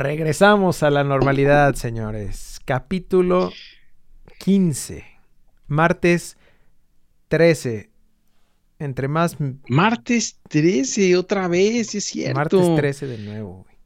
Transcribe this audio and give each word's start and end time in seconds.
Regresamos 0.00 0.82
a 0.82 0.88
la 0.88 1.04
normalidad, 1.04 1.74
señores. 1.74 2.58
Capítulo 2.64 3.52
15. 4.38 5.04
Martes 5.66 6.38
13. 7.28 7.90
Entre 8.78 9.08
más. 9.08 9.36
Martes 9.68 10.40
13, 10.48 11.18
otra 11.18 11.48
vez, 11.48 11.94
es 11.94 12.04
cierto. 12.04 12.34
Martes 12.34 12.76
13 12.76 13.06
de 13.08 13.18
nuevo, 13.18 13.64
güey. 13.64 13.76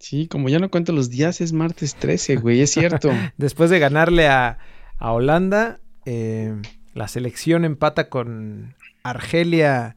Sí, 0.00 0.26
como 0.26 0.48
ya 0.48 0.58
no 0.58 0.72
cuento 0.72 0.90
los 0.90 1.08
días, 1.08 1.40
es 1.40 1.52
martes 1.52 1.94
13, 1.94 2.34
güey, 2.34 2.60
es 2.60 2.72
cierto. 2.72 3.12
Después 3.36 3.70
de 3.70 3.78
ganarle 3.78 4.26
a, 4.26 4.58
a 4.96 5.12
Holanda, 5.12 5.78
eh, 6.04 6.52
la 6.94 7.06
selección 7.06 7.64
empata 7.64 8.08
con 8.08 8.74
Argelia, 9.04 9.94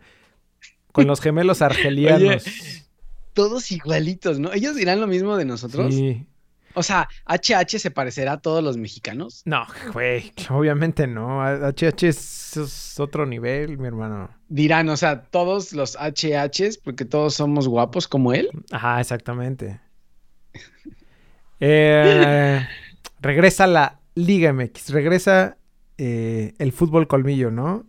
con 0.91 1.07
los 1.07 1.19
gemelos 1.19 1.63
argelianos. 1.63 2.45
Oye, 2.45 2.80
todos 3.33 3.71
igualitos, 3.71 4.39
¿no? 4.39 4.53
¿Ellos 4.53 4.75
dirán 4.75 4.99
lo 4.99 5.07
mismo 5.07 5.37
de 5.37 5.45
nosotros? 5.45 5.93
Sí. 5.93 6.25
O 6.73 6.83
sea, 6.83 7.09
¿HH 7.25 7.79
se 7.79 7.91
parecerá 7.91 8.33
a 8.33 8.41
todos 8.41 8.63
los 8.63 8.77
mexicanos? 8.77 9.41
No, 9.45 9.65
güey, 9.93 10.31
obviamente 10.49 11.07
no. 11.07 11.41
HH 11.43 12.07
es, 12.07 12.57
es 12.57 12.99
otro 12.99 13.25
nivel, 13.25 13.77
mi 13.77 13.87
hermano. 13.87 14.29
Dirán, 14.47 14.89
o 14.89 14.97
sea, 14.97 15.23
todos 15.23 15.73
los 15.73 15.97
HHs, 15.97 16.77
porque 16.77 17.05
todos 17.05 17.33
somos 17.33 17.67
guapos 17.67 18.07
como 18.07 18.33
él. 18.33 18.49
Ajá, 18.71 18.99
exactamente. 18.99 19.79
Eh, 21.63 22.67
regresa 23.19 23.67
la 23.67 23.99
Liga 24.15 24.51
MX, 24.51 24.89
regresa 24.89 25.57
eh, 25.99 26.55
el 26.57 26.71
fútbol 26.71 27.07
colmillo, 27.07 27.51
¿no? 27.51 27.85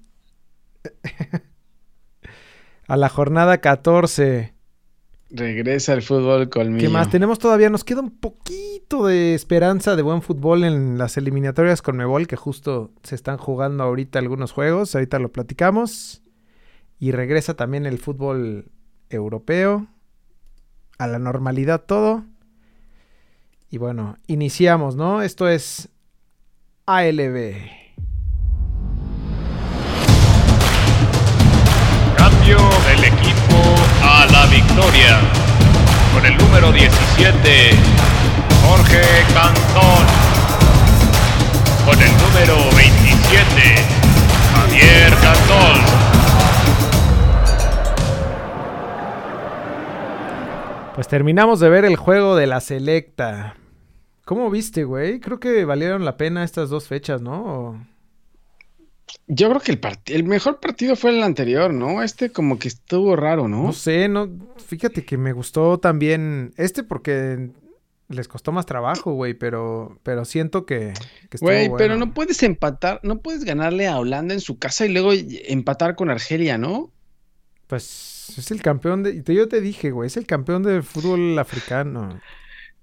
A 2.87 2.99
la 2.99 3.09
jornada 3.09 3.63
14. 3.63 4.52
Regresa 5.35 5.95
el 5.95 6.03
fútbol 6.03 6.51
colmillo. 6.51 6.87
¿Qué 6.87 6.93
más? 6.93 7.11
Tenemos 7.11 7.39
todavía, 7.39 7.71
nos 7.71 7.85
queda 7.85 8.01
un 8.01 8.11
poquito 8.11 9.07
de 9.07 9.35
esperanza 9.35 9.97
de 9.97 10.03
buen 10.03 10.21
fútbol 10.21 10.63
en 10.63 10.99
las 10.99 11.17
eliminatorias 11.17 11.81
con 11.81 11.97
Mebol, 11.97 12.27
que 12.27 12.37
justo 12.37 12.93
se 13.03 13.15
están 13.15 13.39
jugando 13.39 13.83
ahorita 13.83 14.19
algunos 14.19 14.53
juegos, 14.53 14.95
ahorita 14.95 15.19
lo 15.19 15.33
platicamos. 15.33 16.23
Y 16.99 17.13
regresa 17.13 17.55
también 17.55 17.87
el 17.87 17.99
fútbol 17.99 18.67
europeo, 19.09 19.87
a 20.99 21.07
la 21.07 21.19
normalidad 21.19 21.81
todo. 21.87 22.25
Y 23.71 23.79
bueno, 23.79 24.19
iniciamos, 24.27 24.97
¿no? 24.97 25.23
Esto 25.23 25.49
es 25.49 25.89
ALB. 26.85 27.82
Victoria. 34.53 35.19
Con 36.13 36.27
el 36.27 36.37
número 36.37 36.71
17, 36.73 37.71
Jorge 38.63 39.01
Cantón. 39.33 40.07
Con 41.87 42.01
el 42.01 42.13
número 42.19 42.57
27, 42.77 43.63
Javier 44.55 45.15
Cantón. 45.23 46.03
Pues 50.95 51.09
terminamos 51.09 51.59
de 51.59 51.71
ver 51.71 51.87
el 51.87 51.97
juego 51.97 52.37
de 52.37 52.47
la 52.47 52.61
selecta. 52.61 53.55
¿Cómo 54.27 54.51
viste, 54.51 54.85
güey? 54.85 55.19
Creo 55.21 55.41
que 55.41 55.65
valieron 55.65 56.05
la 56.05 56.19
pena 56.19 56.45
estas 56.45 56.69
dos 56.69 56.87
fechas, 56.87 57.23
¿no? 57.23 57.87
Yo 59.27 59.49
creo 59.49 59.61
que 59.61 59.73
el, 59.73 59.81
el 60.07 60.25
mejor 60.25 60.61
partido 60.61 60.97
fue 60.97 61.11
el 61.11 61.23
anterior, 61.23 61.73
¿no? 61.73 62.03
Este 62.03 62.31
como 62.31 62.59
que 62.59 62.69
estuvo 62.69 63.17
raro, 63.17 63.49
¿no? 63.49 63.65
No 63.65 63.73
sé, 63.73 64.09
no. 64.09 64.29
Fíjate 64.67 65.05
que 65.05 65.17
me 65.17 65.33
gustó 65.33 65.79
también 65.79 66.53
este 66.57 66.83
porque 66.83 67.51
les 68.09 68.29
costó 68.29 68.53
más 68.53 68.67
trabajo, 68.67 69.13
güey, 69.13 69.35
pero, 69.35 69.99
pero 70.03 70.25
siento 70.25 70.67
que, 70.67 70.93
que 71.31 71.39
Güey, 71.39 71.69
bueno. 71.69 71.77
pero 71.79 71.97
no 71.97 72.13
puedes 72.13 72.43
empatar, 72.43 73.01
no 73.03 73.21
puedes 73.21 73.45
ganarle 73.45 73.89
a 73.89 73.99
Holanda 73.99 74.35
en 74.35 74.41
su 74.41 74.59
casa 74.59 74.87
y 74.87 74.93
luego 74.93 75.13
empatar 75.13 75.97
con 75.97 76.11
Argelia, 76.11 76.59
¿no? 76.59 76.91
Pues 77.67 78.35
es 78.37 78.51
el 78.51 78.61
campeón 78.61 79.03
de. 79.03 79.23
Yo 79.25 79.49
te 79.49 79.61
dije, 79.61 79.91
güey, 79.91 80.07
es 80.07 80.17
el 80.17 80.27
campeón 80.27 80.63
del 80.63 80.83
fútbol 80.83 81.39
africano. 81.39 82.21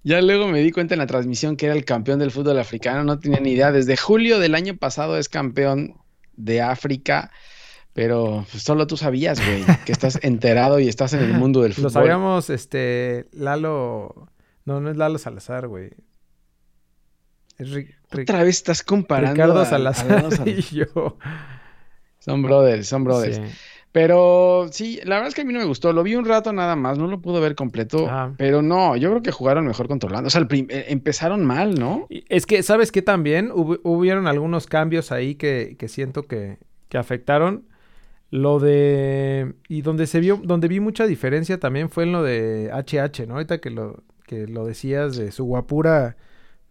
Ya 0.03 0.22
luego 0.22 0.48
me 0.48 0.62
di 0.62 0.72
cuenta 0.72 0.96
en 0.96 1.00
la 1.00 1.08
transmisión 1.08 1.58
que 1.58 1.66
era 1.66 1.76
el 1.76 1.86
campeón 1.86 2.20
del 2.20 2.32
fútbol 2.32 2.58
africano, 2.58 3.03
no 3.03 3.20
tenía 3.20 3.40
ni 3.40 3.52
idea. 3.52 3.72
Desde 3.72 3.98
julio 3.98 4.40
del 4.40 4.56
año 4.56 4.78
pasado 4.78 5.18
es 5.18 5.30
campeón 5.30 5.96
de 6.40 6.62
África, 6.62 7.32
pero 7.94 8.46
pues, 8.52 8.64
solo 8.64 8.88
tú 8.88 8.98
sabías, 8.98 9.46
güey, 9.46 9.64
que 9.86 9.92
estás 9.92 10.20
enterado 10.24 10.80
y 10.80 10.88
estás 10.88 11.14
en 11.14 11.20
el 11.20 11.34
mundo 11.34 11.62
del 11.62 11.74
fútbol. 11.74 11.84
Lo 11.84 11.90
sabíamos, 11.90 12.50
este, 12.50 13.28
Lalo, 13.34 14.30
no, 14.66 14.80
no 14.80 14.90
es 14.90 14.98
Lalo 14.98 15.18
Salazar, 15.18 15.68
güey. 15.68 15.92
Es. 17.58 17.70
Otra 18.12 18.44
vez 18.44 18.56
estás 18.58 18.84
comparando 18.84 19.34
Ricardo 19.34 19.60
a, 19.60 19.66
Salazar, 19.66 20.12
a 20.12 20.22
Salazar 20.22 20.48
y 20.48 20.62
yo. 20.62 21.18
Son 22.20 22.42
brothers, 22.42 22.88
son 22.88 23.04
brothers. 23.04 23.36
Sí. 23.36 23.44
Pero 23.92 24.68
sí, 24.72 25.00
la 25.04 25.16
verdad 25.16 25.30
es 25.30 25.36
que 25.36 25.42
a 25.42 25.46
mí 25.46 25.54
no 25.54 25.60
me 25.60 25.66
gustó. 25.66 25.94
Lo 25.94 26.04
vi 26.04 26.16
un 26.16 26.26
rato 26.26 26.54
nada 26.54 26.76
más, 26.76 27.00
no 27.00 27.08
lo 27.08 27.22
pude 27.22 27.40
ver 27.40 27.56
completo. 27.56 28.08
Ah. 28.08 28.34
Pero 28.38 28.62
no, 28.62 28.96
yo 28.96 29.10
creo 29.10 29.22
que 29.24 29.32
jugaron 29.32 29.66
mejor 29.66 29.88
controlando. 29.88 30.28
O 30.28 30.30
sea, 30.30 30.46
eh, 30.50 30.86
empezaron 30.90 31.44
mal, 31.44 31.74
¿no? 31.74 32.06
Es 32.10 32.46
que, 32.46 32.62
¿sabes 32.62 32.92
qué 32.92 33.02
también? 33.02 33.52
Hub 33.52 33.80
hubieron 33.84 34.28
algunos 34.28 34.68
cambios 34.68 35.12
ahí 35.12 35.36
que, 35.36 35.76
que 35.80 35.88
siento 35.88 36.24
que, 36.24 36.60
que, 36.88 37.00
afectaron. 37.00 37.66
Lo 38.30 38.60
de. 38.60 39.56
Y 39.68 39.82
donde 39.82 40.06
se 40.06 40.20
vio, 40.20 40.40
donde 40.44 40.68
vi 40.68 40.80
mucha 40.80 41.08
diferencia 41.08 41.60
también 41.60 41.90
fue 41.90 42.04
en 42.04 42.12
lo 42.12 42.22
de 42.22 42.70
HH, 42.72 43.26
¿no? 43.28 43.36
Ahorita 43.36 43.58
que 43.58 43.72
lo, 43.72 44.04
que 44.28 44.46
lo 44.46 44.68
decías 44.68 45.18
de 45.18 45.32
su 45.32 45.46
guapura 45.46 46.16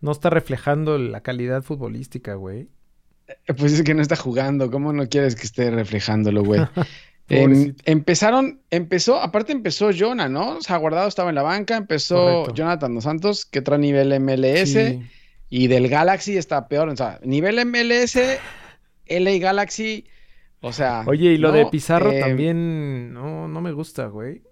no 0.01 0.13
está 0.13 0.31
reflejando 0.31 0.99
la 0.99 1.21
calidad 1.23 1.63
futbolística, 1.63 2.35
güey. 2.35 2.69
Pues 3.57 3.73
es 3.73 3.83
que 3.83 3.95
no 3.95 4.03
está 4.03 4.15
jugando. 4.15 4.71
¿Cómo 4.71 4.93
no 4.93 5.09
quieres 5.09 5.35
que 5.35 5.43
esté 5.43 5.71
reflejándolo, 5.73 6.45
güey? 6.45 6.61
Empezaron, 7.29 8.61
empezó, 8.71 9.21
aparte 9.21 9.53
empezó 9.53 9.91
Jonah, 9.97 10.29
¿no? 10.29 10.57
O 10.57 10.61
sea, 10.63 10.79
Guardado 10.79 11.09
estaba 11.09 11.29
en 11.29 11.35
la 11.35 11.43
banca, 11.43 11.77
empezó 11.77 12.17
Correcto. 12.17 12.55
Jonathan 12.55 12.95
Dos 12.95 13.05
Santos, 13.05 13.45
que 13.45 13.61
trae 13.61 13.79
nivel 13.79 14.19
MLS, 14.19 14.73
sí. 14.73 15.03
y 15.51 15.67
del 15.67 15.89
Galaxy 15.89 16.39
está 16.39 16.69
peor, 16.69 16.89
o 16.89 16.97
sea, 16.97 17.21
nivel 17.23 17.65
MLS, 17.67 18.19
LA 19.07 19.39
Galaxy, 19.39 20.07
o 20.61 20.73
sea... 20.73 21.05
Oye, 21.07 21.33
y 21.33 21.39
lo 21.39 21.49
¿no? 21.49 21.55
de 21.55 21.67
Pizarro 21.67 22.11
eh, 22.13 22.21
también, 22.21 23.13
no, 23.13 23.47
no 23.47 23.61
me 23.61 23.73
gusta, 23.73 24.07
güey. 24.07 24.43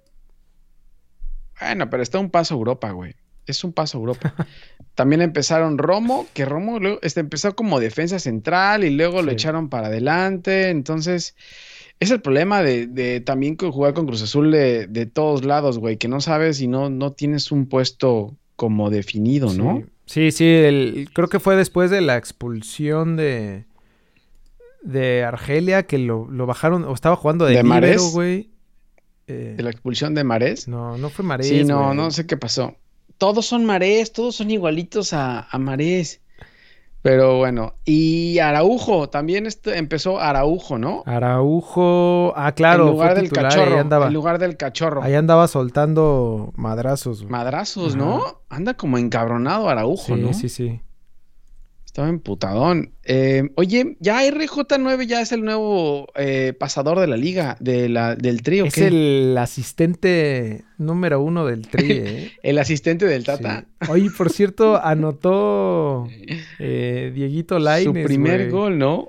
Bueno, 1.59 1.89
pero 1.89 2.03
está 2.03 2.19
un 2.19 2.31
paso 2.31 2.55
a 2.55 2.59
Europa, 2.59 2.91
güey. 2.91 3.15
Es 3.47 3.65
un 3.65 3.73
paso 3.73 3.97
a 3.97 4.01
Europa. 4.01 4.35
También 4.95 5.23
empezaron 5.23 5.79
Romo, 5.79 6.27
que 6.35 6.45
Romo 6.45 6.79
luego, 6.79 6.99
este, 7.03 7.21
empezó 7.21 7.57
como 7.57 7.81
defensa 7.81 8.19
central 8.19 8.85
y 8.85 8.91
luego 8.91 9.21
sí. 9.21 9.27
lo 9.27 9.33
echaron 9.33 9.71
para 9.71 9.87
adelante, 9.87 10.69
entonces... 10.69 11.35
Es 11.99 12.11
el 12.11 12.21
problema 12.21 12.63
de, 12.63 12.87
de 12.87 13.21
también 13.21 13.57
jugar 13.57 13.95
con 13.95 14.07
Cruz 14.07 14.23
Azul 14.23 14.51
de, 14.51 14.87
de 14.87 15.07
todos 15.07 15.45
lados, 15.45 15.79
güey, 15.79 15.97
que 15.97 16.09
no 16.09 16.21
sabes 16.21 16.61
y 16.61 16.69
no, 16.69 16.91
no 16.91 17.13
tienes 17.13 17.51
un 17.51 17.67
puesto 17.67 18.37
como 18.55 18.91
definido, 18.91 19.53
¿no? 19.55 19.85
Sí, 20.05 20.31
sí, 20.31 20.33
sí 20.33 20.45
el, 20.45 21.09
creo 21.13 21.29
que 21.29 21.41
fue 21.41 21.57
después 21.57 21.91
de 21.91 22.03
la 22.03 22.17
expulsión 22.17 23.17
de, 23.17 23.65
de 24.83 25.25
Argelia 25.25 25.85
que 25.85 25.99
lo, 25.99 26.31
lo 26.31 26.47
bajaron, 26.47 26.85
o 26.85 26.93
estaba 26.93 27.17
jugando 27.17 27.47
de, 27.47 27.57
¿De 27.57 27.63
Marés, 27.63 28.03
güey. 28.13 28.51
Eh, 29.27 29.55
¿De 29.57 29.63
la 29.63 29.71
expulsión 29.71 30.15
de 30.15 30.23
Marés? 30.23 30.69
No, 30.69 30.99
no 30.99 31.11
fue 31.11 31.25
Marés. 31.25 31.49
Sí, 31.49 31.65
no, 31.65 31.95
no 31.95 32.11
sé 32.11 32.27
qué 32.27 32.37
pasó. 32.37 32.77
Todos 33.19 33.47
son 33.47 33.65
Marés, 33.65 34.13
todos 34.13 34.37
son 34.37 34.51
igualitos 34.51 35.13
a, 35.13 35.49
a 35.51 35.59
Marés. 35.59 36.21
Pero 37.07 37.39
bueno, 37.39 37.75
y 37.85 38.41
Araujo, 38.41 39.09
también 39.09 39.47
este, 39.47 39.79
empezó 39.79 40.19
Araujo, 40.19 40.77
¿no? 40.77 41.05
Araujo, 41.07 42.33
ah, 42.35 42.51
claro. 42.51 42.87
En 42.87 42.91
lugar 42.91 43.15
del 43.15 43.29
titular, 43.29 43.53
cachorro. 43.53 43.79
Andaba, 43.79 44.07
en 44.09 44.13
lugar 44.13 44.39
del 44.41 44.57
cachorro. 44.57 45.03
Ahí 45.05 45.15
andaba 45.15 45.47
soltando 45.47 46.53
madrazos. 46.57 47.21
Güey. 47.21 47.31
Madrazos, 47.31 47.95
Ajá. 47.95 48.05
¿no? 48.05 48.23
Anda 48.49 48.75
como 48.75 48.99
encabronado 48.99 49.69
Araujo, 49.69 50.17
sí, 50.17 50.21
¿no? 50.21 50.35
Sí, 50.35 50.49
sí, 50.49 50.81
Estaba 51.97 52.11
emputadón. 52.11 52.93
Eh, 53.05 53.53
oye, 53.55 53.97
ya 54.01 54.23
RJ9 54.23 55.07
ya 55.07 55.23
es 55.23 55.33
el 55.33 55.43
nuevo 55.43 56.09
eh, 56.15 56.53
pasador 56.53 57.01
de 57.01 57.07
la 57.07 57.17
liga, 57.17 57.57
de 57.59 57.89
la, 57.89 58.17
del 58.17 58.43
trío. 58.43 58.67
Es 58.67 58.75
¿qué? 58.75 58.89
el 58.89 59.39
asistente 59.39 60.67
número 60.77 61.23
uno 61.23 61.47
del 61.47 61.67
tri, 61.67 61.93
¿eh? 61.93 62.33
el 62.43 62.59
asistente 62.59 63.07
del 63.07 63.25
Tata. 63.25 63.65
Sí. 63.81 63.91
Oye, 63.91 64.11
por 64.11 64.31
cierto, 64.31 64.79
anotó 64.85 66.07
eh, 66.59 67.13
Dieguito 67.15 67.59
Lainez. 67.59 68.03
Su 68.03 68.07
primer 68.07 68.51
gol, 68.51 68.77
¿no? 68.77 69.09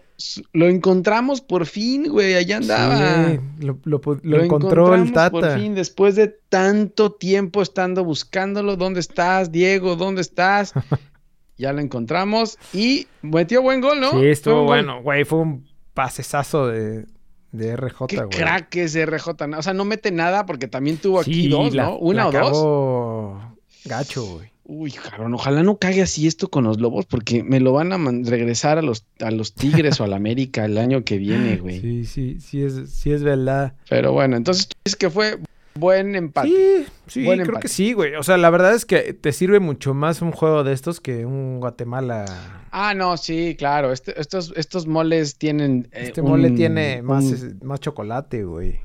Lo 0.53 0.69
encontramos 0.69 1.41
por 1.41 1.65
fin, 1.65 2.07
güey, 2.09 2.35
allá 2.35 2.55
andaba. 2.55 3.31
Sí, 3.31 3.39
lo, 3.65 3.79
lo, 3.83 3.99
lo, 4.01 4.19
lo 4.23 4.43
encontró 4.45 4.95
el 4.95 5.11
Tata. 5.11 5.31
Por 5.31 5.59
fin, 5.59 5.75
después 5.75 6.15
de 6.15 6.29
tanto 6.47 7.11
tiempo 7.11 7.61
estando 7.61 8.05
buscándolo. 8.05 8.77
¿Dónde 8.77 9.01
estás, 9.01 9.51
Diego? 9.51 9.97
¿Dónde 9.97 10.21
estás? 10.21 10.71
ya 11.57 11.73
lo 11.73 11.81
encontramos 11.81 12.57
y 12.73 13.07
metió 13.21 13.61
buen 13.61 13.81
gol, 13.81 13.99
¿no? 13.99 14.11
Sí, 14.11 14.27
estuvo 14.27 14.63
bueno, 14.63 15.01
güey, 15.01 15.23
fue 15.23 15.39
un 15.39 15.67
pasesazo 15.93 16.67
de, 16.67 17.05
de 17.51 17.75
RJ, 17.75 18.07
Qué 18.07 18.17
güey. 18.17 18.29
crack 18.29 18.75
es 18.75 18.95
RJ, 18.95 19.29
o 19.57 19.61
sea, 19.61 19.73
no 19.73 19.85
mete 19.85 20.11
nada 20.11 20.45
porque 20.45 20.67
también 20.67 20.97
tuvo 20.97 21.19
aquí 21.19 21.43
sí, 21.43 21.47
dos, 21.49 21.73
la, 21.73 21.85
¿no? 21.85 21.97
Una 21.97 22.27
o 22.27 22.29
acabó... 22.29 22.49
dos. 22.49 23.57
Gacho, 23.85 24.25
güey. 24.25 24.51
Uy, 24.69 24.91
cabrón, 24.91 25.33
ojalá 25.33 25.63
no 25.63 25.77
cague 25.77 26.01
así 26.01 26.27
esto 26.27 26.49
con 26.49 26.65
los 26.65 26.81
lobos, 26.81 27.05
porque 27.05 27.41
me 27.41 27.61
lo 27.61 27.71
van 27.71 27.93
a 27.93 28.29
regresar 28.29 28.77
a 28.77 28.81
los, 28.81 29.05
a 29.21 29.31
los 29.31 29.53
Tigres 29.53 30.01
o 30.01 30.03
al 30.03 30.11
América 30.11 30.65
el 30.65 30.77
año 30.77 31.05
que 31.05 31.17
viene, 31.17 31.55
güey. 31.61 31.79
Sí, 31.79 32.05
sí, 32.05 32.37
sí 32.41 32.63
es, 32.63 32.91
sí 32.91 33.11
es 33.11 33.23
verdad. 33.23 33.75
Pero 33.89 34.11
bueno, 34.11 34.35
entonces 34.35 34.67
tú 34.67 34.75
dices 34.83 34.97
que 34.97 35.09
fue 35.09 35.39
buen 35.79 36.15
empate. 36.15 36.49
Sí, 36.49 36.85
sí, 37.07 37.25
creo 37.25 37.59
que 37.59 37.67
sí, 37.67 37.93
güey. 37.93 38.15
O 38.15 38.23
sea, 38.23 38.37
la 38.37 38.49
verdad 38.49 38.73
es 38.73 38.85
que 38.85 39.13
te 39.13 39.31
sirve 39.31 39.59
mucho 39.59 39.93
más 39.93 40.21
un 40.21 40.31
juego 40.31 40.63
de 40.63 40.73
estos 40.73 40.99
que 40.99 41.25
un 41.25 41.59
Guatemala. 41.59 42.25
Ah, 42.71 42.93
no, 42.93 43.17
sí, 43.17 43.55
claro. 43.57 43.91
Este, 43.91 44.19
estos, 44.19 44.53
estos 44.55 44.87
moles 44.87 45.37
tienen. 45.37 45.87
Eh, 45.91 46.05
este 46.07 46.21
mole 46.21 46.51
tiene 46.51 47.01
más, 47.01 47.23
más 47.61 47.79
chocolate, 47.79 48.43
güey. 48.43 48.79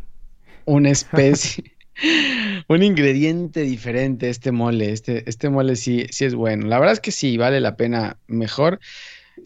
Una 0.64 0.90
especie. 0.90 1.72
un 2.68 2.82
ingrediente 2.82 3.62
diferente 3.62 4.30
este 4.30 4.52
mole. 4.52 4.92
Este, 4.92 5.28
este 5.28 5.48
mole 5.50 5.76
sí, 5.76 6.06
sí 6.10 6.24
es 6.24 6.34
bueno. 6.34 6.66
La 6.66 6.78
verdad 6.78 6.94
es 6.94 7.00
que 7.00 7.12
sí, 7.12 7.36
vale 7.36 7.60
la 7.60 7.76
pena 7.76 8.18
mejor. 8.26 8.80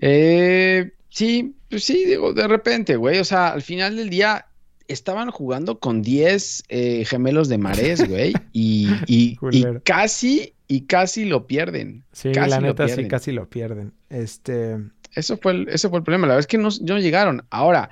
Eh, 0.00 0.93
sí, 1.08 1.54
pues 1.70 1.84
sí, 1.84 2.04
digo, 2.04 2.32
de 2.32 2.46
repente, 2.46 2.96
güey. 2.96 3.19
O 3.19 3.25
sea, 3.25 3.48
al 3.48 3.62
final 3.62 3.96
del 3.96 4.10
día 4.10 4.46
estaban 4.88 5.30
jugando 5.30 5.78
con 5.78 6.02
10 6.02 6.64
eh, 6.68 7.04
gemelos 7.04 7.48
de 7.48 7.58
marés, 7.58 8.08
güey. 8.08 8.34
Y, 8.52 8.88
y, 9.06 9.36
casi, 9.84 10.54
y 10.68 10.82
casi 10.82 11.24
lo 11.24 11.46
pierden. 11.46 12.04
Sí, 12.12 12.32
la 12.32 12.60
neta 12.60 12.88
sí, 12.88 13.06
casi 13.08 13.32
lo 13.32 13.48
pierden. 13.48 13.92
Este. 14.10 14.76
Eso 15.14 15.38
fue 15.38 15.52
el, 15.52 15.68
ese 15.68 15.88
fue 15.88 15.98
el 15.98 16.04
problema. 16.04 16.26
La 16.26 16.34
verdad 16.34 16.40
es 16.40 16.46
que 16.46 16.58
no, 16.58 16.68
no 16.82 16.98
llegaron. 16.98 17.46
Ahora, 17.50 17.90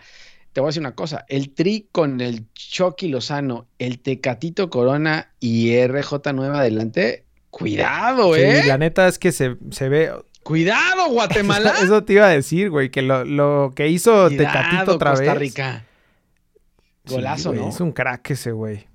te 0.55 0.61
voy 0.61 0.69
a 0.69 0.71
decir 0.71 0.83
una 0.83 0.95
cosa, 0.95 1.25
el 1.29 1.53
Tri 1.53 1.89
con 1.91 2.21
el 2.21 2.45
Chucky 2.55 3.09
Lozano, 3.09 3.67
el 3.81 3.99
Tecatito 3.99 4.71
Corona 4.71 5.33
y 5.41 5.77
RJ 5.85 6.33
Nueva 6.33 6.61
adelante, 6.61 7.25
cuidado, 7.51 8.37
¿eh? 8.37 8.63
la 8.65 8.79
neta 8.79 9.09
es 9.09 9.19
que 9.19 9.33
se, 9.33 9.49
ve... 9.89 10.13
Cuidado, 10.45 11.09
Guatemala. 11.11 11.75
Eso, 11.83 12.05
te 12.05 12.13
iba 12.13 12.27
a 12.27 12.31
decir, 12.31 12.71
güey, 12.71 12.91
que 12.91 13.03
lo, 13.03 13.73
que 13.75 13.89
hizo 13.89 14.29
Tecatito 14.29 14.95
otra 14.95 15.11
Costa 15.11 15.35
Rica. 15.35 15.85
Golazo, 17.09 17.53
¿no? 17.53 17.69
Es 17.69 17.81
un 17.81 17.93
crack 17.93 18.31
ese, 18.31 18.53
güey. 18.53 18.87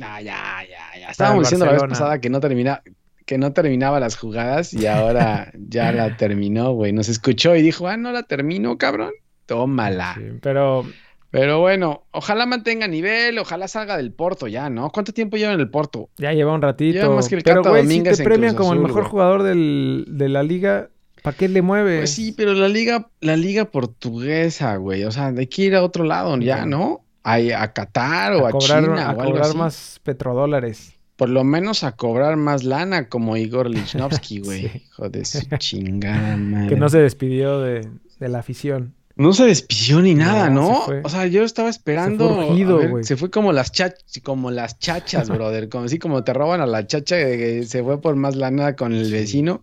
Ah, 0.00 0.20
ya, 0.20 0.62
ya, 0.68 1.00
ya. 1.00 1.10
Estábamos 1.10 1.44
diciendo 1.44 1.66
la 1.66 1.72
vez 1.72 1.82
pasada 1.82 2.20
que 2.20 2.28
no 2.28 2.40
termina, 2.40 2.82
que 3.24 3.38
no 3.38 3.52
terminaba 3.52 4.00
las 4.00 4.16
jugadas 4.16 4.74
y 4.74 4.86
ahora 4.86 5.52
ya 5.68 5.92
la 5.92 6.16
terminó, 6.16 6.72
güey. 6.72 6.92
Nos 6.92 7.08
escuchó 7.08 7.54
y 7.56 7.62
dijo, 7.62 7.88
ah, 7.88 7.96
no 7.96 8.12
la 8.12 8.24
termino, 8.24 8.76
cabrón. 8.78 9.12
Tómala. 9.46 10.16
pero. 10.42 10.84
Pero 11.28 11.60
bueno, 11.60 12.04
ojalá 12.12 12.46
mantenga 12.46 12.86
nivel, 12.86 13.38
ojalá 13.38 13.68
salga 13.68 13.98
del 13.98 14.10
Porto 14.12 14.46
ya, 14.46 14.70
¿no? 14.70 14.90
¿Cuánto 14.90 15.12
tiempo 15.12 15.36
lleva 15.36 15.52
en 15.52 15.60
el 15.60 15.68
Porto? 15.68 16.08
Ya 16.16 16.32
lleva 16.32 16.54
un 16.54 16.62
ratito. 16.62 17.14
más 17.14 17.28
que 17.28 17.34
el 17.34 17.42
pero, 17.42 17.62
güey, 17.62 17.86
si 17.86 18.02
te 18.02 18.16
premian 18.24 18.54
como 18.54 18.72
el 18.72 18.78
mejor 18.78 19.04
jugador 19.04 19.42
de 19.42 20.28
la 20.30 20.42
liga, 20.42 20.88
¿para 21.22 21.36
qué 21.36 21.48
le 21.48 21.62
mueves? 21.62 22.00
Pues 22.00 22.10
sí, 22.10 22.32
pero 22.32 22.54
la 22.54 22.68
liga, 22.68 23.08
la 23.20 23.36
liga 23.36 23.66
portuguesa, 23.66 24.76
güey. 24.76 25.04
O 25.04 25.10
sea, 25.10 25.28
hay 25.28 25.46
que 25.46 25.62
ir 25.62 25.74
a 25.74 25.82
otro 25.82 26.04
lado 26.04 26.36
ya, 26.38 26.66
¿no? 26.66 27.04
A, 27.22 27.34
a 27.34 27.72
Qatar 27.72 28.34
o 28.34 28.46
a, 28.46 28.56
China 28.58 29.08
a 29.08 29.12
o 29.12 29.16
cobrar 29.16 29.54
más 29.54 30.00
petrodólares. 30.02 30.92
Por 31.16 31.30
lo 31.30 31.44
menos 31.44 31.82
a 31.82 31.92
cobrar 31.92 32.36
más 32.36 32.62
lana 32.62 33.08
como 33.08 33.36
Igor 33.36 33.70
Lichnowsky, 33.70 34.40
güey. 34.40 34.66
Hijo 34.66 35.08
de 35.08 35.24
su 35.24 35.40
chingada 35.58 36.36
madre. 36.36 36.68
Que 36.68 36.76
no 36.76 36.88
se 36.88 36.98
despidió 36.98 37.60
de, 37.60 37.88
de 38.20 38.28
la 38.28 38.38
afición. 38.38 38.94
No 39.16 39.32
se 39.32 39.46
despidió 39.46 40.02
ni 40.02 40.14
nada, 40.14 40.50
¿no? 40.50 40.84
O 41.02 41.08
sea, 41.08 41.26
yo 41.26 41.42
estaba 41.42 41.70
esperando. 41.70 42.42
Se 42.54 42.88
fue, 42.88 43.04
se 43.04 43.16
fue 43.16 43.30
como 43.30 43.50
las 43.50 43.72
chachas, 43.72 44.20
como 44.22 44.50
las 44.50 44.78
chachas, 44.78 45.28
brother. 45.30 45.70
Como 45.70 45.86
así 45.86 45.98
como 45.98 46.22
te 46.22 46.34
roban 46.34 46.60
a 46.60 46.66
la 46.66 46.86
chacha 46.86 47.16
que 47.16 47.64
se 47.64 47.82
fue 47.82 47.98
por 48.00 48.14
más 48.16 48.36
lana 48.36 48.76
con 48.76 48.92
el 48.92 49.10
vecino. 49.10 49.62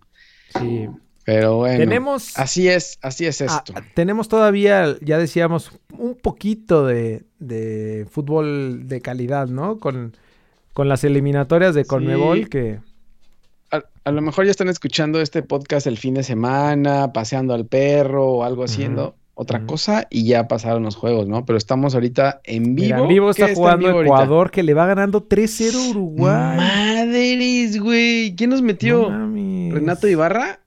Sí. 0.58 0.88
Pero 1.24 1.56
bueno. 1.56 1.78
Tenemos. 1.78 2.38
Así 2.38 2.68
es, 2.68 2.98
así 3.02 3.26
es 3.26 3.40
ah, 3.42 3.44
esto. 3.44 3.74
tenemos 3.94 4.28
todavía, 4.28 4.96
ya 5.00 5.18
decíamos, 5.18 5.72
un 5.96 6.14
poquito 6.16 6.86
de, 6.86 7.24
fútbol 8.10 8.86
de 8.86 9.00
calidad, 9.00 9.48
¿no? 9.48 9.78
Con, 9.78 10.16
con 10.72 10.88
las 10.88 11.02
eliminatorias 11.04 11.74
de 11.74 11.84
Conmebol 11.84 12.48
que. 12.48 12.80
A, 14.04 14.12
lo 14.12 14.20
mejor 14.20 14.44
ya 14.44 14.50
están 14.50 14.68
escuchando 14.68 15.20
este 15.20 15.42
podcast 15.42 15.86
el 15.86 15.96
fin 15.98 16.14
de 16.14 16.22
semana, 16.22 17.12
paseando 17.12 17.54
al 17.54 17.66
perro 17.66 18.26
o 18.26 18.44
algo 18.44 18.62
haciendo 18.62 19.16
otra 19.34 19.66
cosa 19.66 20.06
y 20.10 20.26
ya 20.26 20.46
pasaron 20.46 20.84
los 20.84 20.94
juegos, 20.94 21.26
¿no? 21.26 21.44
Pero 21.44 21.56
estamos 21.56 21.94
ahorita 21.94 22.40
en 22.44 22.74
vivo. 22.74 22.98
en 22.98 23.08
vivo 23.08 23.30
está 23.30 23.52
jugando 23.52 24.00
Ecuador 24.00 24.50
que 24.50 24.62
le 24.62 24.74
va 24.74 24.86
ganando 24.86 25.28
3-0 25.28 25.90
Uruguay. 25.90 26.56
Madres, 26.56 27.80
güey. 27.80 28.36
¿Quién 28.36 28.50
nos 28.50 28.62
metió? 28.62 29.08
¿Renato 29.08 30.06
Ibarra? 30.06 30.60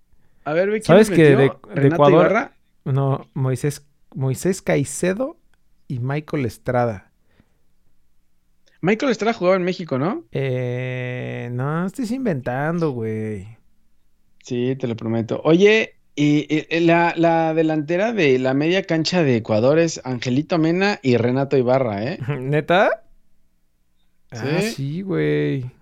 A 0.47 0.53
ver, 0.53 0.69
¿quién 0.69 0.83
¿Sabes 0.83 1.09
que 1.09 1.35
de, 1.35 1.45
Ecuador? 1.75 2.25
Ibarra? 2.25 2.53
No, 2.85 3.27
Moisés, 3.33 3.85
Moisés 4.15 4.61
Caicedo 4.61 5.35
y 5.89 5.99
Michael 5.99 6.45
Estrada. 6.45 7.11
Michael 8.79 9.11
Estrada 9.11 9.33
jugaba 9.33 9.57
en 9.57 9.63
México, 9.63 9.99
¿no? 9.99 10.23
Eh, 10.31 11.49
no, 11.51 11.85
estás 11.85 12.11
inventando, 12.11 12.91
güey. 12.91 13.57
Sí, 14.41 14.77
te 14.79 14.88
lo 14.88 14.95
prometo. 14.95 15.41
Oye, 15.44 15.95
y, 16.15 16.65
la, 16.79 17.53
delantera 17.53 18.13
de 18.13 18.39
la 18.39 18.53
media 18.53 18.83
cancha 18.83 19.23
de 19.23 19.35
Ecuador 19.35 19.79
es 19.79 20.00
Angelito 20.05 20.57
Mena 20.57 21.01
y 21.03 21.17
Renato 21.17 21.57
Ibarra, 21.57 22.05
¿eh? 22.05 22.19
¿Neta? 22.39 23.03
¿Sí? 24.31 24.47
Ah, 24.50 24.61
sí, 24.61 25.01
güey. 25.01 25.76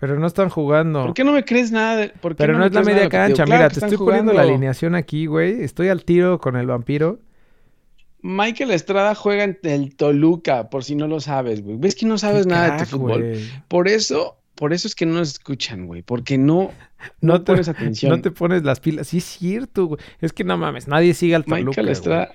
Pero 0.00 0.18
no 0.18 0.26
están 0.26 0.48
jugando. 0.48 1.04
¿Por 1.04 1.14
qué 1.14 1.24
no 1.24 1.32
me 1.32 1.44
crees 1.44 1.70
nada? 1.70 2.10
Pero 2.36 2.58
no, 2.58 2.64
es 2.64 2.72
la 2.72 2.82
media 2.82 3.08
cancha. 3.08 3.44
Mira, 3.44 3.68
te 3.68 3.80
estoy 3.80 3.98
poniendo 3.98 4.32
la 4.32 4.42
alineación 4.42 4.94
aquí, 4.94 5.26
güey. 5.26 5.62
Estoy 5.62 5.88
al 5.88 6.04
tiro 6.04 6.38
con 6.38 6.56
el 6.56 6.66
vampiro. 6.66 7.20
Michael 8.22 8.70
Estrada 8.70 9.14
juega 9.14 9.44
en 9.44 9.58
el 9.62 9.96
Toluca, 9.96 10.68
por 10.68 10.84
si 10.84 10.94
no 10.94 11.06
lo 11.06 11.20
sabes, 11.20 11.62
güey. 11.62 11.76
¿Ves 11.78 11.94
que 11.94 12.06
no 12.06 12.18
sabes 12.18 12.46
nada 12.46 12.76
de 12.76 12.84
tu 12.84 12.98
fútbol? 12.98 13.38
Por 13.68 13.88
eso 13.88 14.40
por 14.60 14.74
eso 14.74 14.86
es 14.86 14.94
que 14.94 15.06
no 15.06 15.14
nos 15.14 15.30
escuchan, 15.30 15.86
güey, 15.86 16.02
porque 16.02 16.36
no, 16.38 16.70
no, 17.22 17.38
te, 17.42 17.52
pones 17.52 17.68
atención. 17.68 18.10
No 18.16 18.20
te 18.20 18.30
pones 18.30 18.62
las 18.62 18.78
pilas. 18.78 19.08
Sí, 19.08 19.16
es 19.16 19.24
cierto, 19.24 19.86
güey. 19.86 20.00
Es 20.20 20.34
que 20.34 20.44
no 20.44 20.58
mames, 20.58 20.86
nadie 20.86 21.14
sigue 21.14 21.34
al 21.34 21.46
Toluca, 21.46 21.82
Michael 21.82 22.28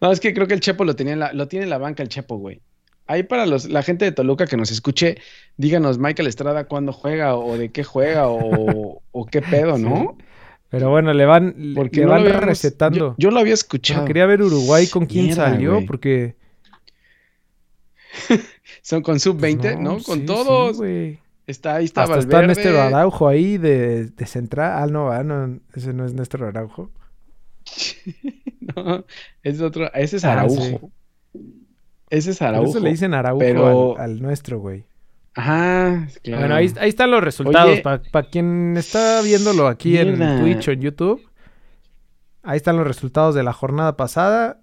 No, 0.00 0.10
es 0.10 0.18
que 0.18 0.34
creo 0.34 0.48
que 0.48 0.54
el 0.54 0.60
Chepo 0.60 0.84
lo, 0.84 0.96
tenía 0.96 1.14
la, 1.14 1.32
lo 1.32 1.46
tiene 1.46 1.62
en 1.62 1.70
la 1.70 1.78
banca 1.78 2.02
el 2.02 2.08
Chepo, 2.08 2.38
güey. 2.38 2.60
Ahí 3.08 3.24
para 3.24 3.46
los, 3.46 3.68
la 3.68 3.82
gente 3.82 4.04
de 4.04 4.12
Toluca 4.12 4.46
que 4.46 4.56
nos 4.56 4.70
escuche, 4.70 5.18
díganos 5.56 5.98
Michael 5.98 6.28
Estrada 6.28 6.64
cuándo 6.64 6.92
juega 6.92 7.36
o 7.36 7.58
de 7.58 7.70
qué 7.70 7.82
juega 7.82 8.28
o, 8.28 9.02
o 9.10 9.26
qué 9.26 9.42
pedo, 9.42 9.78
¿no? 9.78 10.16
Pero 10.70 10.90
bueno, 10.90 11.14
le 11.14 11.24
van, 11.24 11.72
porque 11.74 12.00
le 12.00 12.06
van 12.06 12.24
recetando. 12.42 13.14
Yo, 13.16 13.30
lo 13.30 13.40
había 13.40 13.54
escuchado. 13.54 14.04
quería 14.04 14.26
ver 14.26 14.42
Uruguay 14.42 14.86
con 14.86 15.06
quién 15.06 15.34
salió, 15.34 15.84
porque. 15.86 16.36
Son 18.82 19.02
con 19.02 19.18
sub-20, 19.18 19.60
pues 19.60 19.78
¿no? 19.78 19.98
Con 20.02 20.26
todos. 20.26 20.76
Sí, 20.78 21.18
Está, 21.48 21.76
ahí 21.76 21.86
está 21.86 22.02
Hasta 22.02 22.18
está 22.18 22.46
Néstor 22.46 22.76
Araujo 22.76 23.26
ahí 23.26 23.56
de, 23.56 24.04
de 24.04 24.26
central. 24.26 24.82
Ah, 24.82 24.86
no, 24.86 25.10
ah, 25.10 25.24
no, 25.24 25.58
ese 25.74 25.94
no 25.94 26.04
es 26.04 26.12
Néstor 26.12 26.44
Araujo. 26.44 26.90
no, 28.76 29.06
es 29.42 29.62
otro, 29.62 29.90
ese 29.94 30.18
es 30.18 30.24
ah, 30.26 30.32
Araujo. 30.32 30.92
Ese 32.10 32.30
es 32.30 32.42
Araujo. 32.42 32.64
Por 32.64 32.70
eso 32.70 32.80
le 32.80 32.90
dicen 32.90 33.14
Araujo 33.14 33.98
al, 33.98 34.20
nuestro, 34.20 34.60
güey. 34.60 34.84
Ajá, 35.34 36.08
claro. 36.22 36.40
Bueno, 36.40 36.54
ahí, 36.56 36.72
ahí 36.80 36.88
están 36.88 37.10
los 37.10 37.22
resultados. 37.22 37.80
Para 37.80 38.28
quien 38.28 38.76
está 38.76 39.22
viéndolo 39.22 39.68
aquí 39.68 39.96
en 39.98 40.18
Twitch 40.40 40.68
o 40.68 40.72
en 40.72 40.80
YouTube, 40.80 41.28
ahí 42.42 42.56
están 42.56 42.76
los 42.76 42.86
resultados 42.86 43.34
de 43.34 43.42
la 43.42 43.52
jornada 43.52 43.96
pasada. 43.96 44.60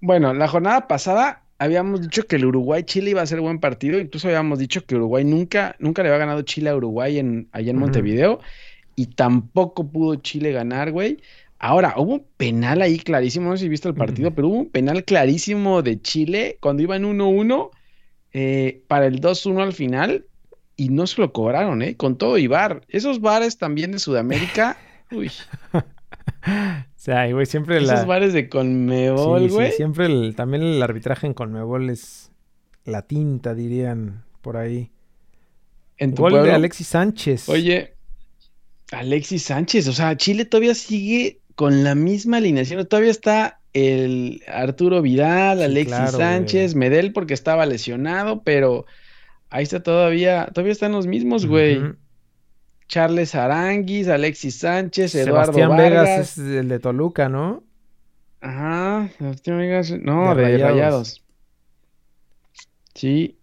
Bueno, 0.00 0.34
la 0.34 0.48
jornada 0.48 0.88
pasada 0.88 1.42
habíamos 1.62 2.00
dicho 2.02 2.24
que 2.26 2.36
el 2.36 2.44
Uruguay-Chile 2.44 3.10
iba 3.10 3.22
a 3.22 3.26
ser 3.26 3.40
buen 3.40 3.60
partido. 3.60 4.00
Incluso 4.00 4.26
habíamos 4.26 4.58
dicho 4.58 4.84
que 4.84 4.96
Uruguay 4.96 5.24
nunca, 5.24 5.76
nunca 5.78 6.02
le 6.02 6.08
había 6.08 6.18
ganado 6.18 6.42
Chile 6.42 6.70
a 6.70 6.76
Uruguay 6.76 7.18
en, 7.18 7.48
allá 7.52 7.70
en 7.70 7.78
Montevideo. 7.78 8.40
Y 8.96 9.06
tampoco 9.06 9.88
pudo 9.88 10.16
Chile 10.16 10.50
ganar, 10.50 10.90
güey. 10.90 11.18
Ahora, 11.64 11.94
hubo 11.96 12.14
un 12.14 12.26
penal 12.36 12.82
ahí 12.82 12.98
clarísimo, 12.98 13.48
no 13.48 13.56
sé 13.56 13.62
si 13.62 13.68
viste 13.68 13.86
el 13.86 13.94
partido, 13.94 14.32
pero 14.32 14.48
hubo 14.48 14.56
un 14.56 14.70
penal 14.70 15.04
clarísimo 15.04 15.80
de 15.82 16.02
Chile 16.02 16.58
cuando 16.58 16.82
iban 16.82 17.04
1-1 17.04 17.70
eh, 18.32 18.82
para 18.88 19.06
el 19.06 19.20
2-1 19.20 19.62
al 19.62 19.72
final 19.72 20.26
y 20.76 20.88
no 20.88 21.06
se 21.06 21.20
lo 21.20 21.32
cobraron, 21.32 21.80
¿eh? 21.82 21.96
Con 21.96 22.18
todo 22.18 22.36
y 22.36 22.48
bar. 22.48 22.82
Esos 22.88 23.20
bares 23.20 23.58
también 23.58 23.92
de 23.92 24.00
Sudamérica, 24.00 24.76
uy. 25.12 25.30
O 26.44 26.96
sea, 26.96 27.30
güey, 27.30 27.46
siempre 27.46 27.80
Esos 27.80 28.06
bares 28.06 28.32
de 28.32 28.48
Conmebol, 28.48 29.48
güey. 29.48 29.70
Sí, 29.70 29.76
siempre 29.76 30.06
el, 30.06 30.34
también 30.34 30.64
el 30.64 30.82
arbitraje 30.82 31.28
en 31.28 31.34
Conmebol 31.34 31.90
es 31.90 32.32
la 32.84 33.02
tinta, 33.02 33.54
dirían 33.54 34.24
por 34.40 34.56
ahí. 34.56 34.90
En 35.96 36.12
tu 36.16 36.22
Gol 36.22 36.42
de 36.42 36.50
Alexis 36.50 36.88
Sánchez. 36.88 37.48
Oye, 37.48 37.94
Alexis 38.92 39.44
Sánchez, 39.44 39.88
o 39.88 39.92
sea, 39.92 40.16
Chile 40.16 40.44
todavía 40.44 40.74
sigue 40.74 41.40
con 41.62 41.84
la 41.84 41.94
misma 41.94 42.38
alineación. 42.38 42.84
Todavía 42.88 43.12
está 43.12 43.60
el 43.72 44.42
Arturo 44.48 45.00
Vidal, 45.00 45.62
Alexis 45.62 46.10
Sánchez, 46.10 46.74
Medel 46.74 47.12
porque 47.12 47.34
estaba 47.34 47.66
lesionado, 47.66 48.42
pero 48.42 48.84
ahí 49.48 49.62
está 49.62 49.80
todavía, 49.80 50.48
todavía 50.52 50.72
están 50.72 50.90
los 50.90 51.06
mismos, 51.06 51.46
güey. 51.46 51.80
Charles 52.88 53.36
Aranguis, 53.36 54.08
Alexis 54.08 54.58
Sánchez, 54.58 55.14
Eduardo 55.14 55.52
Sebastián 55.52 55.70
Vargas. 55.70 56.02
Vegas 56.04 56.38
es 56.38 56.38
el 56.38 56.68
de 56.68 56.80
Toluca, 56.80 57.28
¿no? 57.28 57.62
Ajá, 58.40 59.08
Sebastián 59.18 59.58
Vegas. 59.58 59.92
No, 60.02 60.34
De 60.34 60.42
de, 60.42 60.48
Rayados. 60.58 60.72
Rayados. 60.72 61.24
Sí, 62.94 63.38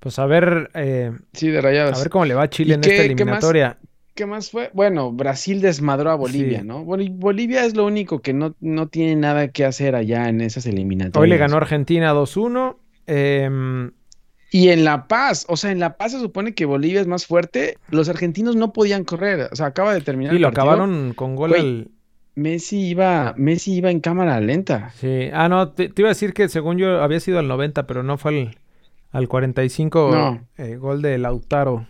Pues 0.00 0.18
a 0.18 0.26
ver, 0.26 0.68
eh, 0.74 1.12
sí, 1.32 1.48
de 1.48 1.60
Rayados. 1.62 1.94
a 1.96 1.98
ver 2.00 2.10
cómo 2.10 2.24
le 2.24 2.34
va 2.34 2.42
a 2.42 2.50
Chile 2.50 2.72
¿Y 2.72 2.74
en 2.74 2.80
qué- 2.80 2.90
esta 2.90 3.04
eliminatoria. 3.04 3.78
¿Qué 4.14 4.26
más 4.26 4.50
fue? 4.50 4.70
Bueno, 4.74 5.10
Brasil 5.12 5.60
desmadró 5.60 6.10
a 6.10 6.14
Bolivia, 6.14 6.60
Sí. 6.60 6.66
¿no? 6.66 6.84
Bol- 6.84 7.10
Bolivia 7.10 7.64
es 7.64 7.74
lo 7.74 7.84
único 7.84 8.20
que 8.20 8.32
no, 8.32 8.54
no 8.60 8.86
tiene 8.88 9.16
nada 9.16 9.48
que 9.48 9.64
hacer 9.64 9.96
allá 9.96 10.28
en 10.28 10.40
esas 10.40 10.66
eliminatorias. 10.66 11.20
Hoy 11.20 11.28
le 11.28 11.36
ganó 11.36 11.56
Argentina 11.56 12.12
2-1. 12.14 12.78
em, 13.06 13.90
Y 14.52 14.68
en 14.68 14.84
La 14.84 15.08
Paz, 15.08 15.46
o 15.48 15.56
sea, 15.56 15.72
en 15.72 15.80
La 15.80 15.96
Paz 15.96 16.12
se 16.12 16.20
supone 16.20 16.54
que 16.54 16.64
Bolivia 16.64 17.00
es 17.00 17.08
más 17.08 17.26
fuerte. 17.26 17.76
Los 17.90 18.08
argentinos 18.08 18.54
no 18.54 18.72
podían 18.72 19.02
correr. 19.02 19.48
O 19.52 19.56
sea, 19.56 19.66
acaba 19.66 19.92
de 19.92 20.00
terminar 20.00 20.32
y 20.34 20.38
lo 20.38 20.46
partido. 20.48 20.62
acabaron 20.62 21.12
con 21.14 21.34
gol 21.34 21.50
Güey. 21.50 21.60
al... 21.60 21.88
Messi 22.36 22.78
iba, 22.88 23.34
Messi 23.36 23.74
iba 23.74 23.90
en 23.90 23.98
cámara 24.00 24.40
lenta. 24.40 24.90
Sí. 24.96 25.28
Ah, 25.32 25.48
no, 25.48 25.70
te, 25.70 25.88
te 25.88 26.02
iba 26.02 26.08
a 26.08 26.12
decir 26.14 26.32
que 26.34 26.48
según 26.48 26.78
yo 26.78 27.02
había 27.02 27.18
sido 27.20 27.38
al 27.40 27.46
90, 27.48 27.86
pero 27.88 28.02
no 28.04 28.16
fue 28.18 28.30
al, 28.32 28.56
al 29.12 29.28
45 29.28 30.10
No. 30.12 30.46
eh, 30.56 30.76
gol 30.76 31.02
de 31.02 31.18
Lautaro. 31.18 31.86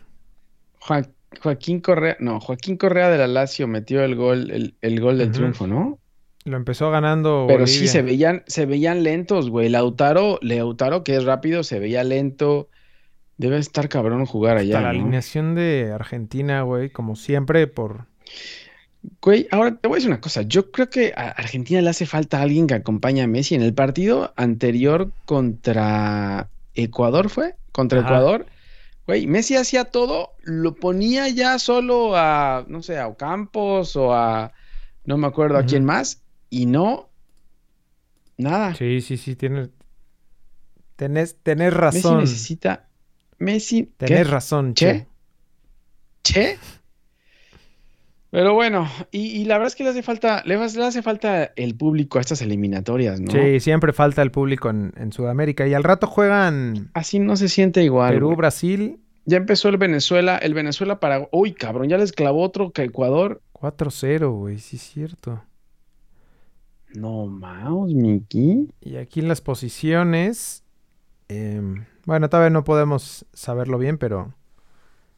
Joa- 1.35 1.43
Joaquín 1.43 1.81
Correa, 1.81 2.17
no, 2.21 2.41
Joaquín 2.41 2.77
Correa 2.77 3.09
de 3.11 3.19
la 3.19 3.27
Lazio 3.27 3.67
metió 3.69 4.03
el 4.05 4.15
gol, 4.17 4.51
el, 4.51 4.75
el 4.81 5.01
gol 5.01 5.19
del 5.19 5.31
triunfo, 5.33 5.67
¿no? 5.67 5.99
Lo 6.45 6.57
empezó 6.57 6.91
ganando 6.91 7.45
Pero 7.49 7.61
Bolivia. 7.61 7.81
sí 7.81 7.89
se 7.89 8.03
veían, 8.03 8.43
se 8.47 8.67
veían 8.67 9.03
lentos, 9.03 9.49
güey. 9.49 9.69
Lautaro, 9.71 10.39
Lautaro, 10.43 11.03
que 11.03 11.17
es 11.17 11.25
rápido, 11.25 11.63
se 11.63 11.79
veía 11.79 12.05
lento. 12.05 12.69
Debe 13.39 13.57
estar 13.59 13.89
cabrón 13.89 14.27
jugar 14.27 14.59
Hasta 14.59 14.63
allá, 14.63 14.81
la 14.81 14.93
¿no? 14.93 15.01
alineación 15.01 15.55
de 15.55 15.91
Argentina, 15.93 16.63
güey, 16.63 16.91
como 16.91 17.17
siempre, 17.17 17.67
por... 17.67 18.07
Güey, 19.23 19.49
ahora 19.51 19.75
te 19.77 19.89
voy 19.89 19.97
a 19.97 19.99
decir 19.99 20.11
una 20.11 20.21
cosa. 20.21 20.43
Yo 20.43 20.71
creo 20.71 20.89
que 20.89 21.13
a 21.17 21.29
Argentina 21.31 21.81
le 21.83 21.91
hace 21.91 22.07
falta 22.07 22.41
alguien 22.41 22.67
que 22.67 22.75
acompañe 22.75 23.23
a 23.23 23.27
Messi. 23.27 23.55
En 23.55 23.63
el 23.63 23.75
partido 23.75 24.33
anterior 24.37 25.11
contra 25.25 26.49
Ecuador, 26.75 27.29
¿fue? 27.31 27.55
Contra 27.73 28.01
Ajá. 28.01 28.09
Ecuador. 28.09 28.47
Güey, 29.07 29.27
Messi 29.27 29.57
hacía 29.57 29.85
todo, 29.85 30.31
lo 30.43 30.75
ponía 30.75 31.29
ya 31.29 31.59
solo 31.59 32.17
a, 32.17 32.65
no 32.69 32.83
sé, 32.83 32.99
a 32.99 33.07
Ocampos 33.07 33.97
o 33.97 34.15
a, 34.15 34.53
no 35.05 35.19
me 35.19 35.27
acuerdo 35.27 35.59
a 35.59 35.65
quién 35.65 35.85
más, 35.85 36.23
y 36.49 36.67
no, 36.67 37.11
nada. 38.39 38.75
Sí, 38.75 39.01
sí, 39.01 39.17
sí, 39.17 39.37
tienes... 39.37 39.71
Tenés, 40.97 41.37
tenés 41.43 41.73
Messi 41.73 41.81
razón. 41.81 42.19
necesita, 42.21 42.89
Messi, 43.39 43.93
¿qué? 43.99 44.07
Tenés 44.07 44.31
razón, 44.31 44.75
¿Che? 44.75 45.07
che. 46.23 46.57
Che. 46.57 46.59
Pero 48.35 48.53
bueno, 48.53 48.89
y, 49.13 49.27
y 49.27 49.45
la 49.45 49.55
verdad 49.59 49.69
es 49.69 49.77
que 49.77 49.85
le 49.85 49.91
hace 49.91 50.03
falta, 50.03 50.43
le, 50.45 50.57
hace- 50.57 51.03
falta 51.03 51.53
el 51.55 51.77
público 51.77 52.19
a 52.19 52.21
estas 52.21 52.43
eliminatorias, 52.43 53.21
¿no? 53.21 53.31
Sí, 53.31 53.61
siempre 53.61 53.93
falta 53.93 54.23
el 54.23 54.33
público 54.33 54.71
en, 54.71 54.93
en 54.97 55.13
Sudamérica. 55.13 55.69
Y 55.69 55.75
al 55.75 55.85
rato 55.85 56.09
juegan 56.09 56.91
Así 56.95 57.21
no 57.21 57.37
se 57.37 57.49
siente 57.49 57.85
igual. 57.85 58.15
Perú. 58.15 58.35
Brasil, 58.35 58.99
Ya 59.25 59.37
empezó 59.37 59.69
el 59.69 59.77
Venezuela, 59.77 60.37
el 60.37 60.53
Venezuela 60.53 60.99
para. 60.99 61.29
Uy, 61.31 61.53
cabrón, 61.53 61.89
ya 61.89 61.97
les 61.97 62.11
clavó 62.11 62.43
otro 62.43 62.73
que 62.73 62.83
Ecuador. 62.83 63.41
4-0, 63.53 64.29
güey, 64.37 64.59
sí 64.59 64.79
es 64.79 64.83
cierto. 64.83 65.41
No 66.93 67.27
mames, 67.27 67.95
Miki. 67.95 68.69
Y 68.81 68.97
aquí 68.97 69.21
en 69.21 69.29
las 69.29 69.43
posiciones, 69.43 70.65
em, 71.29 71.85
bueno, 72.05 72.29
todavía 72.29 72.51
no 72.51 72.65
podemos 72.65 73.27
saberlo 73.33 73.79
bien, 73.79 73.97
pero 73.97 74.35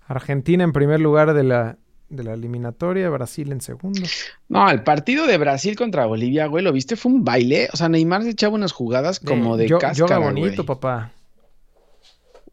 Argentina 0.06 0.64
en 0.64 0.72
primer 0.72 1.00
lugar 1.00 1.32
de 1.32 1.44
la, 1.44 1.78
de 2.08 2.22
la 2.24 2.34
eliminatoria, 2.34 3.08
Brasil 3.10 3.50
en 3.52 3.60
segundo. 3.60 4.00
No, 4.48 4.70
el 4.70 4.82
partido 4.82 5.26
de 5.26 5.38
Brasil 5.38 5.76
contra 5.76 6.06
Bolivia, 6.06 6.46
güey, 6.46 6.62
¿lo 6.64 6.72
viste? 6.72 6.96
Fue 6.96 7.10
un 7.12 7.24
baile. 7.24 7.68
O 7.72 7.76
sea, 7.76 7.88
Neymar 7.88 8.22
se 8.22 8.30
echaba 8.30 8.54
unas 8.54 8.72
jugadas 8.72 9.18
como 9.20 9.56
de 9.56 9.68
yo, 9.68 9.78
cáscara, 9.78 10.16
yoga 10.16 10.18
bonito, 10.18 10.54
güey. 10.56 10.66
papá. 10.66 11.12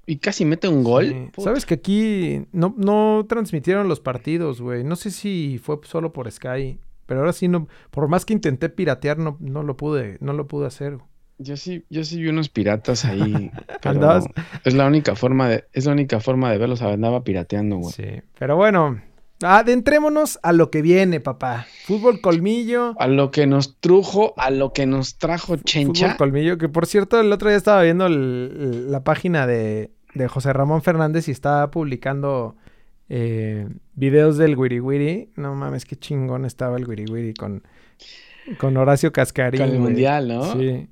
Y 0.06 0.18
casi 0.18 0.44
mete 0.44 0.68
un 0.68 0.84
gol. 0.84 1.30
Sí. 1.36 1.42
Sabes 1.44 1.66
que 1.66 1.76
aquí 1.76 2.46
no, 2.52 2.74
no 2.78 3.26
transmitieron 3.30 3.88
los 3.88 4.00
partidos, 4.02 4.60
güey. 4.62 4.84
No 4.84 4.96
sé 4.98 5.12
si 5.12 5.60
fue 5.64 5.78
solo 5.84 6.12
por 6.12 6.30
Sky, 6.30 6.78
pero 7.06 7.22
ahora 7.22 7.32
sí 7.32 7.48
no, 7.48 7.68
por 7.90 8.10
más 8.10 8.26
que 8.26 8.34
intenté 8.34 8.68
piratear, 8.70 9.18
no, 9.18 9.38
no 9.40 9.64
lo 9.64 9.78
pude, 9.78 10.18
no 10.20 10.34
lo 10.34 10.48
pude 10.48 10.68
hacer. 10.68 10.98
Yo 11.38 11.56
sí, 11.58 11.84
yo 11.90 12.04
sí 12.04 12.22
vi 12.22 12.28
unos 12.30 12.50
piratas 12.50 13.06
ahí. 13.06 13.50
Andabas- 13.84 14.26
Es 14.66 14.74
la 14.74 14.86
única 14.88 15.16
forma 15.16 15.48
de, 15.48 15.66
es 15.74 15.86
la 15.86 15.94
única 15.94 16.20
forma 16.20 16.52
de 16.52 16.58
verlos. 16.58 16.82
Andaba 16.82 17.24
pirateando, 17.24 17.78
güey. 17.78 17.94
Sí, 17.94 18.22
pero 18.38 18.58
bueno, 18.58 19.00
adentrémonos 19.46 20.40
a 20.44 20.52
lo 20.54 20.70
que 20.72 20.82
viene, 20.82 21.20
papá. 21.20 21.66
Fútbol 21.86 22.22
colmillo. 22.22 22.96
A 23.00 23.08
lo 23.08 23.32
que 23.32 23.46
nos 23.48 23.80
trujo, 23.80 24.34
a 24.38 24.50
lo 24.50 24.74
que 24.74 24.86
nos 24.86 25.18
trajo 25.18 25.56
Chencha. 25.58 26.06
Fútbol 26.14 26.18
colmillo, 26.18 26.58
que 26.58 26.70
por 26.70 26.86
cierto, 26.86 27.20
el 27.20 27.32
otro 27.32 27.50
día 27.50 27.58
estaba 27.58 27.82
viendo 27.84 28.06
el- 28.08 28.92
la 28.92 29.04
página 29.04 29.46
de, 29.48 29.92
de 30.14 30.28
José 30.28 30.54
Ramón 30.54 30.82
Fernández 30.82 31.28
y 31.28 31.32
estaba 31.32 31.70
publicando 31.72 32.56
eh, 33.10 33.68
videos 33.96 34.38
del 34.38 34.56
Wiri 34.58 34.80
Wiri. 34.80 35.30
No 35.36 35.56
mames, 35.56 35.86
qué 35.86 35.96
chingón 35.96 36.46
estaba 36.46 36.78
el 36.78 36.88
Wiri 36.88 37.06
Wiri 37.06 37.34
con, 37.34 37.64
con 38.58 38.76
Horacio 38.78 39.12
Cascarín. 39.12 39.62
Con 39.62 39.70
el 39.70 39.80
mundial, 39.80 40.28
¿no? 40.28 40.54
Sí. 40.54 40.88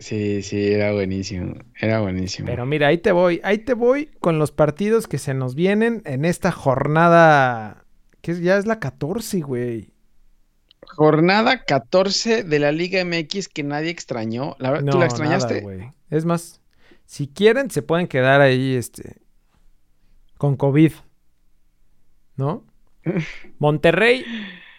Sí, 0.00 0.42
sí, 0.42 0.72
era 0.72 0.92
buenísimo. 0.92 1.56
Era 1.78 2.00
buenísimo. 2.00 2.46
Pero 2.46 2.64
mira, 2.64 2.88
ahí 2.88 2.96
te 2.96 3.12
voy, 3.12 3.38
ahí 3.44 3.58
te 3.58 3.74
voy 3.74 4.06
con 4.18 4.38
los 4.38 4.50
partidos 4.50 5.06
que 5.06 5.18
se 5.18 5.34
nos 5.34 5.54
vienen 5.54 6.00
en 6.06 6.24
esta 6.24 6.50
jornada, 6.50 7.84
que 8.22 8.40
ya 8.40 8.56
es 8.56 8.64
la 8.64 8.80
14, 8.80 9.40
güey. 9.40 9.92
Jornada 10.80 11.64
14 11.64 12.44
de 12.44 12.58
la 12.58 12.72
Liga 12.72 13.04
MX 13.04 13.48
que 13.48 13.62
nadie 13.62 13.90
extrañó. 13.90 14.56
La 14.58 14.70
verdad, 14.70 14.90
¿tú 14.90 14.98
la 14.98 15.04
extrañaste? 15.04 15.60
nada. 15.60 15.94
Es 16.08 16.24
más, 16.24 16.62
si 17.04 17.28
quieren, 17.28 17.70
se 17.70 17.82
pueden 17.82 18.08
quedar 18.08 18.40
ahí, 18.40 18.74
este, 18.74 19.18
con 20.38 20.56
COVID. 20.56 20.92
¿No? 22.36 22.64
Monterrey 23.58 24.24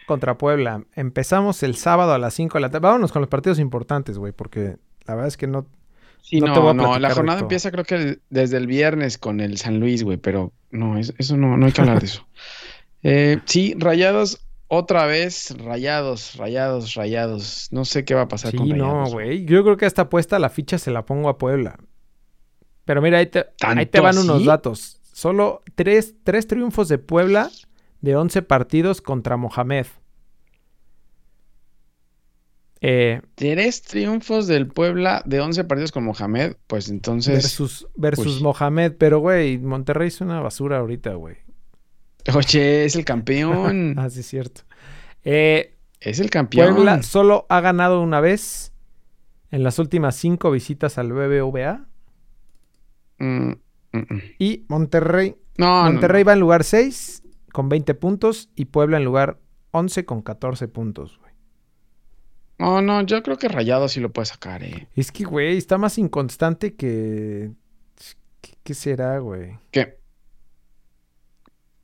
contra 0.08 0.36
Puebla. 0.36 0.84
Empezamos 0.96 1.62
el 1.62 1.76
sábado 1.76 2.12
a 2.12 2.18
las 2.18 2.34
5 2.34 2.58
de 2.58 2.62
la 2.62 2.70
tarde. 2.70 2.88
Vámonos 2.88 3.12
con 3.12 3.22
los 3.22 3.28
partidos 3.28 3.60
importantes, 3.60 4.18
güey, 4.18 4.32
porque 4.32 4.78
la 5.06 5.14
verdad 5.14 5.28
es 5.28 5.36
que 5.36 5.46
no. 5.46 5.66
sí, 6.20 6.40
no 6.40 6.48
no, 6.48 6.52
te 6.54 6.60
voy 6.60 6.70
a 6.70 6.74
no, 6.74 6.98
la 6.98 7.14
jornada 7.14 7.40
empieza 7.40 7.70
creo 7.70 7.84
que 7.84 8.18
desde 8.30 8.56
el 8.56 8.66
viernes 8.66 9.18
con 9.18 9.40
el 9.40 9.58
San 9.58 9.80
Luis, 9.80 10.02
güey, 10.04 10.16
pero 10.18 10.52
no, 10.70 10.98
es- 10.98 11.14
eso 11.18 11.36
no, 11.36 11.56
no 11.56 11.66
hay 11.66 11.72
que 11.72 11.80
hablar 11.80 12.00
de 12.00 12.06
eso. 12.06 12.26
Eh, 13.04 13.40
sí, 13.46 13.74
Rayados, 13.76 14.46
otra 14.68 15.06
vez, 15.06 15.56
Rayados, 15.58 16.36
Rayados, 16.36 16.94
Rayados. 16.94 17.66
No 17.72 17.84
sé 17.84 18.04
qué 18.04 18.14
va 18.14 18.22
a 18.22 18.28
pasar 18.28 18.52
Sí, 18.52 18.56
con 18.56 18.68
no, 18.68 19.06
güey. 19.10 19.44
Yo 19.44 19.64
creo 19.64 19.76
que 19.76 19.86
esta 19.86 20.02
apuesta 20.02 20.38
la 20.38 20.48
ficha 20.50 20.78
se 20.78 20.92
la 20.92 21.04
pongo 21.04 21.28
a 21.28 21.36
Puebla. 21.36 21.80
Pero 22.84 23.02
mira, 23.02 23.18
ahí 23.18 23.26
te, 23.26 23.40
ahí 23.40 23.86
te 23.86 24.00
¿Tanto 24.00 24.02
van 24.04 24.18
unos 24.18 24.44
datos. 24.44 25.00
Solo 25.12 25.62
tres, 25.74 26.14
tres 26.22 26.46
triunfos 26.46 26.88
de 26.88 26.98
Puebla 26.98 27.50
de 28.00 28.14
11 28.14 28.42
partidos 28.42 29.00
contra 29.00 29.36
Mohamed. 29.36 29.86
Eh, 32.84 33.20
Tres 33.36 33.82
triunfos 33.82 34.48
del 34.48 34.66
Puebla 34.66 35.22
de 35.24 35.40
11 35.40 35.64
partidos 35.64 35.92
con 35.92 36.02
Mohamed, 36.04 36.56
pues 36.66 36.88
entonces, 36.90 37.34
versus 37.34 37.86
versus 37.94 38.38
uy. 38.38 38.42
Mohamed. 38.42 38.94
Pero, 38.98 39.20
güey, 39.20 39.56
Monterrey 39.58 40.08
es 40.08 40.20
una 40.20 40.40
basura 40.40 40.78
ahorita, 40.78 41.14
güey. 41.14 41.36
oye, 42.34 42.84
es 42.84 42.96
el 42.96 43.04
campeón. 43.04 43.94
Ah, 43.98 44.10
sí, 44.10 44.20
es 44.20 44.26
cierto. 44.26 44.62
Eh, 45.24 45.76
es 46.00 46.18
el 46.18 46.28
campeón. 46.30 46.74
Puebla 46.74 47.02
solo 47.04 47.46
ha 47.48 47.60
ganado 47.60 48.02
una 48.02 48.20
vez 48.20 48.72
en 49.52 49.62
las 49.62 49.78
últimas 49.78 50.16
cinco 50.16 50.50
visitas 50.50 50.98
al 50.98 51.12
BBVA. 51.12 51.86
Mm, 53.18 53.50
mm, 53.92 53.98
mm. 53.98 54.22
Y 54.40 54.64
Monterrey 54.68 55.36
No, 55.56 55.84
no, 55.84 55.92
Monterrey 55.92 56.24
no. 56.24 56.26
va 56.28 56.32
en 56.32 56.40
lugar 56.40 56.64
6 56.64 57.22
con 57.52 57.68
20 57.68 57.94
puntos 57.94 58.50
y 58.56 58.64
Puebla 58.64 58.96
en 58.96 59.04
lugar 59.04 59.38
11 59.70 60.04
con 60.04 60.22
14 60.22 60.66
puntos, 60.68 61.18
güey. 61.18 61.31
No, 62.62 62.80
no, 62.80 63.02
yo 63.02 63.22
creo 63.24 63.38
que 63.38 63.48
Rayado 63.48 63.88
sí 63.88 63.98
lo 64.00 64.12
puede 64.12 64.26
sacar, 64.26 64.62
eh. 64.62 64.86
Es 64.94 65.10
que, 65.10 65.24
güey, 65.24 65.56
está 65.56 65.78
más 65.78 65.98
inconstante 65.98 66.74
que... 66.74 67.50
¿Qué, 68.40 68.54
qué 68.62 68.74
será, 68.74 69.18
güey? 69.18 69.58
¿Qué? 69.72 69.98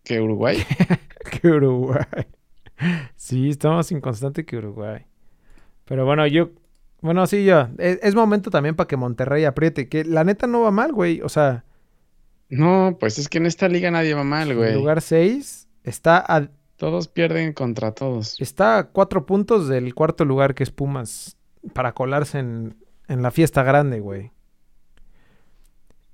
¿Que 0.04 0.20
Uruguay? 0.20 0.58
Que 1.42 1.48
Uruguay. 1.48 2.04
Sí, 3.16 3.50
está 3.50 3.70
más 3.70 3.90
inconstante 3.92 4.46
que 4.46 4.56
Uruguay. 4.56 5.04
Pero 5.84 6.04
bueno, 6.06 6.26
yo... 6.26 6.50
Bueno, 7.00 7.26
sí, 7.26 7.44
yo. 7.44 7.68
Es, 7.78 7.98
es 8.02 8.14
momento 8.14 8.50
también 8.50 8.74
para 8.76 8.86
que 8.88 8.96
Monterrey 8.96 9.44
apriete. 9.44 9.88
Que 9.88 10.04
la 10.04 10.24
neta 10.24 10.46
no 10.46 10.62
va 10.62 10.70
mal, 10.70 10.92
güey. 10.92 11.20
O 11.22 11.28
sea, 11.28 11.64
No, 12.48 12.96
pues 12.98 13.18
es 13.18 13.28
que 13.28 13.38
en 13.38 13.46
esta 13.46 13.68
liga 13.68 13.90
nadie 13.90 14.14
va 14.14 14.24
mal, 14.24 14.50
en 14.52 14.56
güey. 14.56 14.74
lugar 14.74 15.02
6 15.02 15.68
está 15.84 16.18
a, 16.26 16.48
Todos 16.78 17.08
pierden 17.08 17.52
contra 17.52 17.92
todos. 17.92 18.40
está 18.40 18.78
a 18.78 18.84
4 18.88 19.26
puntos 19.26 19.68
del 19.68 19.94
cuarto 19.94 20.24
lugar 20.24 20.54
que 20.54 20.62
es 20.62 20.70
Pumas. 20.70 21.36
Para 21.74 21.92
colarse 21.92 22.38
en, 22.38 22.76
en 23.08 23.20
la 23.20 23.30
fiesta 23.30 23.62
grande, 23.62 24.00
güey. 24.00 24.30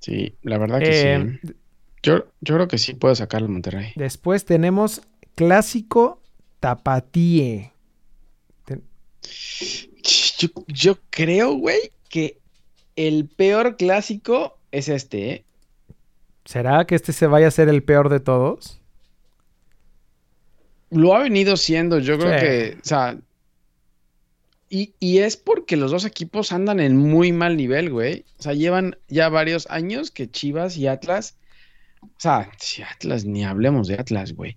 Sí, 0.00 0.35
la 0.42 0.59
verdad 0.59 0.80
que 0.80 1.12
Eh, 1.12 1.38
sí. 1.42 1.54
Yo, 2.02 2.26
yo 2.40 2.54
creo 2.54 2.68
que 2.68 2.78
sí 2.78 2.94
puedo 2.94 3.14
sacarlo 3.14 3.49
Monterrey. 3.49 3.92
Después 3.97 4.44
tenemos 4.44 5.00
clásico 5.35 6.21
tapatíe. 6.61 7.73
Yo, 10.38 10.49
yo 10.66 10.99
creo, 11.11 11.54
güey, 11.54 11.78
que 12.11 12.38
el 12.97 13.26
peor 13.28 13.76
clásico 13.76 14.59
es 14.71 14.88
este, 14.88 15.30
¿eh? 15.30 15.44
¿Será 16.44 16.87
que 16.87 16.94
este 16.94 17.12
se 17.12 17.26
vaya 17.26 17.49
a 17.49 17.50
ser 17.50 17.68
el 17.68 17.83
peor 17.83 18.11
de 18.11 18.21
todos? 18.21 18.83
Lo 20.95 21.15
ha 21.15 21.21
venido 21.23 21.57
siendo, 21.57 21.99
yo 21.99 22.19
creo 22.19 22.39
Sí. 22.39 22.45
que, 22.45 22.77
o 22.81 22.85
sea, 22.85 23.19
y, 24.71 24.95
y 24.99 25.19
es 25.19 25.37
porque 25.37 25.77
los 25.77 25.91
dos 25.91 26.05
equipos 26.05 26.51
andan 26.53 26.81
en 26.81 26.97
muy 26.97 27.33
mal 27.33 27.57
nivel, 27.57 27.91
güey. 27.91 28.25
O 28.39 28.43
sea, 28.43 28.55
llevan 28.55 28.97
ya 29.09 29.29
varios 29.29 29.67
años 29.71 30.11
que 30.11 30.29
Chivas 30.31 30.77
y 30.77 30.87
Atlas, 30.89 31.37
o 32.03 32.09
sea, 32.19 32.51
si 32.59 32.83
Atlas, 32.83 33.25
ni 33.25 33.45
hablemos 33.45 33.89
de 33.89 33.95
Atlas, 33.95 34.33
güey. 34.35 34.57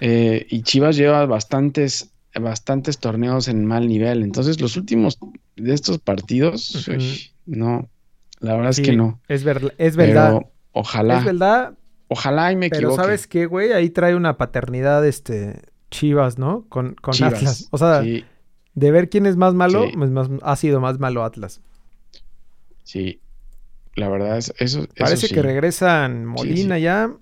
Eh, 0.00 0.46
y 0.48 0.62
Chivas 0.62 0.96
lleva 0.96 1.26
bastantes, 1.26 2.10
bastantes 2.34 2.98
torneos 2.98 3.48
en 3.48 3.64
mal 3.66 3.88
nivel. 3.88 4.22
Entonces, 4.22 4.60
los 4.60 4.76
últimos 4.76 5.18
de 5.56 5.74
estos 5.74 5.98
partidos, 5.98 6.88
uy, 6.88 7.30
no, 7.46 7.88
la 8.40 8.56
verdad 8.56 8.72
Sí, 8.72 8.82
es 8.82 8.88
que 8.88 8.96
no. 8.96 9.20
Es, 9.28 9.44
ver- 9.44 9.74
es 9.78 9.96
verdad. 9.96 10.28
Pero 10.38 10.52
ojalá, 10.72 11.18
Es 11.18 11.24
verdad, 11.24 11.74
ojalá 12.12 12.52
y 12.52 12.56
me 12.56 12.68
pero 12.70 12.88
equivoque. 12.88 13.02
¿sabes 13.02 13.26
qué, 13.26 13.46
güey? 13.46 13.72
Ahí 13.72 13.90
trae 13.90 14.14
una 14.14 14.36
paternidad, 14.38 15.06
este, 15.06 15.60
Chivas, 15.90 16.38
¿no? 16.38 16.64
Con, 16.68 16.94
con 16.94 17.12
Chivas, 17.14 17.34
Atlas. 17.34 17.68
O 17.70 17.78
sea, 17.78 18.02
sí, 18.02 18.24
de 18.74 18.90
ver 18.90 19.08
quién 19.10 19.26
es 19.26 19.36
más 19.36 19.52
malo, 19.54 19.84
Sí. 19.88 19.96
pues 19.96 20.10
más- 20.10 20.30
ha 20.42 20.56
sido 20.56 20.80
más 20.80 20.98
malo 20.98 21.24
Atlas. 21.24 21.60
sí. 22.84 23.18
La 23.94 24.08
verdad 24.08 24.38
es 24.38 24.54
eso. 24.58 24.80
eso 24.84 24.88
Parece 24.98 25.28
sí. 25.28 25.34
que 25.34 25.42
regresan 25.42 26.24
Molina 26.24 26.78
ya. 26.78 27.12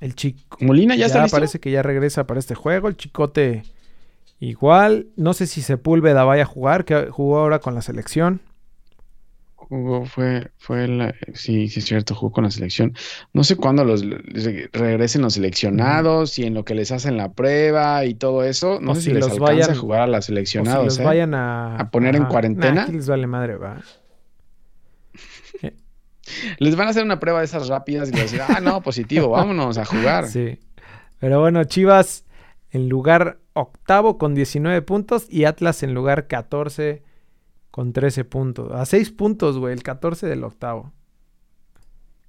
El 0.00 0.16
chico. 0.16 0.56
Molina 0.60 0.96
ya, 0.96 1.06
está 1.06 1.22
listo. 1.22 1.36
parece 1.36 1.60
que 1.60 1.70
ya 1.70 1.80
regresa 1.80 2.26
para 2.26 2.40
este 2.40 2.56
juego. 2.56 2.88
El 2.88 2.96
chicote 2.96 3.62
igual. 4.40 5.06
No 5.14 5.32
sé 5.32 5.46
si 5.46 5.62
Sepúlveda 5.62 6.24
vaya 6.24 6.42
a 6.42 6.46
jugar, 6.46 6.84
que 6.84 7.06
jugó 7.10 7.38
ahora 7.38 7.60
con 7.60 7.76
la 7.76 7.82
selección. 7.82 8.40
Jugó, 9.70 10.04
fue, 10.04 10.50
fue 10.58 10.86
la, 10.88 11.14
sí, 11.32 11.68
sí 11.68 11.78
es 11.78 11.86
cierto, 11.86 12.14
jugó 12.14 12.32
con 12.32 12.42
la 12.44 12.50
selección. 12.50 12.92
No 13.32 13.44
sé 13.44 13.54
cuándo 13.56 13.84
los 13.84 14.04
regresen 14.72 15.22
los 15.22 15.34
seleccionados 15.34 16.38
y 16.40 16.44
en 16.44 16.54
lo 16.54 16.64
que 16.64 16.74
les 16.74 16.90
hacen 16.90 17.16
la 17.16 17.32
prueba 17.32 18.04
y 18.04 18.14
todo 18.14 18.42
eso. 18.44 18.80
No 18.80 18.90
O 18.90 18.94
sé 18.96 19.02
si, 19.02 19.10
les 19.12 19.20
los 19.20 19.30
alcanza 19.32 19.52
vayan- 19.52 19.70
a 19.70 19.74
jugar 19.76 20.00
a 20.02 20.06
los 20.08 20.18
O 20.18 20.22
si 20.22 20.26
seleccionados. 20.26 20.84
los 20.84 20.98
¿eh? 20.98 21.04
vayan 21.04 21.34
a, 21.34 21.76
¿A 21.76 21.90
poner 21.90 22.16
en 22.16 22.24
cuarentena? 22.24 22.74
Nah, 22.74 22.82
aquí 22.82 22.92
les 22.92 23.08
vale 23.08 23.26
madre, 23.28 23.54
va. 23.56 23.80
Les 26.58 26.76
van 26.76 26.86
a 26.86 26.90
hacer 26.90 27.02
una 27.04 27.18
prueba 27.18 27.40
de 27.40 27.44
esas 27.46 27.68
rápidas 27.68 28.08
y 28.08 28.12
les 28.12 28.22
decir, 28.30 28.40
ah, 28.46 28.60
no, 28.60 28.82
positivo, 28.82 29.28
vámonos 29.30 29.78
a 29.78 29.84
jugar. 29.84 30.26
Sí. 30.28 30.58
Pero 31.18 31.40
bueno, 31.40 31.64
Chivas 31.64 32.24
en 32.70 32.88
lugar 32.88 33.38
octavo 33.52 34.16
con 34.18 34.34
19 34.34 34.82
puntos 34.82 35.26
y 35.28 35.44
Atlas 35.44 35.82
en 35.82 35.92
lugar 35.94 36.26
14 36.28 37.02
con 37.80 37.94
13 37.94 38.26
puntos. 38.26 38.70
A 38.72 38.84
6 38.84 39.10
puntos, 39.12 39.56
güey, 39.56 39.72
el 39.72 39.82
14 39.82 40.26
del 40.26 40.44
octavo. 40.44 40.92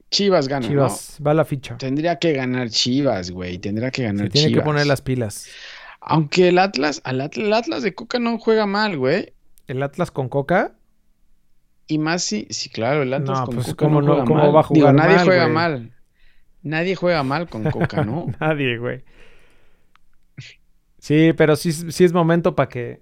Chivas 0.10 0.48
gana, 0.48 0.65
Chivas, 0.65 1.20
va 1.25 1.34
la 1.34 1.43
ficha. 1.43 1.77
Tendría 1.77 2.20
que 2.20 2.31
ganar 2.31 2.70
Chivas, 2.70 3.31
güey. 3.31 3.58
Tendría 3.58 3.91
que 3.91 4.03
ganar 4.03 4.27
Se 4.27 4.29
tiene 4.29 4.48
que 4.48 4.53
Chivas. 4.53 4.65
poner 4.65 4.88
las 4.88 5.01
pilas. 5.01 5.48
Aunque 6.00 6.48
el 6.48 6.58
Atlas, 6.58 7.01
al 7.03 7.20
Atlas, 7.20 7.46
el 7.46 7.51
Atlas 7.53 7.84
de 7.84 7.93
Coca 7.93 8.17
no 8.17 8.38
juega 8.39 8.65
mal, 8.65 8.98
güey. 8.98 9.34
El 9.67 9.84
Atlas 9.84 10.10
con 10.10 10.29
Coca, 10.29 10.74
Y 11.88 11.98
más 11.98 12.24
si, 12.24 12.48
sí, 12.50 12.70
claro, 12.70 13.01
el 13.03 13.13
Atlas 13.13 13.39
No, 13.41 13.46
con 13.48 13.55
pues, 13.55 13.67
Coca 13.67 13.86
¿cómo 13.86 14.00
no 14.01 14.08
no- 14.08 14.13
juega 14.13 14.25
cómo 14.27 14.39
mal. 14.43 14.55
va 14.55 14.60
a 14.62 14.63
jugar 14.63 14.75
Digo, 14.75 14.93
nadie 14.93 15.15
mal, 15.17 15.25
juega 15.25 15.43
güey? 15.43 15.53
mal. 15.53 15.93
Nadie 16.63 16.96
juega 16.96 17.24
mal 17.24 17.50
con 17.50 17.63
Coca, 17.70 18.05
¿no? 18.05 18.27
nadie, 18.39 18.77
güey. 18.77 19.03
Sí, 20.97 21.34
pero 21.36 21.58
sí, 21.58 21.73
sí 21.73 22.06
es 22.06 22.13
momento 22.13 22.56
para 22.56 22.69
que 22.69 23.02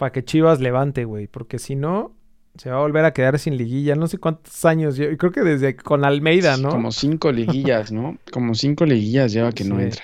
para 0.00 0.12
que 0.12 0.24
Chivas 0.24 0.60
levante, 0.60 1.04
güey, 1.04 1.26
porque 1.26 1.58
si 1.58 1.76
no 1.76 2.16
se 2.56 2.70
va 2.70 2.78
a 2.78 2.80
volver 2.80 3.04
a 3.04 3.12
quedar 3.12 3.38
sin 3.38 3.58
liguilla. 3.58 3.94
No 3.96 4.06
sé 4.06 4.16
cuántos 4.16 4.64
años, 4.64 4.96
yo 4.96 5.14
creo 5.18 5.30
que 5.30 5.42
desde 5.42 5.76
con 5.76 6.06
Almeida, 6.06 6.56
¿no? 6.56 6.70
Como 6.70 6.90
cinco 6.90 7.30
liguillas, 7.30 7.92
¿no? 7.92 8.16
Como 8.32 8.54
cinco 8.54 8.86
liguillas 8.86 9.30
lleva 9.30 9.52
que 9.52 9.64
no 9.64 9.78
entra. 9.78 10.02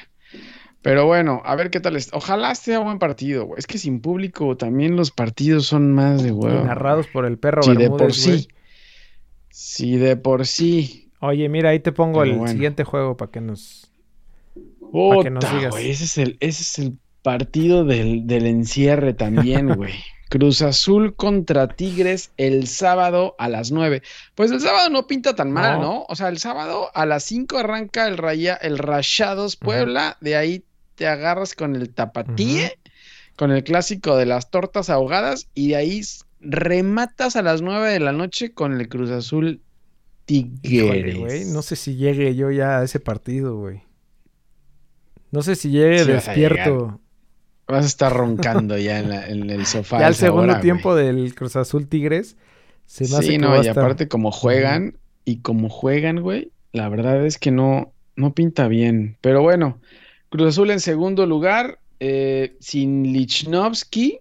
Pero 0.83 1.07
bueno, 1.07 1.41
a 1.47 1.57
ver 1.57 1.71
qué 1.71 1.81
tal 1.81 1.97
es. 1.97 2.11
Ojalá 2.13 2.55
sea 2.55 2.81
buen 2.81 2.99
partido, 2.99 3.47
güey. 3.47 3.59
Es 3.59 3.67
que 3.67 3.79
sin 3.79 4.01
público 4.03 4.55
también 4.59 4.97
los 4.97 5.13
partidos 5.13 5.67
son 5.67 5.95
más 5.95 6.23
de 6.23 6.31
huevo. 6.31 6.63
narrados 6.63 7.07
por 7.07 7.25
el 7.25 7.39
perro 7.39 7.63
Si 7.63 7.75
de 7.75 7.89
por 7.89 8.13
sí. 8.13 8.49
Si 9.49 9.97
de 9.97 10.19
por 10.19 10.47
sí. 10.47 11.11
Oye, 11.21 11.49
mira, 11.49 11.71
ahí 11.71 11.81
te 11.81 11.93
pongo 11.93 12.21
Pero 12.21 12.33
el 12.33 12.39
bueno. 12.39 12.53
siguiente 12.53 12.85
juego 12.85 13.17
para 13.17 13.31
que 13.31 13.41
nos 13.41 13.91
Pa' 14.93 15.23
que 15.23 15.31
nos 15.31 15.51
digas. 15.51 15.75
ese 15.79 16.05
es 16.05 16.19
el, 16.19 16.37
ese 16.41 16.63
es 16.63 16.79
el 16.81 16.99
partido 17.27 17.85
del, 17.85 18.25
del 18.29 18.47
encierre 18.47 19.13
también, 19.13 19.67
güey. 19.75 19.95
Cruz 20.29 20.63
Azul 20.63 21.17
contra 21.17 21.67
Tigres 21.67 22.31
el 22.37 22.69
sábado 22.69 23.35
a 23.39 23.49
las 23.49 23.73
9. 23.73 24.01
Pues 24.37 24.53
el 24.53 24.61
sábado 24.61 24.91
no 24.91 25.09
pinta 25.09 25.35
tan 25.35 25.51
mal, 25.51 25.81
No. 25.81 25.83
¿no? 25.83 26.07
O 26.09 26.15
sea, 26.15 26.29
el 26.29 26.39
sábado 26.39 26.89
a 26.95 27.05
las 27.05 27.25
5 27.25 27.59
arranca 27.59 28.07
el, 28.07 28.17
raya, 28.17 28.55
el 28.55 28.79
Rayados 28.79 29.57
Puebla, 29.57 30.17
de 30.21 30.37
ahí 30.37 30.63
te 30.95 31.09
agarras 31.09 31.57
con 31.57 31.75
el 31.75 31.93
tapatíe, 31.93 32.79
con 33.35 33.51
el 33.51 33.65
clásico 33.65 34.17
de 34.17 34.27
las 34.27 34.53
tortas 34.53 34.89
ahogadas, 34.89 35.49
y 35.53 35.71
de 35.71 35.77
ahí 35.77 36.03
rematas 36.39 37.35
a 37.35 37.43
las 37.43 37.61
9 37.61 37.91
de 37.91 38.01
la 38.01 38.13
noche 38.13 38.53
con 38.53 38.81
el 38.81 38.89
Cruz 38.89 39.11
Azul 39.11 39.63
Tigres. 40.27 41.49
no 41.49 41.63
sé 41.63 41.75
si 41.75 41.97
llegue 41.97 42.37
yo 42.37 42.53
ya 42.53 42.79
a 42.79 42.85
ese 42.85 43.01
partido, 43.01 43.57
güey. 43.57 43.83
No 45.33 45.43
sé 45.43 45.57
si 45.57 45.71
llegue 45.71 46.05
Sí 46.05 46.13
despierto. 46.13 47.01
Vas 47.69 47.85
a 47.85 47.87
estar 47.87 48.13
roncando 48.13 48.79
ya 48.79 49.01
en, 49.01 49.09
la- 49.11 49.27
en 49.27 49.51
el 49.51 49.67
sofá. 49.67 49.99
Ya 50.01 50.07
al 50.07 50.13
esa 50.13 50.27
segundo 50.27 50.53
hora, 50.53 50.61
tiempo 50.61 50.95
del 50.95 51.35
Cruz 51.35 51.57
Azul 51.57 51.89
Tigres. 51.89 52.37
Se 52.87 53.05
me 53.09 53.17
hace 53.17 53.23
Sí, 53.23 53.29
que 53.33 53.39
no, 53.39 53.51
va 53.51 53.57
y 53.59 53.61
estar- 53.67 53.79
aparte 53.85 54.07
como 54.09 54.31
juegan, 54.31 54.97
y 55.25 55.39
como 55.39 55.69
juegan, 55.69 56.21
güey, 56.21 56.53
la 56.73 56.89
verdad 56.89 57.27
es 57.27 57.39
que 57.39 57.51
no, 57.51 57.93
no 58.15 58.33
pinta 58.35 58.69
bien. 58.69 59.17
Pero 59.21 59.43
bueno, 59.43 59.81
Cruz 60.29 60.49
Azul 60.51 60.71
en 60.71 60.79
segundo 60.81 61.27
lugar, 61.27 61.79
eh, 61.99 62.57
sin 62.61 63.13
Lichnowsky. 63.13 64.21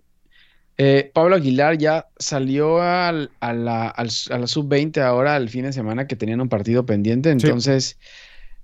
Eh, 0.78 1.10
Pablo 1.14 1.36
Aguilar 1.36 1.78
ya 1.78 2.08
salió 2.18 2.82
al- 2.82 3.32
a 3.40 3.54
la, 3.54 3.88
al- 3.88 4.10
a 4.32 4.38
la 4.40 4.48
sub-20 4.48 5.02
ahora 5.02 5.38
el 5.38 5.50
fin 5.50 5.64
de 5.64 5.72
semana 5.72 6.06
que 6.08 6.16
tenían 6.18 6.42
un 6.42 6.50
partido 6.50 6.86
pendiente, 6.86 7.30
entonces 7.30 7.98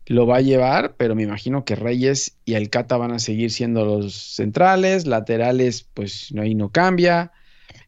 lo 0.07 0.25
va 0.25 0.37
a 0.37 0.41
llevar, 0.41 0.95
pero 0.97 1.15
me 1.15 1.23
imagino 1.23 1.63
que 1.63 1.75
Reyes 1.75 2.37
y 2.45 2.55
el 2.55 2.69
Cata 2.69 2.97
van 2.97 3.11
a 3.11 3.19
seguir 3.19 3.51
siendo 3.51 3.85
los 3.85 4.13
centrales, 4.13 5.05
laterales, 5.05 5.87
pues 5.93 6.33
ahí 6.39 6.55
no 6.55 6.69
cambia. 6.69 7.31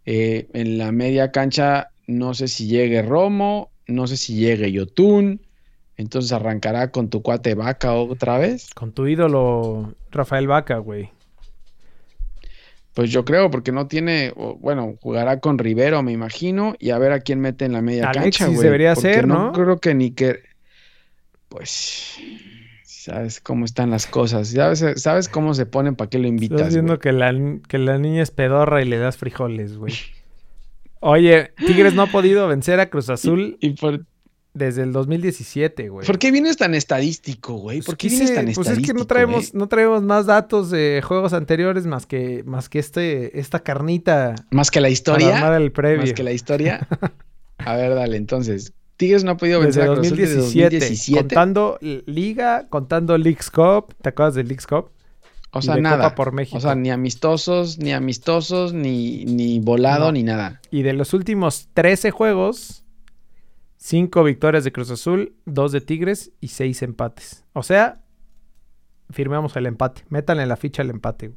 Eh, 0.06 0.47
en 0.54 0.78
la 0.78 0.91
media 0.91 1.32
cancha, 1.32 1.89
no 2.08 2.34
sé 2.34 2.47
si 2.47 2.67
llegue 2.67 3.02
Romo, 3.02 3.71
no 3.88 4.08
sé 4.08 4.17
si 4.17 4.36
llegue 4.36 4.71
Yotun. 4.71 5.41
Entonces 5.95 6.32
arrancará 6.32 6.91
con 6.91 7.10
tu 7.10 7.21
cuate 7.21 7.56
Vaca 7.56 7.93
otra 7.93 8.38
vez. 8.38 8.69
Con 8.73 8.91
tu 8.93 9.08
ídolo 9.08 9.93
Rafael 10.12 10.47
Vaca, 10.47 10.78
güey. 10.78 11.12
Pues 12.93 13.10
yo 13.10 13.26
creo, 13.26 13.49
porque 13.49 13.71
no 13.71 13.88
tiene, 13.88 14.34
bueno, 14.60 14.95
jugará 15.02 15.39
con 15.39 15.58
Rivero, 15.58 16.04
me 16.04 16.12
imagino, 16.12 16.76
y 16.78 16.91
a 16.91 16.99
ver 16.99 17.12
a 17.12 17.21
quién 17.21 17.39
mete 17.39 17.65
en 17.65 17.73
la 17.73 17.82
media 17.82 18.10
Alexis 18.10 18.38
cancha, 18.38 18.54
güey. 18.54 18.63
debería 18.63 18.93
porque 18.93 19.13
ser, 19.13 19.28
no 19.28 19.45
¿no? 19.47 19.52
creo 19.52 19.80
que 19.80 19.95
ni 19.95 20.12
que, 20.12 20.41
pues, 21.54 22.16
sabes 22.84 23.39
cómo 23.39 23.63
están 23.66 23.92
las 23.92 24.08
cosas, 24.08 24.50
sabes, 24.50 24.84
sabes 24.96 25.30
cómo 25.30 25.54
se 25.54 25.68
ponen, 25.68 25.96
para 25.96 26.10
qué 26.10 26.18
lo 26.18 26.28
invitas, 26.28 26.70
Estás 26.70 26.82
güey? 26.84 26.98
que 26.98 27.12
la, 27.12 27.32
que 27.68 27.78
la 27.78 28.00
niña 28.00 28.24
es 28.24 28.32
pedorra 28.32 28.82
y 28.82 28.86
le 28.86 28.98
das 28.98 29.18
frijoles, 29.18 29.78
güey. 29.78 29.94
Oye, 31.00 31.52
Tigres 31.58 31.94
no 31.94 32.02
ha 32.02 32.08
podido 32.08 32.48
vencer 32.48 32.80
a 32.80 32.89
Cruz 32.89 33.10
Azul 33.10 33.58
¿Y 33.60 33.72
por, 33.72 34.04
desde 34.56 34.82
el 34.82 34.94
2017, 34.94 35.89
güey. 35.89 36.08
por 36.08 36.18
qué 36.18 36.32
vienes 36.32 36.58
tan 36.58 36.74
estadístico, 36.74 37.54
güey? 37.56 37.80
Pues 37.80 37.86
¿Por 37.86 37.98
qué 37.98 38.08
vienes 38.10 38.34
tan 38.34 38.46
pues 38.46 38.58
estadístico, 38.58 38.82
es 38.82 38.88
que 38.88 38.94
no 39.00 39.06
traemos, 39.06 39.52
güey? 39.52 39.60
no 39.60 39.68
traemos 39.68 40.02
más 40.02 40.26
datos 40.26 40.72
de 40.72 41.04
juegos 41.06 41.34
anteriores 41.34 41.86
más 41.86 42.08
que, 42.08 42.44
más 42.48 42.68
que 42.68 42.80
este, 42.80 43.39
esta 43.39 43.60
carnita 43.60 44.34
Más 44.50 44.72
que 44.72 44.80
la 44.80 44.86
para 44.86 44.92
historia. 44.92 45.36
armar 45.38 45.62
el 45.62 45.72
previo. 45.72 46.02
Más 46.02 46.13
que 46.13 46.24
la 46.24 46.32
historia. 46.32 46.88
A 47.60 47.76
ver, 47.76 47.94
dale, 47.94 48.18
entonces. 48.18 48.74
Tigres 48.98 49.24
no 49.24 49.32
ha 49.32 49.38
podido 49.38 49.60
Desde 49.62 49.82
vencer 49.82 49.84
a 49.84 49.96
Cruz 49.96 50.08
Azul 50.08 50.18
desde 50.18 50.36
2017, 50.36 50.76
2017. 50.80 51.20
contando 51.36 51.80
Liga, 52.06 52.68
contando 52.70 53.18
Leagues 53.18 53.50
Cup, 53.50 53.96
¿te 54.02 54.10
acuerdas 54.10 54.36
de 54.36 54.44
Leagues 54.44 54.68
Cup? 54.68 54.92
O 55.52 55.62
sea, 55.62 55.78
nada. 55.78 55.98
Copa 55.98 56.16
por 56.16 56.32
México. 56.32 56.58
O 56.58 56.62
sea, 56.62 56.74
ni 56.76 56.90
amistosos, 56.90 57.78
ni 57.78 57.92
amistosos, 57.94 58.74
ni, 58.74 59.26
ni 59.26 59.60
volado, 59.60 60.06
No. 60.06 60.12
ni 60.14 60.24
nada. 60.24 60.62
Y 60.72 60.82
de 60.82 60.94
los 60.94 61.14
últimos 61.14 61.70
13 61.74 62.10
juegos, 62.12 62.84
5 63.78 64.24
victorias 64.24 64.64
de 64.64 64.72
Cruz 64.72 64.90
Azul, 64.90 65.36
2 65.46 65.72
de 65.72 65.82
Tigres 65.82 66.32
y 66.40 66.48
6 66.50 66.82
empates. 66.84 67.46
O 67.54 67.62
sea, 67.62 68.02
firmamos 69.12 69.56
el 69.56 69.66
empate. 69.68 70.04
Métanle 70.10 70.46
la 70.48 70.56
ficha 70.58 70.82
al 70.82 70.90
empate. 70.90 71.34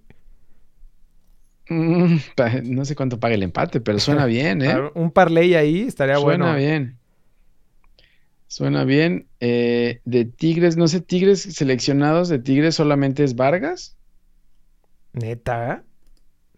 Mm, 1.68 2.16
no 2.64 2.84
sé 2.84 2.94
cuánto 2.94 3.18
paga 3.18 3.34
el 3.34 3.42
empate, 3.42 3.80
pero 3.80 3.98
suena 3.98 4.24
bien, 4.26 4.62
¿eh? 4.62 4.76
Un 4.94 5.10
parlay 5.10 5.54
ahí 5.54 5.80
estaría 5.82 6.16
Suena 6.16 6.44
bueno. 6.46 6.56
bien. 6.58 6.95
Suena 8.48 8.84
bien. 8.84 9.26
Eh, 9.40 10.00
de 10.04 10.24
Tigres, 10.24 10.76
no 10.76 10.88
sé, 10.88 11.00
Tigres 11.00 11.42
seleccionados 11.42 12.28
de 12.28 12.38
Tigres 12.38 12.74
solamente 12.76 13.24
es 13.24 13.34
Vargas. 13.36 13.96
Neta. 15.12 15.82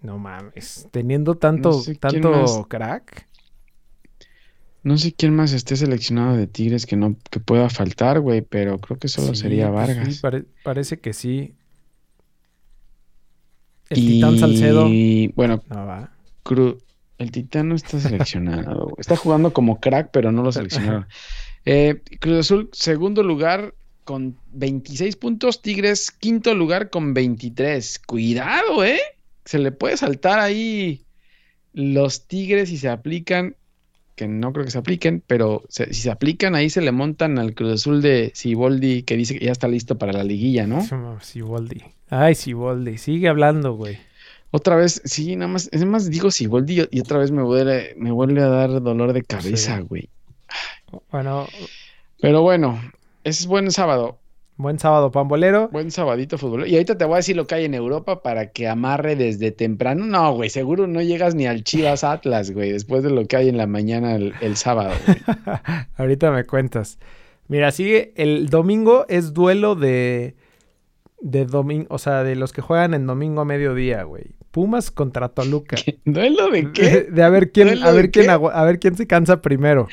No 0.01 0.19
mames. 0.19 0.87
Teniendo 0.91 1.37
tanto, 1.37 1.71
No 1.71 1.79
sé 1.81 1.97
quién 1.97 2.23
tanto 2.23 2.31
más. 2.31 2.61
crack. 2.69 3.27
No 4.85 4.97
sé 4.97 5.13
quién 5.13 5.35
más 5.35 5.53
esté 5.53 5.77
seleccionado 5.77 6.37
de 6.37 6.47
Tigres 6.47 6.87
que 6.87 6.97
no 6.97 7.17
que 7.31 7.41
pueda 7.41 7.69
faltar, 7.69 8.21
güey, 8.21 8.43
pero 8.43 8.79
creo 8.79 8.97
que 8.99 9.09
solo 9.09 9.35
Sí, 9.35 9.43
sería 9.43 9.71
pues 9.73 9.89
Vargas. 9.89 10.15
sí, 10.15 10.21
pare- 10.21 10.45
parece 10.63 11.01
que 11.01 11.13
sí. 11.13 11.55
El 13.91 13.97
Titán 14.07 14.39
Salcedo. 14.39 14.87
Y 14.89 15.33
bueno, 15.35 15.63
No 15.69 15.87
va. 15.87 16.13
Cru- 16.45 16.79
el 17.19 17.31
Titán 17.33 17.69
no 17.71 17.75
está 17.75 17.99
seleccionado. 17.99 18.95
Está 18.99 19.17
jugando 19.17 19.53
como 19.53 19.81
crack, 19.81 20.11
pero 20.13 20.31
no 20.31 20.43
lo 20.43 20.53
seleccionaron. 20.53 21.07
Eh, 21.71 22.01
Cruz 22.19 22.39
Azul, 22.39 22.71
segundo 22.73 23.23
lugar 23.23 23.75
con 24.05 24.37
26 24.53 25.17
puntos. 25.17 25.61
Tigres, 25.61 26.11
quinto 26.11 26.55
lugar 26.55 26.89
con 26.89 27.13
23. 27.13 27.99
Cuidado, 28.07 28.83
¿eh? 28.85 29.01
Se 29.45 29.59
le 29.59 29.71
puede 29.71 29.97
saltar 29.99 30.39
ahí 30.41 31.03
los 31.75 32.27
Tigres 32.27 32.71
si 32.71 32.79
se 32.79 32.89
aplican, 32.89 33.55
que 34.17 34.27
no 34.27 34.53
creo 34.55 34.65
que 34.65 34.71
se 34.71 34.79
apliquen, 34.79 35.23
pero 35.27 35.63
se- 35.69 35.93
si 35.93 36.01
se 36.03 36.11
aplican, 36.11 36.55
ahí 36.55 36.71
se 36.71 36.81
le 36.81 36.91
montan 36.91 37.39
al 37.39 37.55
Cruz 37.55 37.75
Azul 37.75 38.01
de 38.01 38.33
Siboldi, 38.35 39.03
que 39.03 39.17
dice 39.17 39.39
que 39.39 39.45
ya 39.45 39.53
está 39.53 39.69
listo 39.69 39.99
para 39.99 40.13
la 40.15 40.25
liguilla, 40.25 40.67
¿no? 40.67 40.83
Siboldi. 41.21 41.83
Ay, 42.09 42.35
Siboldi. 42.35 42.97
Sigue 42.99 43.29
hablando, 43.29 43.75
güey. 43.75 43.99
Otra 44.51 44.77
vez, 44.77 45.03
sí, 45.05 45.37
nada 45.37 45.53
más, 45.53 45.69
es 45.71 45.85
más 45.85 46.09
digo 46.09 46.31
Siboldi 46.31 46.87
y 46.91 47.01
otra 47.01 47.19
vez 47.19 47.31
me 47.31 47.43
vuelve, 47.43 47.95
me 47.99 48.11
vuelve 48.11 48.41
a 48.41 48.49
dar 48.49 48.83
dolor 48.83 49.13
de 49.13 49.23
cabeza, 49.23 49.77
Sí. 49.77 49.83
güey. 49.83 50.09
Bueno, 51.11 51.47
Pero 52.21 52.43
bueno, 52.43 52.81
ese 53.25 53.43
es 53.43 53.47
buen 53.47 53.71
sábado, 53.71 54.19
buen 54.57 54.79
sábado, 54.79 55.11
pambolero. 55.11 55.69
buen 55.69 55.91
sabadito 55.91 56.39
fútbol. 56.39 56.67
Y 56.67 56.75
ahorita 56.75 56.99
te 56.99 57.05
voy 57.05 57.15
a 57.15 57.17
decir 57.19 57.37
lo 57.37 57.47
que 57.47 57.55
hay 57.57 57.65
en 57.65 57.75
Europa 57.75 58.23
para 58.23 58.51
que 58.53 58.69
amarre 58.69 59.17
desde 59.17 59.51
temprano. 59.53 60.05
No, 60.07 60.33
güey, 60.35 60.51
seguro 60.51 60.87
no 60.87 61.01
llegas 61.03 61.35
ni 61.35 61.47
al 61.47 61.63
Chivas 61.65 62.05
Atlas, 62.05 62.51
güey, 62.51 62.73
después 62.73 63.03
de 63.03 63.11
lo 63.11 63.27
que 63.27 63.37
hay 63.37 63.49
en 63.49 63.57
la 63.57 63.67
mañana 63.67 64.15
el, 64.17 64.35
el 64.41 64.57
sábado, 64.57 64.95
güey. 65.07 65.19
Ahorita 65.97 66.31
me 66.31 66.45
cuentas. 66.45 66.99
Mira, 67.49 67.71
sigue. 67.73 68.13
El 68.17 68.49
domingo 68.51 69.07
es 69.09 69.33
duelo 69.33 69.75
de. 69.75 70.35
De 71.21 71.47
domingo. 71.47 71.87
O 71.91 71.99
sea, 71.99 72.23
de 72.23 72.37
los 72.37 72.53
que 72.53 72.61
juegan 72.61 72.95
en 72.95 73.07
domingo 73.07 73.41
a 73.41 73.45
mediodía, 73.45 74.03
güey. 74.05 74.25
Pumas 74.51 74.91
contra 74.91 75.29
Toluca. 75.31 75.77
¿Duelo 76.05 76.51
de 76.51 76.63
De, 76.63 76.73
qué? 76.73 77.03
de 77.11 77.23
a 77.23 77.29
ver 77.29 77.51
quién, 77.53 77.69
¿Duelo 77.69 77.87
a 77.87 77.93
de 77.93 77.97
ver 77.97 78.11
quién, 78.11 78.29
a 78.31 78.65
ver 78.65 78.79
quién 78.79 78.97
se 78.97 79.07
cansa 79.07 79.41
primero. 79.41 79.89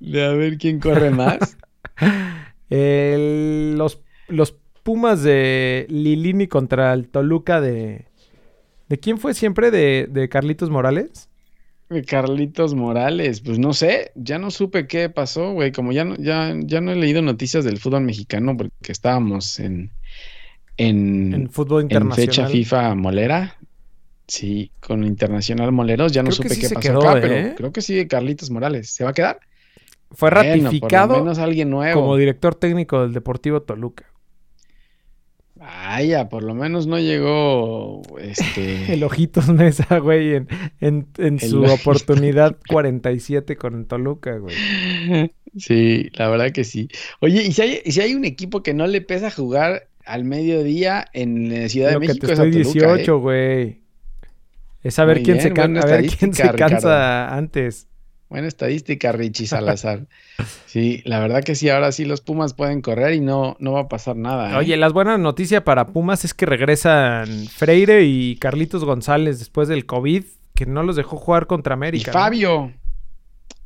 De 0.00 0.24
a 0.24 0.32
ver 0.32 0.58
quién 0.58 0.78
corre 0.80 1.10
más. 1.10 1.56
El- 2.70 3.76
los, 3.76 4.00
los 4.28 4.56
Pumas 4.82 5.22
de 5.22 5.86
Lilini 5.88 6.48
contra 6.48 6.92
el 6.92 7.08
Toluca 7.08 7.60
de. 7.60 8.06
¿De 8.88 8.98
quién 8.98 9.18
fue 9.18 9.32
siempre? 9.34 9.70
¿De, 9.70 10.08
de 10.10 10.28
Carlitos 10.28 10.70
Morales? 10.70 11.28
De 11.88 12.02
Carlitos 12.04 12.74
Morales, 12.74 13.42
pues 13.42 13.58
no 13.58 13.74
sé, 13.74 14.10
ya 14.14 14.38
no 14.38 14.50
supe 14.50 14.86
qué 14.86 15.08
pasó, 15.10 15.52
güey, 15.52 15.70
como 15.72 15.92
ya 15.92 16.04
no, 16.04 16.16
ya, 16.16 16.54
ya 16.64 16.80
no 16.80 16.90
he 16.90 16.96
leído 16.96 17.20
noticias 17.22 17.64
del 17.64 17.78
fútbol 17.78 18.02
mexicano 18.02 18.56
porque 18.56 18.72
estábamos 18.92 19.60
en, 19.60 19.90
en, 20.78 21.34
En 21.34 21.50
fútbol 21.50 21.82
en 21.82 21.86
internacional. 21.86 22.30
fecha 22.30 22.48
FIFA 22.48 22.94
molera. 22.94 23.56
Sí, 24.26 24.72
con 24.80 25.04
Internacional 25.04 25.70
Moleros, 25.72 26.10
ya 26.12 26.22
no 26.22 26.30
Creo 26.30 26.36
supe 26.36 26.54
sí 26.54 26.60
qué 26.62 26.70
pasó 26.70 26.80
quedó, 26.80 27.08
acá, 27.08 27.18
¿eh? 27.18 27.20
pero 27.20 27.54
creo 27.56 27.72
que 27.72 27.82
sí, 27.82 28.06
Carlitos 28.08 28.50
Morales. 28.50 28.88
¿Se 28.90 29.04
va 29.04 29.10
a 29.10 29.14
quedar? 29.14 29.38
Fue 30.14 30.30
Bueno, 30.30 30.42
por 30.52 30.56
lo 30.58 30.64
ratificado 30.64 31.18
menos 31.18 31.38
alguien 31.38 31.70
nuevo. 31.70 32.00
como 32.00 32.16
director 32.16 32.54
técnico 32.54 33.02
del 33.02 33.12
Deportivo 33.12 33.62
Toluca. 33.62 34.04
Vaya, 35.54 36.28
por 36.28 36.42
lo 36.42 36.54
menos 36.54 36.86
no 36.86 36.98
llegó 36.98 38.02
este 38.18 38.92
El 38.94 39.04
Ojitos 39.04 39.48
Mesa, 39.48 39.98
güey, 39.98 40.34
en, 40.34 40.48
en, 40.80 41.06
en 41.18 41.34
El 41.34 41.40
su 41.40 41.60
Ojitos. 41.62 41.80
oportunidad 41.80 42.56
47 42.68 43.56
con 43.56 43.84
Toluca, 43.86 44.38
güey. 44.38 44.54
Sí, 45.56 46.08
la 46.14 46.28
verdad 46.30 46.50
que 46.52 46.64
sí. 46.64 46.88
Oye, 47.20 47.42
¿y 47.42 47.52
si 47.52 47.62
hay, 47.62 47.80
y 47.84 47.92
si 47.92 48.00
hay 48.00 48.14
un 48.14 48.24
equipo 48.24 48.62
que 48.62 48.74
no 48.74 48.86
le 48.86 49.02
pesa 49.02 49.30
jugar 49.30 49.88
al 50.04 50.24
mediodía 50.24 51.04
en 51.12 51.68
Ciudad 51.68 51.88
de 51.90 51.94
que 51.94 52.00
México 52.08 52.26
te 52.26 52.32
es 52.32 52.40
a 52.40 52.44
estoy 52.44 52.62
Toluca, 52.62 52.78
¿eh? 52.94 52.96
18, 52.96 53.18
güey. 53.20 53.82
Es 54.82 54.98
a 54.98 55.04
ver 55.04 55.18
Muy 55.18 55.24
quién 55.24 55.40
se 55.40 55.52
can- 55.52 55.76
a 55.78 55.84
ver 55.86 56.06
quién 56.06 56.32
se 56.34 56.50
cansa 56.54 57.36
antes. 57.36 57.86
Buena 58.32 58.48
estadística, 58.48 59.12
Richie 59.12 59.46
Salazar. 59.46 60.06
Sí, 60.66 61.02
la 61.04 61.20
verdad 61.20 61.44
que 61.44 61.54
sí, 61.54 61.68
ahora 61.68 61.92
sí 61.92 62.06
los 62.06 62.22
Pumas 62.22 62.54
pueden 62.54 62.80
correr 62.80 63.12
y 63.12 63.20
no, 63.20 63.58
no 63.60 63.72
va 63.72 63.80
a 63.80 63.88
pasar 63.88 64.16
nada. 64.16 64.52
¿eh? 64.52 64.56
Oye, 64.56 64.78
las 64.78 64.94
buenas 64.94 65.20
noticias 65.20 65.62
para 65.62 65.88
Pumas 65.88 66.24
es 66.24 66.32
que 66.32 66.46
regresan 66.46 67.28
Freire 67.48 68.04
y 68.04 68.36
Carlitos 68.36 68.82
González 68.82 69.38
después 69.38 69.68
del 69.68 69.84
COVID, 69.84 70.24
que 70.54 70.64
no 70.64 70.82
los 70.82 70.96
dejó 70.96 71.18
jugar 71.18 71.46
contra 71.46 71.74
y 71.74 71.76
América. 71.76 72.10
¿no? 72.10 72.18
Fabio, 72.18 72.72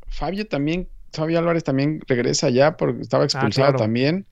Fabio 0.09 0.49
también, 0.49 0.89
Fabio 1.13 1.39
Álvarez 1.39 1.63
también 1.63 2.01
regresa 2.09 2.51
ya 2.51 2.77
porque 2.77 3.03
estaba 3.03 3.23
expulsado 3.23 3.69
Ah, 3.69 3.71
claro. 3.71 3.79
también. 3.79 4.27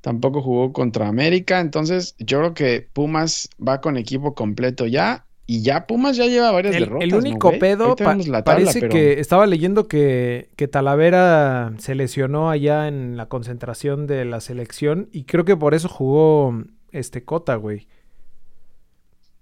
Tampoco 0.00 0.40
jugó 0.40 0.72
contra 0.72 1.08
América, 1.08 1.60
entonces 1.60 2.14
yo 2.18 2.38
creo 2.38 2.54
que 2.54 2.88
Pumas 2.90 3.50
va 3.60 3.82
con 3.82 3.98
equipo 3.98 4.34
completo 4.34 4.86
ya. 4.86 5.26
Y 5.50 5.62
ya 5.62 5.86
Pumas 5.86 6.18
ya 6.18 6.26
lleva 6.26 6.50
varias 6.50 6.74
El, 6.74 6.80
derrotas. 6.84 7.04
el 7.04 7.10
¿no, 7.10 7.18
único 7.18 7.58
pedo 7.58 7.96
pa- 7.96 8.04
tabla, 8.18 8.44
parece 8.44 8.80
pero- 8.80 8.92
que 8.92 9.18
estaba 9.18 9.46
leyendo 9.46 9.88
que, 9.88 10.50
que 10.56 10.68
Talavera 10.68 11.72
se 11.78 11.94
lesionó 11.94 12.50
allá 12.50 12.86
en 12.86 13.16
la 13.16 13.26
concentración 13.30 14.06
de 14.06 14.26
la 14.26 14.40
selección 14.42 15.08
y 15.10 15.24
creo 15.24 15.46
que 15.46 15.56
por 15.56 15.72
eso 15.72 15.88
jugó 15.88 16.54
este 16.92 17.24
Cota, 17.24 17.54
güey. 17.54 17.88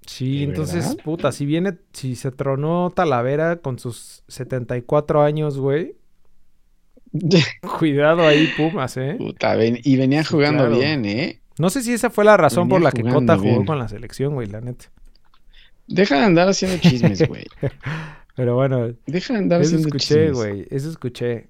Sí, 0.07 0.39
¿De 0.39 0.45
entonces, 0.45 0.91
verdad? 0.91 1.05
puta, 1.05 1.33
si 1.33 1.45
viene, 1.45 1.77
si 1.93 2.15
se 2.15 2.31
tronó 2.31 2.93
Talavera 2.95 3.57
con 3.57 3.81
sus 3.81 4.23
74 4.29 5.23
años, 5.23 5.59
güey, 5.59 5.97
cuidado 7.79 8.25
ahí 8.25 8.49
Pumas, 8.57 8.97
¿eh? 8.97 9.17
Puta, 9.19 9.57
ven- 9.57 9.81
y 9.83 9.97
venía 9.97 10.23
Sí, 10.23 10.31
jugando 10.35 10.65
claro. 10.67 10.79
bien, 10.79 11.05
¿eh? 11.05 11.41
No 11.59 11.71
sé 11.71 11.83
si 11.83 11.93
esa 11.93 12.11
fue 12.11 12.25
la 12.25 12.37
razón 12.37 12.69
por 12.69 12.81
la 12.81 12.93
que 12.93 13.03
Cota 13.03 13.37
jugó 13.37 13.51
bien. 13.55 13.65
con 13.67 13.79
la 13.79 13.89
selección, 13.89 14.35
güey, 14.35 14.47
la 14.47 14.61
neta. 14.61 14.87
Deja 15.87 16.17
de 16.19 16.25
andar 16.25 16.49
haciendo 16.49 16.79
chismes, 16.79 17.27
güey. 17.29 17.45
Pero 18.37 18.55
bueno, 18.55 18.93
Deja 19.07 19.35
de 19.35 19.39
andar 19.41 19.61
haciendo 19.63 19.89
escuché, 19.89 20.29
chismes. 20.29 20.33
güey, 20.33 20.67
eso 20.71 20.91
escuché. 20.91 21.49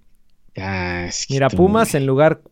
Ya, 0.54 1.06
es 1.06 1.26
que 1.26 1.34
Mira, 1.34 1.48
tú, 1.48 1.56
Pumas 1.56 1.92
güey. 1.92 2.02
en 2.02 2.06
lugar 2.06 2.42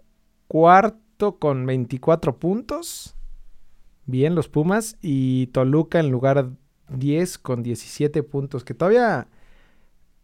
cuarto 0.49 1.39
con 1.39 1.65
24 1.67 2.39
puntos. 2.39 3.15
Bien, 4.07 4.35
los 4.35 4.49
Pumas. 4.49 4.97
Y 5.01 5.47
Toluca 5.49 6.01
en 6.01 6.11
lugar 6.11 6.51
10 6.91 7.39
con 7.39 7.63
17 7.63 8.23
puntos. 8.23 8.65
Que 8.65 8.75
todavía, 8.75 9.29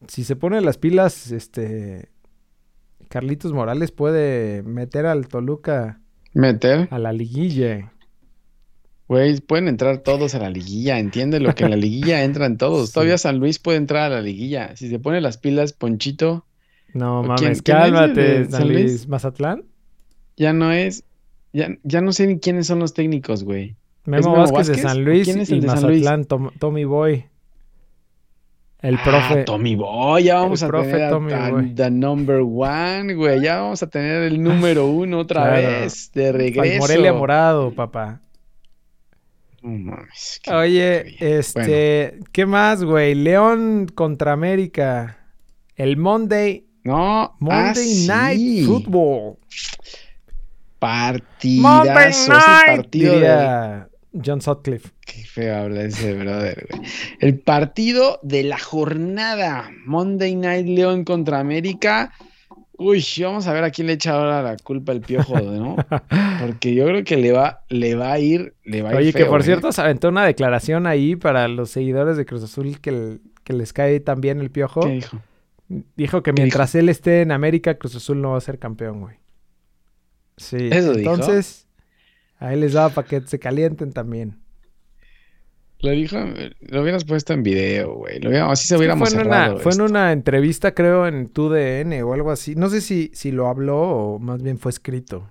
si 0.09 0.25
se 0.25 0.37
pone 0.37 0.61
las 0.61 0.77
pilas, 0.79 1.31
este. 1.31 2.11
Carlitos 3.09 3.53
Morales 3.53 3.91
puede 3.93 4.63
meter 4.63 5.07
al 5.07 5.27
Toluca 5.29 6.01
Meter. 6.35 6.89
a 6.91 6.99
la 6.99 7.13
liguilla. 7.13 7.93
Güey, 9.11 9.41
pueden 9.41 9.67
entrar 9.67 9.99
todos 9.99 10.37
a 10.37 10.39
la 10.39 10.51
liguilla, 10.51 11.01
entiende 11.01 11.41
lo 11.41 11.53
que 11.53 11.65
en 11.65 11.71
la 11.71 11.77
liguilla 11.77 12.23
entran 12.23 12.57
todos. 12.59 12.87
Sí. 12.91 12.95
Todavía 12.95 13.19
San 13.19 13.39
Luis 13.41 13.59
puede 13.59 13.77
entrar 13.79 14.13
a 14.13 14.15
la 14.17 14.21
liguilla. 14.23 14.77
Si 14.77 14.89
se 14.89 15.01
pone 15.01 15.21
las 15.21 15.37
pilas, 15.37 15.73
Ponchito, 15.73 16.47
No 16.95 17.19
¿O 17.19 17.23
mames, 17.25 17.61
quién- 17.63 17.77
cálmate, 17.77 18.49
San 18.49 18.69
Luis? 18.69 18.83
Luis 18.85 19.09
Mazatlán. 19.09 19.65
ya 20.37 20.53
no 20.53 20.71
es, 20.71 21.03
ya, 21.53 21.71
ya 21.83 22.01
no 22.03 22.13
sé 22.13 22.29
ni 22.29 22.39
quiénes 22.39 22.69
son 22.69 22.79
los 22.79 22.95
técnicos, 22.95 23.43
güey. 23.43 23.75
Memo, 24.05 24.31
Memo 24.31 24.43
Vázquez, 24.43 24.69
de? 24.69 24.75
San 24.77 24.99
¿O 24.99 25.01
Luis 25.01 25.25
quién 25.25 25.41
es 25.41 25.51
el 25.51 25.59
y 25.59 25.61
de 25.63 25.69
San 25.69 25.83
Luis? 25.89 26.03
Mazatlán, 26.05 26.25
Tom- 26.27 26.51
Tommy 26.61 26.85
Boy. 26.85 27.25
El 28.83 28.95
Ah, 28.95 29.03
profe. 29.05 29.43
Tommy 29.45 29.75
Boy, 29.77 30.23
ya 30.23 30.37
vamos 30.37 30.63
el 30.63 30.67
a 30.67 30.69
profe 30.69 30.91
tener 30.93 31.11
Tommy 31.11 31.33
a 31.33 31.51
Boy. 31.51 31.75
the 31.75 31.91
number 31.91 32.41
one, 32.43 33.15
güey. 33.15 33.43
Ya 33.43 33.61
vamos 33.61 33.83
a 33.83 33.89
tener 33.89 34.23
el 34.23 34.41
número 34.43 34.87
uno 34.87 35.19
otra 35.19 35.43
Claro. 35.59 35.67
vez, 35.83 36.11
de 36.15 36.29
Al 36.29 36.35
regreso. 36.35 36.79
Morelia 36.79 37.13
Morado, 37.13 37.73
papá. 37.75 38.21
No 39.63 39.71
mames, 39.93 40.41
qué 40.43 40.53
Oye, 40.53 41.17
este, 41.21 42.19
¿qué 42.33 42.47
más, 42.47 42.83
güey? 42.83 43.15
León 43.15 43.87
contra 43.95 44.33
América. 44.33 45.19
El 45.77 45.97
Monday, 45.97 46.67
No, 46.85 47.37
Monday 47.41 48.09
ah, 48.09 48.15
Night 48.15 48.39
sí. 48.39 48.65
Football. 48.65 49.37
Partidazo, 50.79 52.33
ese 52.33 52.67
partido 52.67 53.21
de... 53.21 53.91
John 54.25 54.41
Sutcliffe. 54.41 54.91
Qué 55.07 55.25
feo 55.25 55.57
habla 55.57 55.83
ese 55.83 56.15
brother, 56.15 56.67
güey. 56.71 56.83
El 57.21 57.39
partido 57.39 58.19
de 58.23 58.43
la 58.43 58.59
jornada. 58.59 59.71
Monday 59.87 60.35
Night 60.35 60.67
León 60.67 61.05
contra 61.05 61.39
América. 61.39 62.13
Uy, 62.83 63.05
vamos 63.21 63.47
a 63.47 63.53
ver 63.53 63.63
a 63.63 63.71
quién 63.71 63.89
le 63.89 63.93
echa 63.93 64.15
ahora 64.15 64.41
la 64.41 64.57
culpa 64.57 64.93
el 64.93 65.03
piojo, 65.03 65.39
¿no? 65.39 65.77
Porque 66.41 66.75
yo 66.75 66.87
creo 66.87 67.05
que 67.05 67.19
le 67.19 67.31
va, 67.31 67.63
le 67.69 67.95
va 67.95 68.13
a 68.13 68.19
ir, 68.19 68.55
le 68.65 68.81
va 68.81 68.89
a 68.89 68.93
ir 68.93 68.99
Oye, 68.99 69.13
que 69.13 69.27
por 69.27 69.43
¿eh? 69.43 69.45
cierto 69.45 69.71
se 69.71 69.83
aventó 69.83 70.09
una 70.09 70.25
declaración 70.25 70.87
ahí 70.87 71.15
para 71.15 71.47
los 71.47 71.69
seguidores 71.69 72.17
de 72.17 72.25
Cruz 72.25 72.43
Azul 72.43 72.81
que, 72.81 72.89
el- 72.89 73.21
que 73.45 73.53
les 73.53 73.75
cae 73.75 74.01
también 74.01 74.41
el 74.41 74.51
piojo. 74.51 74.81
¿Qué 74.81 74.93
dijo? 74.93 75.19
Dijo 75.95 76.23
que 76.23 76.33
mientras 76.33 76.75
él 76.75 76.89
esté 76.89 77.21
en 77.21 77.33
América, 77.33 77.75
Cruz 77.75 77.95
Azul 77.97 78.23
no 78.23 78.31
va 78.31 78.39
a 78.39 78.41
ser 78.41 78.59
campeón, 78.59 79.03
güey. 79.03 79.17
Sí. 80.39 80.57
¿Eso 80.73 80.95
dijo? 80.95 81.13
Entonces, 81.13 81.67
a 82.39 82.55
él 82.55 82.61
les 82.61 82.73
daba 82.73 82.89
para 82.89 83.07
que 83.07 83.21
se 83.21 83.39
calienten 83.39 83.93
también. 83.93 84.39
Lo 85.83 85.91
dijo, 85.91 86.19
lo 86.61 86.83
hubieras 86.83 87.05
puesto 87.05 87.33
en 87.33 87.43
video, 87.43 87.95
güey. 87.95 88.21
Lo 88.21 88.29
hubiéramos, 88.29 88.53
así 88.59 88.69
se 88.69 88.77
hubiéramos 88.77 89.09
fue 89.09 89.19
en, 89.19 89.25
cerrado 89.25 89.53
una, 89.55 89.63
fue 89.63 89.73
en 89.73 89.81
una 89.81 90.13
entrevista, 90.13 90.75
creo, 90.75 91.07
en 91.07 91.29
TUDN 91.29 92.03
o 92.03 92.13
algo 92.13 92.31
así. 92.31 92.55
No 92.55 92.69
sé 92.69 92.81
si, 92.83 93.11
si 93.15 93.33
lo 93.33 93.49
habló 93.49 93.79
o 93.81 94.19
más 94.19 94.43
bien 94.43 94.59
fue 94.59 94.71
escrito. 94.71 95.31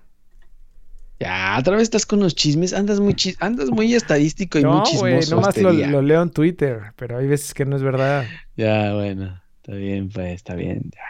Ya, 1.20 1.56
otra 1.60 1.74
vez 1.74 1.82
estás 1.82 2.06
con 2.06 2.18
los 2.20 2.34
chismes. 2.34 2.72
Andas 2.72 2.98
muy, 2.98 3.12
chis- 3.14 3.36
andas 3.40 3.70
muy 3.70 3.94
estadístico 3.94 4.58
y 4.58 4.64
muy 4.64 4.72
No, 4.78 4.82
chismoso. 4.84 5.00
güey, 5.06 5.20
nomás 5.30 5.56
este 5.56 5.86
lo, 5.86 6.02
leo 6.02 6.22
en 6.22 6.30
Twitter, 6.30 6.80
pero 6.96 7.18
hay 7.18 7.26
veces 7.28 7.52
que 7.54 7.64
no 7.66 7.76
es 7.76 7.82
verdad. 7.82 8.24
Ya, 8.56 8.94
bueno, 8.94 9.40
está 9.56 9.74
bien, 9.74 10.08
pues, 10.08 10.34
está 10.34 10.54
bien. 10.54 10.90
ya. 10.92 11.00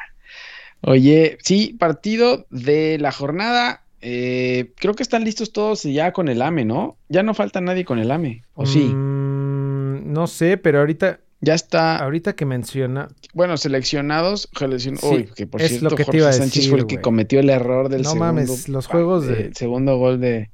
Oye, 0.82 1.38
sí, 1.42 1.76
partido 1.78 2.46
de 2.50 2.98
la 2.98 3.12
jornada. 3.12 3.84
Eh, 4.02 4.72
creo 4.76 4.94
que 4.94 5.02
están 5.02 5.24
listos 5.24 5.52
todos 5.52 5.82
ya 5.82 6.12
con 6.12 6.28
el 6.28 6.40
AME, 6.42 6.64
¿no? 6.64 6.96
Ya 7.08 7.22
no 7.22 7.34
falta 7.34 7.60
nadie 7.60 7.84
con 7.84 7.98
el 7.98 8.10
AME, 8.10 8.42
¿o 8.54 8.64
sí? 8.66 8.80
Mm, 8.84 10.12
no 10.12 10.26
sé, 10.26 10.56
pero 10.56 10.80
ahorita, 10.80 11.20
Ya 11.42 11.54
está, 11.54 11.96
ahorita 11.98 12.34
que 12.34 12.44
menciona. 12.46 13.08
bueno, 13.34 13.56
seleccionados. 13.56 14.48
seleccion- 14.52 14.96
Sí, 14.98 15.06
Uy, 15.06 15.24
que 15.34 15.46
por 15.46 15.62
es 15.62 15.68
cierto, 15.70 15.90
lo 15.90 15.96
que 15.96 16.04
te 16.04 16.18
Jorge 16.20 16.32
Sánchez 16.34 16.54
decir, 16.54 16.70
fue 16.70 16.78
el 16.80 16.86
que 16.86 17.00
cometió 17.00 17.40
el 17.40 17.48
error 17.50 17.88
del 17.88 18.02
No 18.02 18.10
segundo. 18.10 18.24
mames, 18.26 18.68
los 18.68 18.86
juegos 18.86 19.26
de- 19.26 19.46
el 19.46 19.56
segundo 19.56 19.96
gol 19.96 20.20
de. 20.20 20.50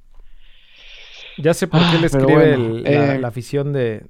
Ya 1.39 1.55
sé 1.55 1.67
por 1.67 1.81
qué 1.81 1.87
Ah, 1.97 1.99
le 2.01 2.07
escribe 2.07 2.35
bueno, 2.57 2.77
el- 2.77 2.83
la, 2.85 3.15
eh, 3.17 3.19
la 3.19 3.29
afición 3.29 3.73
de, 3.73 4.07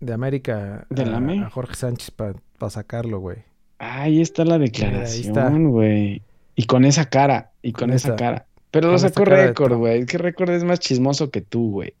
de 0.00 0.12
América 0.12 0.86
¿Del 0.90 1.14
a, 1.14 1.50
Jorge 1.50 1.74
Sánchez 1.74 2.10
para 2.10 2.34
sacarlo, 2.70 3.18
güey. 3.20 3.38
Ahí 3.78 4.20
está 4.20 4.44
la 4.44 4.58
declaración, 4.58 5.70
güey. 5.70 6.22
Y 6.56 6.66
con 6.66 6.84
esa 6.84 7.06
cara, 7.08 7.52
y 7.62 7.72
con, 7.72 7.88
Con 7.88 7.96
esa, 7.96 8.08
esa- 8.08 8.16
cara. 8.16 8.46
Pero 8.70 8.90
lo 8.90 8.98
sacó 8.98 9.24
récord, 9.24 9.74
güey. 9.76 10.04
¿Qué 10.06 10.18
récord 10.18 10.50
es 10.50 10.64
más 10.64 10.80
chismoso 10.80 11.30
que 11.30 11.40
tú, 11.40 11.70
güey? 11.70 11.94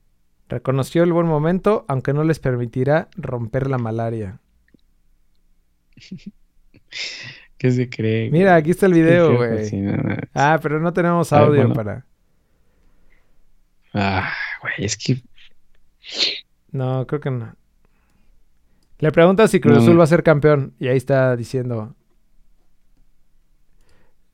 Reconoció 0.48 1.04
el 1.04 1.12
buen 1.12 1.26
momento, 1.26 1.84
aunque 1.88 2.12
no 2.12 2.24
les 2.24 2.38
permitirá 2.40 3.08
romper 3.16 3.68
la 3.70 3.78
malaria. 3.78 4.40
¿Qué 7.58 7.70
se 7.70 7.88
cree? 7.88 8.28
güey? 8.28 8.40
Mira, 8.40 8.56
aquí 8.56 8.70
está 8.72 8.86
el 8.86 8.94
video, 8.94 9.36
güey. 9.36 9.68
Ah, 10.34 10.58
pero 10.62 10.80
no 10.80 10.92
tenemos 10.92 11.30
ver, 11.30 11.40
audio 11.40 11.72
para. 11.72 12.04
Ah, 13.92 14.32
güey, 14.60 14.74
es 14.78 14.96
que 14.96 15.22
No, 16.72 17.06
creo 17.06 17.20
que 17.20 17.30
no. 17.30 17.54
Le 18.98 19.12
pregunta 19.12 19.46
si 19.48 19.60
Cruz 19.60 19.76
No. 19.76 19.82
Azul 19.82 19.98
va 20.00 20.04
a 20.04 20.08
ser 20.08 20.22
campeón 20.22 20.74
y 20.78 20.88
ahí 20.88 20.96
está 20.96 21.36
diciendo. 21.36 21.94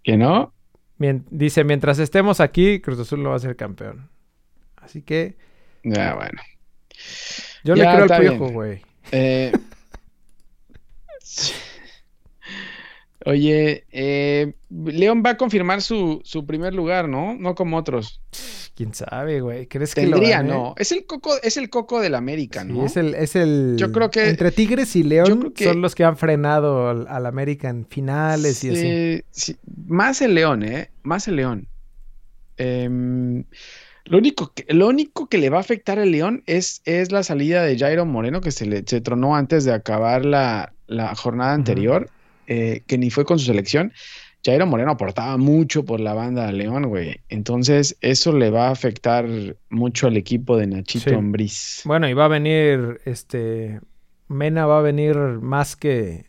Que 0.02 0.16
no. 0.16 0.52
mien- 0.98 1.24
dice, 1.30 1.64
mientras 1.64 1.98
estemos 1.98 2.40
aquí, 2.40 2.80
Cruz 2.80 2.98
Azul 3.00 3.22
no 3.22 3.30
va 3.30 3.36
a 3.36 3.40
ser 3.40 3.56
campeón. 3.56 4.10
Así 4.76 5.02
que 5.02 5.36
Ya, 5.82 6.14
bueno. 6.14 6.40
yo 7.64 7.74
Ya, 7.74 7.96
le 7.98 8.04
creo 8.06 8.14
al 8.16 8.20
piojo, 8.22 8.48
güey. 8.52 8.82
Eh, 9.12 9.52
Oye, 13.26 13.84
eh, 13.90 14.54
León 14.70 15.22
va 15.24 15.30
a 15.30 15.36
confirmar 15.36 15.82
su, 15.82 16.22
su 16.24 16.46
primer 16.46 16.72
lugar, 16.74 17.06
¿no? 17.08 17.34
No 17.34 17.54
como 17.54 17.76
otros. 17.76 18.22
¿Quién 18.80 18.94
sabe, 18.94 19.42
güey? 19.42 19.66
¿Crees 19.66 19.94
que 19.94 20.00
Tendría? 20.06 20.42
¿no? 20.42 20.74
Es 20.78 20.90
el 20.90 21.04
coco, 21.04 21.34
es 21.42 21.58
el 21.58 21.68
coco 21.68 22.00
del 22.00 22.14
América, 22.14 22.62
Sí, 22.62 22.68
¿no? 22.72 22.86
es 22.86 22.96
el, 22.96 23.14
es 23.14 23.36
el... 23.36 23.74
Yo 23.76 23.92
creo 23.92 24.10
que- 24.10 24.30
Entre 24.30 24.50
Tigres 24.52 24.96
y 24.96 25.02
León 25.02 25.52
que- 25.54 25.64
son 25.64 25.82
los 25.82 25.94
que 25.94 26.02
han 26.02 26.16
frenado 26.16 26.88
al, 26.88 27.06
al 27.06 27.26
América 27.26 27.68
en 27.68 27.84
finales 27.86 28.64
y 28.64 28.70
así. 28.70 29.22
Sí. 29.32 29.56
Más 29.86 30.22
el 30.22 30.34
León, 30.34 30.62
¿eh? 30.62 30.88
Más 31.02 31.28
el 31.28 31.36
León. 31.36 31.68
Em, 32.56 33.44
lo, 34.06 34.16
único 34.16 34.52
que, 34.54 34.64
lo 34.72 34.88
único 34.88 35.28
que 35.28 35.36
le 35.36 35.50
va 35.50 35.58
a 35.58 35.60
afectar 35.60 35.98
al 35.98 36.10
León 36.10 36.42
es, 36.46 36.80
es 36.86 37.12
la 37.12 37.22
salida 37.22 37.62
de 37.62 37.78
Jairo 37.78 38.06
Moreno, 38.06 38.40
que 38.40 38.50
se 38.50 38.64
le 38.64 38.82
se 38.86 39.02
tronó 39.02 39.36
antes 39.36 39.66
de 39.66 39.74
acabar 39.74 40.24
la, 40.24 40.72
la 40.86 41.14
jornada 41.14 41.52
anterior, 41.52 42.08
eh, 42.46 42.80
que 42.86 42.96
ni 42.96 43.10
fue 43.10 43.26
con 43.26 43.38
su 43.38 43.44
selección. 43.44 43.92
Jairo 44.44 44.66
Moreno 44.66 44.92
aportaba 44.92 45.36
mucho 45.36 45.84
por 45.84 46.00
la 46.00 46.14
banda 46.14 46.46
de 46.46 46.52
León, 46.54 46.86
güey. 46.88 47.20
Entonces, 47.28 47.96
eso 48.00 48.32
le 48.32 48.50
va 48.50 48.68
a 48.68 48.70
afectar 48.72 49.26
mucho 49.68 50.06
al 50.06 50.16
equipo 50.16 50.56
de 50.56 50.66
Nachito 50.66 51.10
Sí. 51.10 51.14
Ambriz. 51.14 51.82
Bueno, 51.84 52.08
y 52.08 52.14
va 52.14 52.24
a 52.24 52.28
venir, 52.28 53.00
este... 53.04 53.80
Mena 54.28 54.64
va 54.66 54.78
a 54.78 54.82
venir 54.82 55.16
más 55.16 55.74
que 55.76 56.24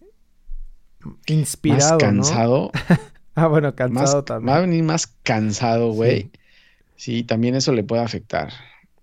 inspirado, 1.27 1.81
Más 1.83 1.91
¿no? 1.91 1.97
cansado. 1.97 2.71
Ah, 3.33 3.47
bueno, 3.47 3.69
más, 3.69 3.75
cansado 3.75 4.13
va 4.15 4.19
a 4.19 4.25
también. 4.25 4.61
venir 4.61 4.83
más 4.83 5.07
cansado, 5.23 5.93
güey. 5.93 6.23
Sí. 6.97 7.19
Sí. 7.19 7.23
también 7.23 7.55
eso 7.55 7.71
le 7.71 7.81
puede 7.81 8.01
afectar. 8.03 8.49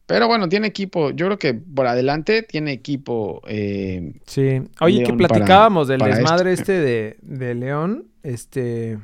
Pero 0.04 0.28
bueno, 0.28 0.50
tiene 0.50 0.66
equipo. 0.66 1.10
Yo 1.12 1.26
creo 1.26 1.38
que 1.38 1.54
por 1.54 1.86
adelante 1.86 2.42
tiene 2.42 2.72
equipo. 2.72 3.40
eh, 3.48 4.12
Sí. 4.26 4.60
Oye, 4.80 5.02
que 5.02 5.14
para- 5.14 5.28
platicábamos 5.28 5.88
del 5.88 5.98
para 6.00 6.14
desmadre 6.14 6.52
esto. 6.52 6.62
este 6.62 6.72
de, 6.80 7.16
de 7.22 7.54
León. 7.54 8.08
Este... 8.22 8.98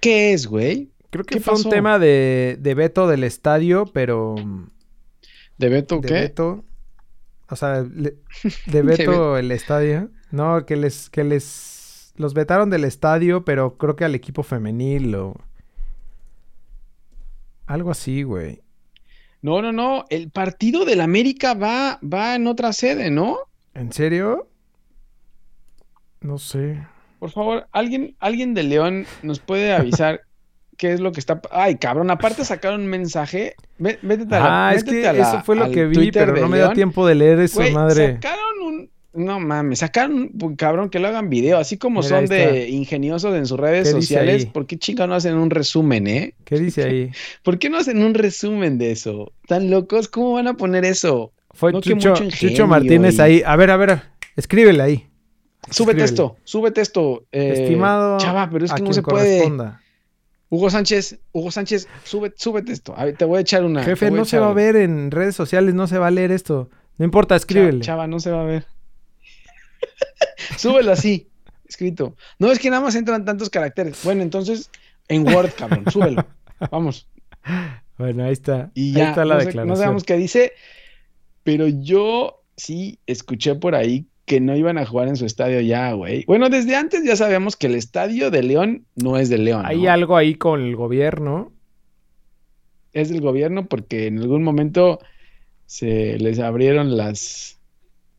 ¿Qué 0.00 0.32
es, 0.32 0.46
güey? 0.46 0.90
Creo 1.10 1.24
que 1.24 1.36
¿Qué 1.36 1.40
fue 1.40 1.54
pasó? 1.54 1.68
un 1.68 1.74
tema 1.74 1.98
de, 1.98 2.56
de 2.60 2.74
veto 2.74 3.06
del 3.08 3.24
estadio, 3.24 3.86
pero... 3.92 4.34
¿De 5.58 5.68
Beto 5.70 6.00
de 6.00 6.08
qué? 6.08 6.14
veto. 6.14 6.64
O 7.48 7.56
sea, 7.56 7.82
le- 7.82 8.16
de 8.66 8.82
veto 8.82 9.38
el 9.38 9.50
estadio. 9.52 10.10
No, 10.30 10.66
que 10.66 10.76
les, 10.76 11.08
que 11.08 11.24
les 11.24 12.12
los 12.16 12.34
vetaron 12.34 12.68
del 12.70 12.84
estadio, 12.84 13.44
pero 13.44 13.76
creo 13.78 13.94
que 13.96 14.04
al 14.04 14.14
equipo 14.14 14.42
femenil 14.42 15.14
o 15.14 15.34
algo 17.66 17.90
así, 17.90 18.22
güey. 18.22 18.62
No, 19.42 19.62
no, 19.62 19.72
no. 19.72 20.04
El 20.10 20.30
partido 20.30 20.84
del 20.84 21.00
América 21.00 21.54
va, 21.54 22.00
va 22.02 22.34
en 22.34 22.46
otra 22.46 22.72
sede, 22.72 23.10
¿no? 23.10 23.38
¿En 23.74 23.92
serio? 23.92 24.48
No 26.20 26.38
sé. 26.38 26.86
Por 27.18 27.30
favor, 27.30 27.66
alguien, 27.72 28.14
alguien 28.20 28.54
de 28.54 28.62
León 28.62 29.06
nos 29.22 29.38
puede 29.40 29.72
avisar 29.72 30.20
qué 30.76 30.92
es 30.92 31.00
lo 31.00 31.12
que 31.12 31.20
está. 31.20 31.40
Ay, 31.50 31.76
cabrón, 31.76 32.10
aparte 32.10 32.44
sacaron 32.44 32.82
un 32.82 32.86
mensaje. 32.88 33.54
Ve- 33.78 33.98
Métete 34.02 34.34
a 34.36 34.40
la, 34.40 34.68
Ah, 34.68 34.74
es 34.74 34.84
que 34.84 35.02
la- 35.02 35.12
eso 35.12 35.42
fue 35.44 35.56
lo 35.56 35.70
que 35.70 35.86
vi, 35.86 36.10
pero 36.12 36.34
no 36.36 36.48
me 36.48 36.58
da 36.58 36.64
León. 36.66 36.74
tiempo 36.74 37.06
de 37.06 37.14
leer 37.14 37.40
eso, 37.40 37.60
Güey, 37.60 37.72
madre. 37.72 38.14
sacaron 38.14 38.44
un. 38.64 38.90
No 39.14 39.40
mames, 39.40 39.78
sacaron 39.78 40.30
un 40.42 40.56
cabrón 40.56 40.90
que 40.90 40.98
lo 40.98 41.08
hagan 41.08 41.30
video, 41.30 41.56
así 41.56 41.78
como 41.78 42.00
Mira, 42.02 42.08
son 42.18 42.26
de 42.26 42.68
ingeniosos 42.68 43.34
en 43.34 43.46
sus 43.46 43.58
redes 43.58 43.88
¿Qué 43.88 43.94
dice 43.94 44.08
sociales. 44.14 44.44
¿Por 44.44 44.66
qué 44.66 44.76
chinga 44.76 45.06
no 45.06 45.14
hacen 45.14 45.38
un 45.38 45.48
resumen, 45.48 46.06
eh? 46.06 46.34
¿Qué 46.44 46.58
dice 46.58 46.84
ahí? 46.84 47.10
¿Por 47.42 47.58
qué 47.58 47.70
no 47.70 47.78
hacen 47.78 48.02
un 48.04 48.12
resumen 48.12 48.76
de 48.76 48.90
eso? 48.92 49.32
¿Tan 49.48 49.70
locos? 49.70 50.08
¿Cómo 50.08 50.34
van 50.34 50.48
a 50.48 50.54
poner 50.58 50.84
eso? 50.84 51.32
Fue 51.54 51.72
No, 51.72 51.80
Chucho, 51.80 52.12
Chucho 52.28 52.66
Martínez 52.66 53.18
ahí. 53.18 53.42
A 53.46 53.56
ver, 53.56 53.70
a 53.70 53.78
ver, 53.78 54.02
escríbele 54.36 54.82
ahí. 54.82 55.06
Súbete 55.70 56.04
esto, 56.04 56.36
súbete 56.44 56.80
esto. 56.80 57.24
eh, 57.32 57.62
Estimado, 57.62 58.18
Chava, 58.18 58.48
pero 58.50 58.64
es 58.64 58.72
que 58.72 58.82
no 58.82 58.92
se 58.92 59.02
puede. 59.02 59.50
Hugo 60.48 60.70
Sánchez, 60.70 61.18
Hugo 61.32 61.50
Sánchez, 61.50 61.88
sube- 62.04 62.32
súbete 62.36 62.72
esto. 62.72 62.94
A 62.96 63.04
ver, 63.04 63.16
te 63.16 63.24
voy 63.24 63.38
a 63.38 63.40
echar 63.40 63.64
una. 63.64 63.82
Jefe, 63.82 64.10
no 64.12 64.24
se 64.24 64.38
va 64.38 64.50
a 64.50 64.54
ver 64.54 64.76
en 64.76 65.10
redes 65.10 65.34
sociales, 65.34 65.74
no 65.74 65.86
se 65.88 65.98
va 65.98 66.06
a 66.06 66.10
leer 66.12 66.30
esto. 66.30 66.70
No 66.98 67.04
importa, 67.04 67.30
Chava, 67.34 67.36
escríbele. 67.38 67.80
Chava, 67.80 68.06
no 68.06 68.20
se 68.20 68.30
va 68.30 68.42
a 68.42 68.44
ver. 68.44 68.64
Súbelo 70.56 70.92
así, 70.92 71.28
escrito. 71.68 72.14
No 72.38 72.50
es 72.52 72.58
que 72.58 72.70
nada 72.70 72.82
más 72.82 72.94
entran 72.94 73.24
tantos 73.24 73.50
caracteres. 73.50 73.98
Bueno, 74.04 74.22
entonces, 74.22 74.70
en 75.08 75.26
Word, 75.26 75.50
cabrón, 75.56 75.84
súbelo. 75.90 76.24
Vamos. 76.70 77.08
Bueno, 77.98 78.24
ahí 78.24 78.32
está. 78.32 78.70
Y 78.74 78.90
ahí 78.90 78.92
ya, 78.98 79.08
está 79.10 79.24
la 79.24 79.34
no, 79.34 79.40
sé- 79.40 79.46
declaración. 79.46 79.68
no 79.68 79.76
sabemos 79.76 80.04
qué 80.04 80.16
dice, 80.16 80.52
pero 81.42 81.66
yo 81.66 82.42
sí 82.56 82.98
escuché 83.06 83.54
por 83.56 83.74
ahí 83.74 84.06
que 84.26 84.40
no 84.40 84.56
iban 84.56 84.76
a 84.76 84.84
jugar 84.84 85.08
en 85.08 85.16
su 85.16 85.24
estadio 85.24 85.60
ya, 85.60 85.92
güey. 85.92 86.24
Bueno, 86.26 86.50
desde 86.50 86.74
antes 86.74 87.04
ya 87.04 87.14
sabemos 87.16 87.56
que 87.56 87.68
el 87.68 87.76
estadio 87.76 88.30
de 88.30 88.42
León 88.42 88.84
no 88.96 89.16
es 89.16 89.28
de 89.28 89.38
León. 89.38 89.64
Hay 89.64 89.86
algo 89.86 90.16
ahí 90.16 90.34
con 90.34 90.60
el 90.60 90.74
gobierno. 90.74 91.52
Es 92.92 93.08
del 93.08 93.20
gobierno 93.20 93.66
porque 93.66 94.08
en 94.08 94.18
algún 94.18 94.42
momento 94.42 94.98
se 95.66 96.18
les 96.18 96.40
abrieron 96.40 96.96
las, 96.96 97.60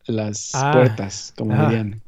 las 0.06 0.52
Ah, 0.54 0.72
puertas, 0.72 1.34
como 1.36 1.54
ah. 1.54 1.66
dirían. 1.68 2.00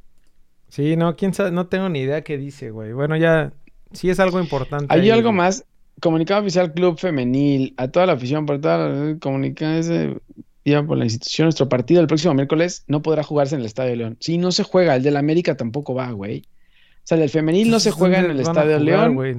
Sí, 0.69 0.97
no, 0.97 1.15
quién 1.17 1.35
sabe, 1.35 1.51
no 1.51 1.67
tengo 1.67 1.89
ni 1.89 2.01
idea 2.01 2.23
qué 2.23 2.39
dice, 2.39 2.71
güey. 2.71 2.93
Bueno, 2.93 3.17
ya, 3.17 3.53
sí 3.93 4.09
es 4.09 4.19
algo 4.19 4.41
importante. 4.41 4.87
Hay 4.89 5.03
ahí. 5.03 5.11
algo 5.11 5.33
más. 5.33 5.65
Comunicado 6.01 6.41
oficial 6.41 6.73
Club 6.73 6.99
Femenil, 6.99 7.75
a 7.77 7.89
toda 7.89 8.07
la 8.07 8.15
afición, 8.15 8.47
por 8.47 8.59
toda 8.61 8.89
la 8.89 9.19
comunicado 9.19 9.75
ese 9.75 10.17
día 10.65 10.83
por 10.83 10.99
la 10.99 11.05
institución, 11.05 11.47
nuestro 11.47 11.69
partido 11.69 12.01
el 12.01 12.07
próximo 12.07 12.35
miércoles 12.35 12.85
no 12.87 13.03
podrá 13.03 13.23
jugarse 13.23 13.55
en 13.55 13.61
el 13.61 13.67
Estadio 13.67 13.91
de 13.91 13.97
León. 13.97 14.17
Sí, 14.21 14.39
no 14.39 14.53
se 14.53 14.63
juega, 14.63 14.95
el 14.97 15.03
del 15.03 15.17
América 15.17 15.57
tampoco 15.57 15.95
va, 15.95 16.11
güey. 16.13 16.41
O 16.41 17.03
sea, 17.05 17.17
el 17.17 17.21
del 17.21 17.31
femenil 17.31 17.71
no 17.71 17.81
se 17.81 17.91
juega 17.91 18.19
en 18.19 18.27
¿dónde 18.29 18.43
el 18.43 18.49
Estadio 18.49 18.79
jugar, 18.79 18.83
León, 18.83 19.15
güey? 19.15 19.37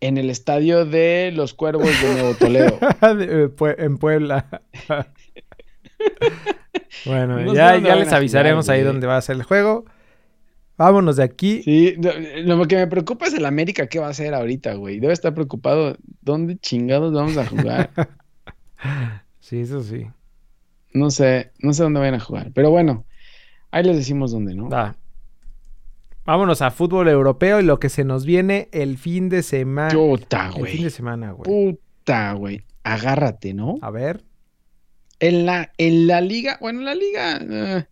en 0.00 0.18
el 0.18 0.28
estadio 0.30 0.84
de 0.84 1.32
los 1.34 1.54
Cuervos 1.54 1.88
de 2.02 2.12
Nuevo 2.12 2.34
Toledo. 2.34 2.78
Eh, 3.02 3.48
en 3.78 3.98
Puebla. 3.98 4.62
Bueno, 7.04 7.40
No 7.40 7.54
ya, 7.54 7.78
ya 7.78 7.96
les 7.96 8.12
avisaremos 8.12 8.64
jugar, 8.64 8.74
ahí 8.76 8.82
güey. 8.82 8.92
dónde 8.92 9.06
va 9.06 9.16
a 9.16 9.22
ser 9.22 9.36
el 9.36 9.42
juego. 9.44 9.84
Vámonos 10.78 11.16
de 11.16 11.22
aquí. 11.24 11.62
Sí, 11.62 11.94
lo 12.44 12.66
que 12.66 12.76
me 12.76 12.86
preocupa 12.86 13.26
es 13.26 13.34
el 13.34 13.46
América, 13.46 13.86
¿qué 13.86 13.98
va 13.98 14.08
a 14.08 14.10
hacer 14.10 14.34
ahorita, 14.34 14.74
güey? 14.74 15.00
Debe 15.00 15.12
estar 15.14 15.32
preocupado, 15.32 15.96
¿dónde 16.20 16.58
chingados 16.58 17.12
vamos 17.12 17.36
a 17.36 17.46
jugar? 17.46 17.90
Sí, 19.40 19.60
eso 19.60 19.80
sí. 19.82 20.06
No 20.92 21.08
sé, 21.10 21.52
no 21.60 21.72
sé 21.72 21.84
dónde 21.84 22.00
vayan 22.00 22.16
a 22.16 22.20
jugar, 22.20 22.50
pero 22.52 22.70
bueno, 22.70 23.04
ahí 23.70 23.84
les 23.84 23.96
decimos 23.96 24.32
dónde, 24.32 24.54
¿no? 24.56 24.68
Va. 24.68 24.96
Vámonos 26.24 26.62
a 26.62 26.72
fútbol 26.72 27.08
europeo 27.08 27.60
y 27.60 27.62
lo 27.62 27.78
que 27.78 27.88
se 27.88 28.02
nos 28.04 28.26
viene 28.26 28.68
el 28.72 28.98
fin 28.98 29.28
de 29.28 29.44
semana. 29.44 29.94
Puta, 29.94 30.46
El 30.48 30.52
fin 30.52 30.60
güey. 30.62 30.82
de 30.82 30.90
semana, 30.90 31.30
güey. 31.30 31.44
Puta, 31.44 32.32
güey. 32.32 32.64
Agárrate, 32.82 33.54
¿no? 33.54 33.76
A 33.80 33.90
ver. 33.90 34.24
En 35.20 35.46
la, 35.46 35.72
en 35.78 36.06
la 36.06 36.20
liga, 36.20 36.58
bueno, 36.60 36.80
en 36.80 36.84
la 36.84 36.94
liga, 36.94 37.40
eh, 37.40 37.84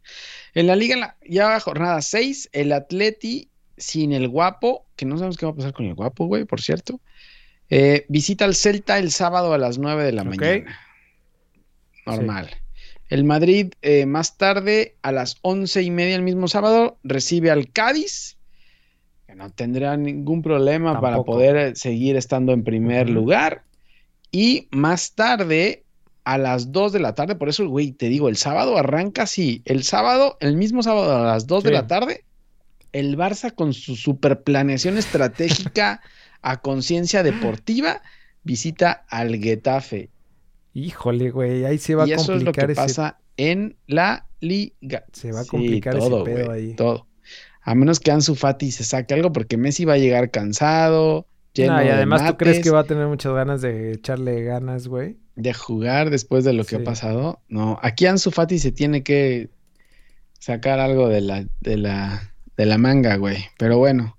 en 0.54 0.66
la 0.66 0.76
liga, 0.76 0.94
en 0.94 1.00
la- 1.00 1.16
ya 1.26 1.58
jornada 1.60 2.02
6, 2.02 2.50
el 2.52 2.72
Atleti 2.72 3.48
sin 3.76 4.12
el 4.12 4.28
guapo, 4.28 4.87
que 4.96 5.06
no 5.06 5.16
sabemos 5.16 5.37
qué 5.37 5.46
va 5.46 5.52
a 5.52 5.56
pasar 5.56 5.72
con 5.72 5.87
el 5.87 5.94
guapo, 5.94 6.26
güey, 6.26 6.44
por 6.44 6.60
cierto, 6.60 7.00
eh, 7.70 8.04
visita 8.08 8.44
al 8.44 8.54
Celta 8.54 8.98
el 8.98 9.10
sábado 9.10 9.52
a 9.54 9.58
las 9.58 9.78
9 9.78 10.04
de 10.04 10.12
la 10.12 10.22
mañana. 10.24 10.78
Normal. 12.06 12.50
El 13.08 13.24
Madrid 13.24 13.72
eh, 13.82 14.06
más 14.06 14.37
tarde, 14.37 14.96
a 15.02 15.12
las 15.12 15.37
once 15.42 15.82
y 15.82 15.90
media 15.90 16.16
el 16.16 16.22
mismo 16.22 16.48
sábado, 16.48 16.98
recibe 17.02 17.50
al 17.50 17.70
Cádiz, 17.70 18.37
que 19.26 19.34
no 19.34 19.50
tendrá 19.50 19.96
ningún 19.96 20.42
problema 20.42 20.92
para 21.00 21.16
poder 21.24 21.76
seguir 21.76 22.16
estando 22.16 22.52
en 22.52 22.64
primer 22.64 23.08
lugar. 23.10 23.64
Y 24.30 24.68
más 24.70 25.14
tarde, 25.14 25.83
a 26.24 26.38
las 26.38 26.72
2 26.72 26.92
de 26.92 27.00
la 27.00 27.14
tarde, 27.14 27.37
por 27.37 27.48
eso, 27.48 27.66
güey, 27.68 27.92
te 27.92 28.08
digo, 28.08 28.28
el 28.28 28.37
sábado 28.37 28.76
arranca 28.78 29.22
así. 29.24 29.62
El 29.66 29.82
sábado, 29.84 30.37
el 30.40 30.56
mismo 30.56 30.82
sábado 30.82 31.16
a 31.16 31.24
las 31.26 31.46
2 31.46 31.64
de 31.64 31.70
la 31.70 31.87
tarde, 31.87 32.24
el 32.92 33.16
Barça 33.16 33.54
con 33.54 33.72
su 33.74 33.96
super 33.96 34.42
planeación 34.42 34.98
estratégica 34.98 36.00
a 36.42 36.60
conciencia 36.60 37.22
deportiva 37.22 38.02
visita 38.42 39.04
al 39.08 39.37
Getafe. 39.38 40.10
Híjole, 40.72 41.30
güey. 41.30 41.64
Ahí 41.64 41.78
se 41.78 41.94
va 41.94 42.06
y 42.06 42.12
a 42.12 42.16
eso 42.16 42.34
es 42.34 42.42
lo 42.42 42.52
complicar 42.52 42.66
que 42.66 42.72
ese. 42.72 42.74
pasa 42.74 43.20
en 43.37 43.76
la 43.87 44.26
liga. 44.40 45.04
Se 45.12 45.32
va 45.32 45.40
a 45.40 45.44
Sí, 45.44 45.48
complicar 45.50 45.96
ese 45.96 46.10
todo, 46.10 46.24
pedo 46.24 46.46
güey, 46.46 46.50
ahí. 46.50 46.74
Todo. 46.74 47.08
A 47.62 47.74
menos 47.74 48.00
que 48.00 48.10
Ansu 48.10 48.34
Fati 48.34 48.70
se 48.72 48.84
saque 48.84 49.14
algo, 49.14 49.32
porque 49.32 49.56
Messi 49.56 49.84
va 49.84 49.94
a 49.94 49.98
llegar 49.98 50.30
cansado, 50.30 51.28
lleno 51.54 51.74
No, 51.74 51.82
y 51.82 51.88
de 51.88 51.92
además, 51.92 52.24
¿tú 52.26 52.37
crees 52.37 52.60
que 52.60 52.70
mates, 52.70 52.72
va 52.72 52.80
a 52.80 52.87
tener 52.87 53.06
muchas 53.06 53.32
ganas 53.34 53.60
de 53.62 53.92
echarle 53.92 54.42
ganas, 54.44 54.87
güey? 54.88 55.18
De 55.36 55.52
jugar 55.54 56.10
después 56.10 56.44
de 56.44 56.52
lo 56.52 56.64
que 56.64 56.76
Sí. 56.76 56.82
ha 56.82 56.84
pasado? 56.84 57.40
No, 57.48 57.78
aquí 57.82 58.06
Ansu 58.06 58.30
Fati 58.30 58.58
se 58.58 58.72
tiene 58.72 59.02
que 59.02 59.50
sacar 60.38 60.78
algo 60.80 61.08
de 61.08 61.20
la, 61.20 61.46
de 61.60 61.76
la, 61.76 62.32
de 62.56 62.66
la 62.66 62.78
manga, 62.78 63.16
güey. 63.16 63.44
Pero 63.58 63.78
bueno, 63.78 64.16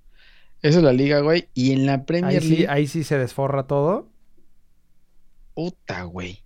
eso 0.62 0.80
es 0.80 0.84
la 0.84 0.94
liga, 0.94 1.20
güey. 1.22 1.48
Y 1.54 1.72
en 1.72 1.86
la 1.86 2.06
Premier 2.06 2.42
Ahí 2.42 2.48
sí, 2.48 2.50
League, 2.50 2.68
ahí 2.70 2.88
sí 2.88 3.04
se 3.04 3.18
desforra 3.18 3.68
todo. 3.68 4.10
puta, 5.54 6.04
güey. 6.04 6.44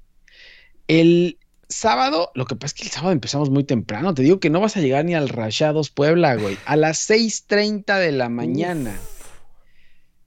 El 0.87 1.37
sábado, 1.67 2.31
lo 2.35 2.45
que 2.45 2.55
pasa 2.55 2.67
es 2.67 2.73
que 2.75 2.83
el 2.83 2.91
sábado 2.91 3.11
empezamos 3.11 3.49
muy 3.49 3.63
temprano. 3.63 4.13
Te 4.13 4.21
digo 4.23 4.39
que 4.39 4.49
no 4.49 4.59
vas 4.59 4.75
a 4.77 4.81
llegar 4.81 5.05
ni 5.05 5.15
al 5.15 5.29
Rayados 5.29 5.89
Puebla, 5.89 6.35
güey. 6.35 6.57
A 6.65 6.75
las 6.75 6.97
6:30 7.09 7.97
de 7.99 8.11
la 8.11 8.29
mañana. 8.29 8.95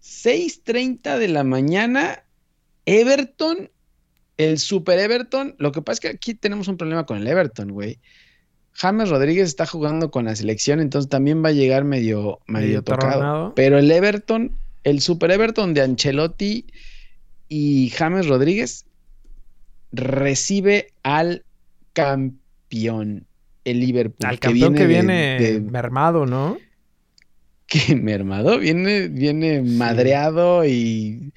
6:30 0.00 1.18
de 1.18 1.28
la 1.28 1.44
mañana, 1.44 2.24
Everton, 2.86 3.70
el 4.36 4.58
Super 4.58 4.98
Everton. 4.98 5.54
Lo 5.58 5.72
que 5.72 5.82
pasa 5.82 5.94
es 5.94 6.00
que 6.00 6.08
aquí 6.08 6.34
tenemos 6.34 6.68
un 6.68 6.76
problema 6.76 7.06
con 7.06 7.18
el 7.18 7.26
Everton, 7.26 7.70
güey. 7.72 7.98
James 8.74 9.10
Rodríguez 9.10 9.48
está 9.48 9.66
jugando 9.66 10.10
con 10.10 10.24
la 10.24 10.34
selección, 10.34 10.80
entonces 10.80 11.08
también 11.10 11.44
va 11.44 11.50
a 11.50 11.52
llegar 11.52 11.84
medio, 11.84 12.38
medio, 12.46 12.66
Medio 12.66 12.82
tocado. 12.82 13.12
tornado. 13.12 13.52
Pero 13.54 13.78
el 13.78 13.90
Everton, 13.90 14.52
el 14.84 15.00
Super 15.00 15.30
Everton 15.30 15.74
de 15.74 15.82
Ancelotti 15.82 16.66
y 17.48 17.90
James 17.90 18.26
Rodríguez 18.28 18.86
recibe 19.92 20.88
al 21.02 21.44
campeón, 21.92 23.26
el 23.64 23.80
Liverpool. 23.80 24.26
Al 24.26 24.38
campeón 24.38 24.74
que 24.74 24.86
viene 24.86 25.38
de- 25.38 25.60
mermado, 25.60 26.24
¿no? 26.26 26.56
que 27.66 27.94
mermado, 27.96 28.58
viene, 28.58 29.08
viene 29.08 29.62
madreado 29.62 30.64
y 30.66 31.32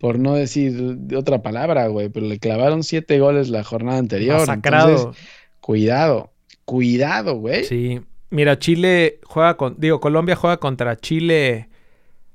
por 0.00 0.18
no 0.18 0.34
decir 0.34 0.72
de 0.96 1.16
otra 1.16 1.42
palabra, 1.42 1.86
güey, 1.86 2.08
pero 2.08 2.26
le 2.26 2.38
clavaron 2.38 2.82
siete 2.82 3.20
goles 3.20 3.50
la 3.50 3.62
jornada 3.62 3.98
anterior. 3.98 4.38
Masacrado. 4.40 4.90
Entonces, 4.96 5.22
cuidado, 5.60 6.32
cuidado, 6.64 7.36
güey. 7.36 7.64
Sí. 7.64 8.00
Mira, 8.30 8.58
Chile 8.58 9.20
juega 9.24 9.56
con. 9.56 9.76
Digo, 9.78 10.00
Colombia 10.00 10.36
juega 10.36 10.56
contra 10.56 10.96
Chile 10.96 11.68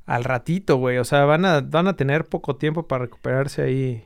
al 0.05 0.23
ratito, 0.23 0.77
güey. 0.77 0.97
O 0.99 1.03
sea, 1.05 1.25
van 1.25 1.43
a, 1.45 1.61
van 1.61 1.87
a 1.87 1.95
tener 1.95 2.25
poco 2.25 2.55
tiempo 2.55 2.87
para 2.87 3.05
recuperarse 3.05 3.63
ahí. 3.63 4.03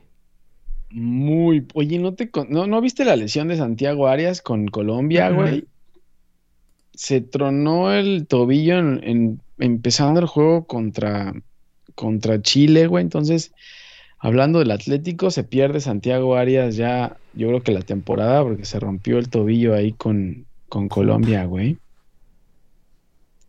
Muy, 0.92 1.66
oye, 1.74 1.98
¿no, 1.98 2.14
te, 2.14 2.30
no, 2.48 2.66
¿no 2.66 2.80
viste 2.80 3.04
la 3.04 3.14
lesión 3.14 3.46
de 3.48 3.56
Santiago 3.56 4.08
Arias 4.08 4.40
con 4.42 4.66
Colombia, 4.68 5.30
güey? 5.30 5.66
Se 6.94 7.20
tronó 7.20 7.92
el 7.92 8.26
tobillo 8.26 8.78
en, 8.78 9.00
en- 9.04 9.42
empezando 9.58 10.18
el 10.20 10.26
juego 10.26 10.66
contra, 10.66 11.32
contra 12.00 12.40
Chile, 12.40 12.86
güey. 12.86 13.02
Entonces, 13.02 13.52
hablando 14.18 14.58
del 14.58 14.70
Atlético, 14.70 15.30
se 15.30 15.44
pierde 15.44 15.80
Santiago 15.80 16.34
Arias 16.34 16.76
ya, 16.76 17.18
yo 17.34 17.48
creo 17.48 17.62
que 17.62 17.72
la 17.72 17.82
temporada, 17.82 18.42
porque 18.42 18.64
se 18.64 18.80
rompió 18.80 19.18
el 19.18 19.28
tobillo 19.28 19.74
ahí 19.74 19.92
con, 19.92 20.46
con 20.70 20.88
Colombia, 20.88 21.44
güey. 21.44 21.76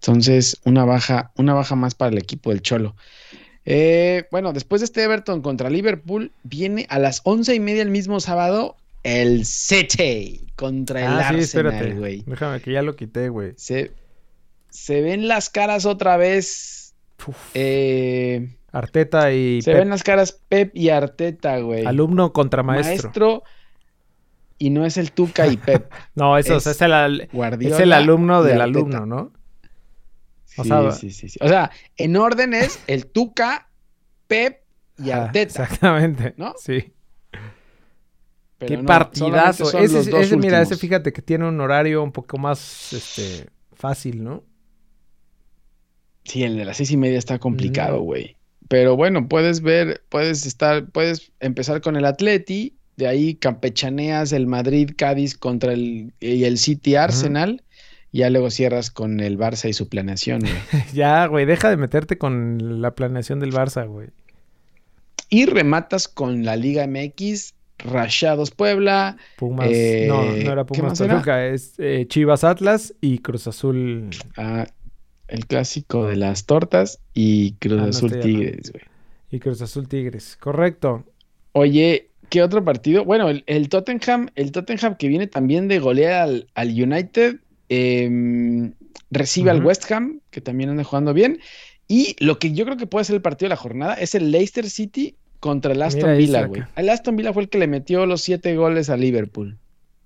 Entonces, 0.01 0.59
una 0.65 0.83
baja, 0.83 1.31
una 1.37 1.53
baja 1.53 1.75
más 1.75 1.95
para 1.95 2.11
el 2.11 2.17
equipo 2.17 2.49
del 2.49 2.61
Cholo. 2.61 2.93
Eh, 3.63 4.25
bueno, 4.31 4.51
después 4.51 4.81
de 4.81 4.85
este 4.85 5.03
Everton 5.03 5.41
contra 5.41 5.69
Liverpool, 5.69 6.33
viene 6.43 6.87
a 6.89 6.99
las 6.99 7.21
once 7.23 7.55
y 7.55 7.59
media 7.61 7.83
el 7.83 7.91
mismo 7.91 8.19
sábado 8.19 8.75
el 9.03 9.45
City 9.45 10.45
contra 10.57 11.01
el 11.01 11.07
ah, 11.07 11.29
sí, 11.29 11.35
Arsenal, 11.35 11.39
espérate. 11.73 11.93
güey. 11.93 12.23
Déjame 12.25 12.59
que 12.59 12.73
ya 12.73 12.81
lo 12.81 12.97
quité, 12.97 13.29
güey. 13.29 13.53
Se, 13.55 13.91
se 14.69 15.01
ven 15.01 15.29
las 15.29 15.49
caras 15.49 15.85
otra 15.85 16.17
vez. 16.17 16.80
Eh, 17.53 18.55
Arteta 18.71 19.31
y 19.33 19.61
se 19.61 19.71
Pep. 19.71 19.79
ven 19.79 19.89
las 19.89 20.03
caras 20.03 20.31
Pep 20.47 20.71
y 20.75 20.89
Arteta, 20.89 21.59
güey. 21.59 21.85
Alumno 21.85 22.31
contra 22.33 22.63
maestro. 22.63 23.09
Maestro. 23.09 23.43
Y 24.57 24.69
no 24.69 24.85
es 24.85 24.97
el 24.97 25.11
Tuca 25.11 25.47
y 25.47 25.57
Pep. 25.57 25.91
No, 26.15 26.37
eso 26.37 26.57
es 26.57 26.67
es, 26.67 26.81
el, 26.81 26.93
al- 26.93 27.29
es 27.59 27.79
el 27.79 27.93
alumno 27.93 28.43
del 28.43 28.61
alumno, 28.61 29.05
¿no? 29.05 29.31
O 30.57 30.63
Sí, 30.63 30.69
sea, 30.69 30.91
sí, 30.91 31.11
sí, 31.11 31.29
sí. 31.29 31.39
O 31.41 31.47
sea, 31.47 31.71
en 31.97 32.15
orden 32.17 32.53
es 32.53 32.79
el 32.87 33.07
Tuca, 33.07 33.69
Pep 34.27 34.61
y 34.97 35.11
Ajá, 35.11 35.25
Arteta. 35.25 35.63
exactamente. 35.63 36.33
¿no? 36.37 36.53
Sí. 36.57 36.93
pero 38.57 38.67
Qué 38.67 38.77
no, 38.77 38.85
partidazo. 38.85 39.77
Ese, 39.77 39.99
ese, 40.21 40.37
mira, 40.37 40.61
ese 40.61 40.77
fíjate 40.77 41.11
que 41.13 41.21
tiene 41.21 41.47
un 41.47 41.59
horario 41.61 42.03
un 42.03 42.11
poco 42.11 42.37
más 42.37 42.93
este, 42.93 43.49
fácil, 43.73 44.23
¿no? 44.23 44.43
Sí, 46.23 46.43
el 46.43 46.57
de 46.57 46.65
las 46.65 46.77
seis 46.77 46.91
y 46.91 46.97
media 46.97 47.17
está 47.17 47.39
complicado, 47.39 48.01
güey. 48.01 48.35
Pero 48.67 48.95
bueno, 48.95 49.27
puedes 49.27 49.61
ver, 49.61 50.01
puedes 50.09 50.45
estar, 50.45 50.85
puedes 50.87 51.31
empezar 51.39 51.81
con 51.81 51.97
el 51.97 52.05
Atleti, 52.05 52.73
de 52.95 53.07
ahí 53.07 53.35
campechaneas 53.35 54.31
el 54.31 54.47
Madrid, 54.47 54.91
Cádiz 54.95 55.37
contra 55.37 55.73
el, 55.73 56.13
y 56.19 56.43
el 56.45 56.57
City 56.57 56.95
Arsenal, 56.95 57.63
y 58.11 58.19
ya 58.19 58.29
luego 58.29 58.49
cierras 58.49 58.91
con 58.91 59.19
el 59.19 59.37
Barça 59.37 59.67
y 59.67 59.73
su 59.73 59.89
planeación, 59.89 60.41
güey. 60.41 60.53
ya, 60.93 61.25
güey, 61.25 61.45
deja 61.45 61.69
de 61.69 61.77
meterte 61.77 62.17
con 62.17 62.81
la 62.81 62.95
planeación 62.95 63.39
del 63.39 63.51
Barça, 63.51 63.87
güey. 63.87 64.09
Y 65.29 65.45
rematas 65.47 66.07
con 66.07 66.45
la 66.45 66.55
Liga 66.55 66.85
MX, 66.87 67.53
Rayados 67.79 68.51
Puebla, 68.51 69.17
Pumas. 69.37 69.67
Eh, 69.69 70.05
no, 70.07 70.23
no 70.23 70.51
era 70.51 70.65
¿qué 70.65 70.79
Pumas? 70.79 70.97
Toluca, 70.97 71.47
es 71.47 71.75
eh, 71.77 72.05
Chivas 72.07 72.43
Atlas 72.43 72.93
y 73.01 73.19
Cruz 73.19 73.47
Azul. 73.47 74.09
ah, 74.37 74.65
el 75.31 75.47
clásico 75.47 76.05
de 76.05 76.15
las 76.17 76.45
tortas 76.45 76.99
y 77.13 77.53
Cruz 77.53 77.79
Ah, 77.79 77.83
no 77.83 77.89
Azul. 77.89 78.19
Tigres, 78.19 78.71
güey. 78.71 78.83
Y 79.31 79.39
Cruz 79.39 79.61
Azul 79.61 79.87
Tigres. 79.87 80.37
Correcto. 80.39 81.05
Oye, 81.53 82.09
¿qué 82.29 82.43
otro 82.43 82.63
partido? 82.63 83.05
Bueno, 83.05 83.29
el, 83.29 83.43
el 83.47 83.69
Tottenham, 83.69 84.29
el 84.35 84.51
Tottenham 84.51 84.95
que 84.97 85.07
viene 85.07 85.27
también 85.27 85.67
de 85.67 85.79
golear 85.79 86.21
al, 86.21 86.47
al 86.53 86.69
United, 86.69 87.37
em, 87.69 88.73
recibe 89.09 89.51
al. 89.51 89.63
West 89.65 89.89
Ham, 89.91 90.19
que 90.29 90.41
también 90.41 90.69
anda 90.69 90.83
jugando 90.83 91.13
bien. 91.13 91.39
Y 91.87 92.15
lo 92.19 92.39
que 92.39 92.53
yo 92.53 92.65
creo 92.65 92.77
que 92.77 92.87
puede 92.87 93.05
ser 93.05 93.15
el 93.15 93.21
partido 93.21 93.47
de 93.47 93.55
la 93.55 93.57
jornada 93.57 93.93
es 93.95 94.15
el 94.15 94.31
Leicester 94.31 94.69
City 94.69 95.15
contra 95.39 95.73
el 95.73 95.81
Aston 95.81 96.11
Mira 96.11 96.13
Villa, 96.13 96.45
güey. 96.45 96.63
El 96.75 96.89
Aston 96.89 97.15
Villa 97.15 97.33
fue 97.33 97.43
el 97.43 97.49
que 97.49 97.57
le 97.57 97.67
metió 97.67 98.05
los 98.05 98.21
siete 98.21 98.55
goles 98.55 98.89
a 98.89 98.97
Liverpool. 98.97 99.57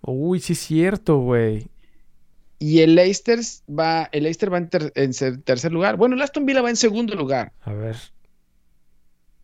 Uy, 0.01 0.39
sí 0.39 0.53
es 0.53 0.59
cierto, 0.59 1.17
güey. 1.19 1.67
Y 2.57 2.79
el 2.79 2.95
Leicester 2.95 3.39
va, 3.69 4.09
el 4.11 4.23
Leicester 4.23 4.51
va 4.53 4.57
en, 4.59 4.69
ter- 4.69 4.91
en 4.95 5.41
tercer 5.43 5.71
lugar. 5.71 5.97
Bueno, 5.97 6.15
el 6.15 6.21
Aston 6.21 6.45
Villa 6.45 6.61
va 6.61 6.69
en 6.69 6.75
segundo 6.77 7.13
lugar. 7.15 7.51
A 7.61 7.73
ver. 7.73 7.97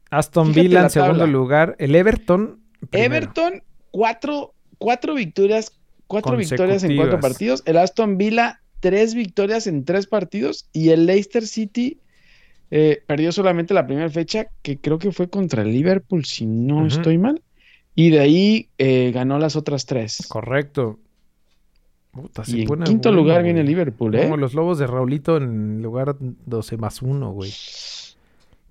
Aston 0.10 0.48
Fíjate 0.48 0.62
Villa 0.68 0.80
la 0.80 0.86
en 0.86 0.90
segundo 0.92 1.18
tabla. 1.20 1.32
lugar. 1.32 1.76
El 1.80 1.96
Everton. 1.96 2.60
primero. 2.90 3.16
Everton, 3.16 3.64
cuatro, 3.92 4.54
cuatro 4.78 5.14
victorias 5.14 5.78
cuatro 6.08 6.36
victorias 6.36 6.84
en 6.84 6.98
cuatro 6.98 7.20
partidos. 7.20 7.64
El 7.66 7.78
Aston 7.78 8.18
Villa, 8.18 8.62
tres 8.82 9.14
victorias 9.16 9.68
en 9.68 9.86
tres 9.86 10.08
partidos. 10.08 10.68
Y 10.74 10.90
el 10.90 11.06
Leicester 11.06 11.48
City 11.48 12.00
eh, 12.70 13.04
perdió 13.08 13.32
solamente 13.32 13.74
la 13.74 13.86
primera 13.86 14.10
fecha, 14.10 14.48
que 14.62 14.78
creo 14.78 15.00
que 15.00 15.12
fue 15.12 15.30
contra 15.30 15.62
el 15.62 15.72
Liverpool, 15.72 16.26
si 16.26 16.46
no 16.46 16.86
estoy 16.88 17.18
mal. 17.18 17.42
Y 17.96 18.10
de 18.10 18.20
ahí 18.20 18.70
eh, 18.78 19.12
ganó 19.14 19.40
las 19.40 19.56
otras 19.56 19.86
tres. 19.86 20.26
Correcto. 20.28 21.00
Y 22.48 22.62
en 22.62 22.84
quinto 22.84 23.12
lugar 23.12 23.44
viene 23.44 23.64
Liverpool, 23.64 24.16
¿eh? 24.16 24.24
Como 24.24 24.38
los 24.38 24.54
Lobos 24.54 24.80
de 24.80 24.88
Raulito 24.88 25.38
en 25.38 25.82
lugar 25.82 26.16
12 26.20 26.78
más 26.78 27.02
1, 27.02 27.32
güey. 27.32 27.52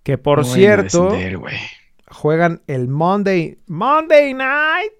Que 0.02 0.18
por 0.18 0.44
cierto, 0.44 1.12
juegan 2.08 2.62
el 2.66 2.88
Monday, 2.88 3.58
Monday 3.66 4.34
Night 4.34 4.92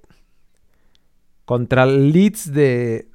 contra 1.45 1.82
el 1.84 2.12
Leeds 2.12 2.53
de, 2.53 3.09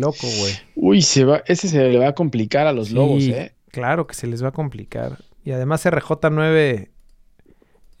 loco, 0.00 0.26
güey. 0.38 0.52
Uy, 0.74 1.02
se 1.02 1.24
va, 1.24 1.42
ese 1.46 1.68
se 1.68 1.88
le 1.88 1.98
va 1.98 2.08
a 2.08 2.14
complicar 2.14 2.66
a 2.66 2.72
los 2.72 2.90
Lobos, 2.90 3.22
¿eh? 3.24 3.54
Claro 3.70 4.06
que 4.06 4.14
se 4.14 4.26
les 4.26 4.42
va 4.42 4.48
a 4.48 4.52
complicar. 4.52 5.18
Y 5.44 5.52
además 5.52 5.84
RJ9 5.84 6.88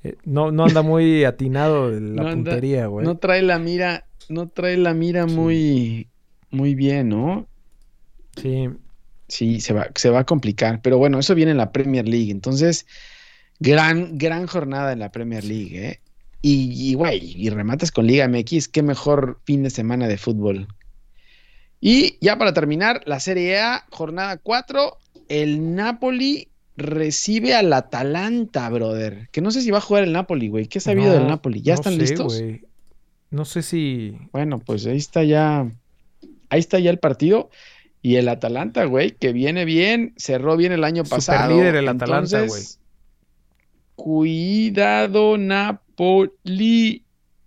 eh, 0.04 0.16
no, 0.24 0.52
no 0.52 0.64
anda 0.64 0.82
muy 0.82 1.24
atinado 1.24 1.90
la 1.90 2.30
puntería, 2.32 2.86
güey. 2.86 3.06
No 3.06 3.16
trae 3.16 3.42
la 3.42 3.58
mira, 3.58 4.06
no 4.28 4.48
trae 4.48 4.76
la 4.76 4.92
mira 4.92 5.26
muy, 5.26 6.08
muy 6.54 6.74
bien, 6.74 7.08
¿no? 7.10 7.46
Sí. 8.36 8.68
Sí, 9.28 9.60
se 9.60 9.72
va, 9.72 9.88
se 9.94 10.10
va 10.10 10.20
a 10.20 10.26
complicar. 10.26 10.80
Pero 10.82 10.98
bueno, 10.98 11.18
eso 11.18 11.34
viene 11.34 11.50
en 11.50 11.56
la 11.58 11.72
Premier 11.72 12.06
League. 12.06 12.30
Entonces, 12.30 12.86
gran, 13.58 14.18
gran 14.18 14.46
jornada 14.46 14.92
en 14.92 14.98
la 14.98 15.10
Premier 15.10 15.44
League, 15.44 15.88
¿eh? 15.88 16.00
Y, 16.46 16.92
güey, 16.92 17.32
y, 17.42 17.48
rematas 17.48 17.90
con 17.90 18.06
Liga 18.06 18.28
MX, 18.28 18.68
qué 18.68 18.82
mejor 18.82 19.40
fin 19.44 19.62
de 19.62 19.70
semana 19.70 20.08
de 20.08 20.18
fútbol. 20.18 20.68
Y 21.80 22.18
ya 22.20 22.36
para 22.36 22.52
terminar, 22.52 23.00
la 23.06 23.18
Serie 23.18 23.58
A, 23.60 23.86
jornada 23.90 24.36
4, 24.36 24.98
el 25.30 25.74
Napoli 25.74 26.48
recibe 26.76 27.54
al 27.54 27.72
Atalanta, 27.72 28.68
brother. 28.68 29.30
Que 29.32 29.40
no 29.40 29.50
sé 29.50 29.62
si 29.62 29.70
va 29.70 29.78
a 29.78 29.80
jugar 29.80 30.04
el 30.04 30.12
Napoli, 30.12 30.48
güey. 30.48 30.66
¿Qué 30.66 30.80
ha 30.80 30.82
sabido 30.82 31.14
del 31.14 31.26
Napoli? 31.26 31.62
¿Ya 31.62 31.72
están 31.72 31.96
listos? 31.96 32.42
No 33.30 33.46
sé 33.46 33.62
si. 33.62 34.14
Bueno, 34.30 34.58
pues 34.58 34.84
ahí 34.84 34.98
está 34.98 35.24
ya. 35.24 35.66
Ahí 36.54 36.60
está 36.60 36.78
ya 36.78 36.90
el 36.90 36.98
partido. 36.98 37.50
Y 38.00 38.16
el 38.16 38.28
Atalanta, 38.28 38.84
güey, 38.84 39.12
que 39.12 39.32
viene 39.32 39.64
bien, 39.64 40.14
cerró 40.16 40.56
bien 40.56 40.72
el 40.72 40.84
año 40.84 41.02
pasado. 41.04 41.56
líder 41.56 41.74
el 41.74 41.88
Atalanta, 41.88 42.42
güey. 42.42 42.62
Cuidado, 43.96 45.36
Napoli. 45.36 47.04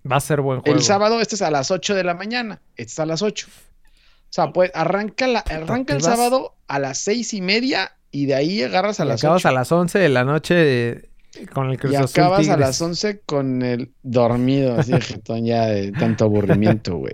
Va 0.10 0.18
a 0.18 0.20
ser 0.20 0.42
buen 0.42 0.60
juego. 0.60 0.76
El 0.76 0.84
sábado, 0.84 1.22
este 1.22 1.36
es 1.36 1.42
a 1.42 1.52
las 1.52 1.72
8 1.72 1.96
de 1.96 2.04
la 2.04 2.16
mañana. 2.16 2.62
Este 2.76 2.92
es 2.92 3.00
a 3.00 3.06
las 3.06 3.22
8. 3.22 3.48
O 3.48 4.34
sea, 4.34 4.52
pues 4.52 4.72
arranca, 4.74 5.28
la, 5.28 5.40
arranca 5.40 5.94
el 5.94 6.02
sábado 6.02 6.56
a 6.68 6.80
las 6.80 6.98
seis 6.98 7.34
y 7.34 7.40
media 7.40 7.94
y 8.12 8.26
de 8.26 8.36
ahí 8.36 8.62
agarras 8.62 9.00
a 9.00 9.06
las 9.06 9.24
acabas 9.24 9.46
a 9.46 9.54
las 9.54 9.72
11 9.72 10.00
de 10.00 10.10
la 10.10 10.26
noche 10.26 11.10
con 11.54 11.70
el 11.70 11.80
Cruz 11.80 11.94
Y 11.94 11.96
acabas 11.96 12.50
a 12.50 12.58
las 12.58 12.82
11 12.82 13.22
con 13.26 13.62
el 13.62 13.94
dormido, 14.04 14.78
así 14.78 14.92
ya 15.44 15.68
de 15.68 15.94
tanto 15.94 16.26
aburrimiento, 16.26 16.98
güey. 16.98 17.14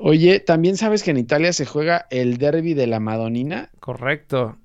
Oye, 0.00 0.38
¿también 0.40 0.76
sabes 0.76 1.02
que 1.02 1.10
en 1.10 1.16
Italia 1.16 1.52
se 1.52 1.66
juega 1.66 2.06
el 2.10 2.38
derby 2.38 2.74
de 2.74 2.86
la 2.86 3.00
Madonina? 3.00 3.70
Correcto. 3.80 4.56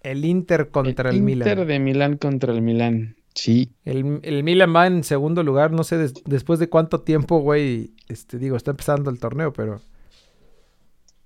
El 0.00 0.24
Inter 0.24 0.68
contra 0.68 1.10
el, 1.10 1.22
Milan. 1.22 1.48
Inter 1.48 1.66
de 1.66 1.78
Milán 1.80 2.16
contra 2.16 2.52
el 2.52 2.62
Milan. 2.62 3.16
Sí. 3.34 3.72
El, 3.84 4.20
el, 4.22 4.44
Milan 4.44 4.74
va 4.74 4.86
en 4.86 5.02
segundo 5.02 5.42
lugar, 5.42 5.72
no 5.72 5.82
sé 5.82 5.96
después 6.24 6.60
de 6.60 6.68
cuánto 6.68 7.00
tiempo, 7.00 7.40
güey. 7.40 7.94
Este, 8.08 8.38
digo, 8.38 8.56
está 8.56 8.70
empezando 8.70 9.10
el 9.10 9.18
torneo, 9.18 9.52
pero. 9.52 9.80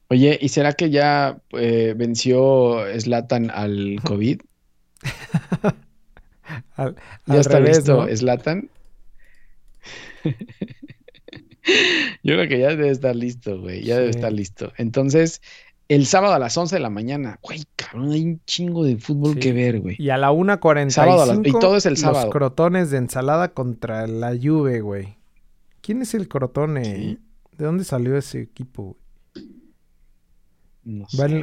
Oye, 0.09 0.39
¿y 0.41 0.49
será 0.49 0.73
que 0.73 0.89
ya 0.89 1.39
eh, 1.53 1.93
venció 1.95 2.79
Slatan 2.99 3.51
al 3.51 4.01
COVID? 4.05 4.41
¿Ya 7.27 7.41
está 7.41 7.61
listo 7.61 8.07
Slatan? 8.17 8.71
Yo 12.23 12.35
creo 12.35 12.49
que 12.49 12.59
ya 12.59 12.69
debe 12.69 12.91
estar 12.91 13.15
listo, 13.15 13.61
güey. 13.61 13.83
Ya 13.83 13.97
debe 13.97 14.11
estar 14.11 14.33
listo. 14.33 14.73
Entonces, 14.77 15.41
el 15.89 16.07
sábado 16.07 16.35
a 16.35 16.39
las 16.39 16.57
11 16.57 16.77
de 16.77 16.81
la 16.81 16.91
mañana. 16.91 17.39
Güey, 17.43 17.65
cabrón, 17.77 18.13
hay 18.13 18.23
un 18.23 18.41
chingo 18.45 18.85
de 18.85 18.97
fútbol 18.97 19.39
que 19.39 19.53
ver, 19.53 19.81
güey. 19.81 19.97
Y 19.99 20.11
a 20.11 20.19
la 20.19 20.31
1.45. 20.33 21.47
Y 21.47 21.53
todo 21.53 21.77
es 21.77 21.87
el 21.87 21.97
sábado. 21.97 22.27
Los 22.27 22.33
crotones 22.33 22.91
de 22.91 22.99
ensalada 22.99 23.49
contra 23.49 24.07
la 24.07 24.37
Juve, 24.41 24.81
güey. 24.81 25.17
¿Quién 25.81 26.03
es 26.03 26.15
el 26.15 26.29
crotone? 26.29 27.19
¿De 27.57 27.65
dónde 27.65 27.85
salió 27.85 28.17
ese 28.17 28.41
equipo, 28.43 28.83
güey? 28.85 29.09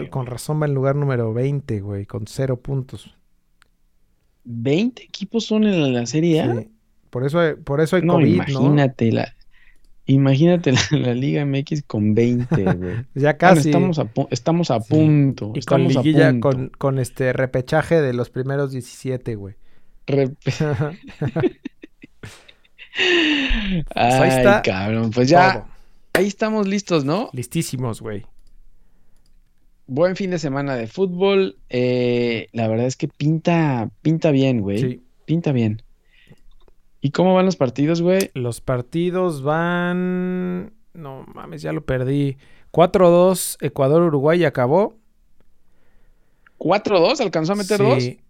con 0.10 0.26
razón 0.26 0.62
va 0.62 0.66
en 0.66 0.74
lugar 0.74 0.96
número 0.96 1.34
20, 1.34 1.80
güey, 1.82 2.06
con 2.06 2.26
cero 2.28 2.60
puntos. 2.60 3.16
¿20 4.46 5.02
equipos 5.04 5.46
son 5.46 5.66
en 5.66 5.94
la 5.94 6.06
Serie 6.06 6.42
A? 6.42 6.64
Por 7.10 7.26
eso, 7.26 7.40
por 7.64 7.82
eso 7.82 7.96
hay 7.96 8.02
no, 8.02 8.14
COVID, 8.14 8.34
imagínate 8.34 9.12
La, 9.12 9.35
imagínate 10.06 10.74
la, 10.92 11.14
Liga 11.14 11.46
MX 11.46 11.84
con 11.84 12.14
20, 12.14 12.64
güey. 12.76 12.96
ya 13.16 13.38
casi. 13.38 13.70
estamos 13.70 14.00
a, 14.00 14.10
estamos 14.32 14.72
a 14.72 14.80
punto. 14.80 15.52
Y 15.56 15.62
con 15.62 15.88
liguilla, 15.88 16.40
Con, 16.40 16.70
con, 16.70 17.00
este 17.00 17.34
repechaje 17.34 18.02
de 18.02 18.14
los 18.14 18.30
primeros 18.30 18.72
17, 18.72 19.36
güey. 19.36 19.56
Ay, 23.96 24.30
está 24.30 24.62
cabrón. 24.62 25.12
Pues 25.12 25.28
ya, 25.28 25.66
ahí 26.14 26.28
estamos 26.28 26.68
listos, 26.68 27.04
¿no? 27.06 27.30
Listísimos, 27.34 28.02
güey 28.02 28.26
buen 29.88 30.16
fin 30.16 30.32
de 30.32 30.40
semana 30.40 30.76
de 30.76 30.88
fútbol. 30.88 31.58
Eh, 31.70 32.48
la 32.54 32.68
verdad 32.68 32.88
es 32.88 32.96
que 32.96 33.08
pinta, 33.08 33.90
pinta 34.02 34.32
bien, 34.32 34.62
güey. 34.62 34.80
Sí. 34.80 35.02
Pinta 35.26 35.52
bien. 35.52 35.82
¿Y 37.06 37.12
cómo 37.12 37.36
van 37.36 37.46
los 37.46 37.56
partidos, 37.56 38.02
güey? 38.02 38.32
Los 38.34 38.62
partidos 38.62 39.44
van. 39.44 40.74
No 40.96 41.24
mames, 41.36 41.62
ya 41.62 41.72
lo 41.72 41.86
perdí. 41.86 42.38
4-2, 42.72 43.58
Ecuador-Uruguay 43.62 44.44
acabó. 44.44 44.98
¿4-2? 46.58 47.22
¿Alcanzó 47.22 47.54
a 47.54 47.58
meter 47.58 47.78
dos? 47.78 48.02
Sí. 48.02 48.22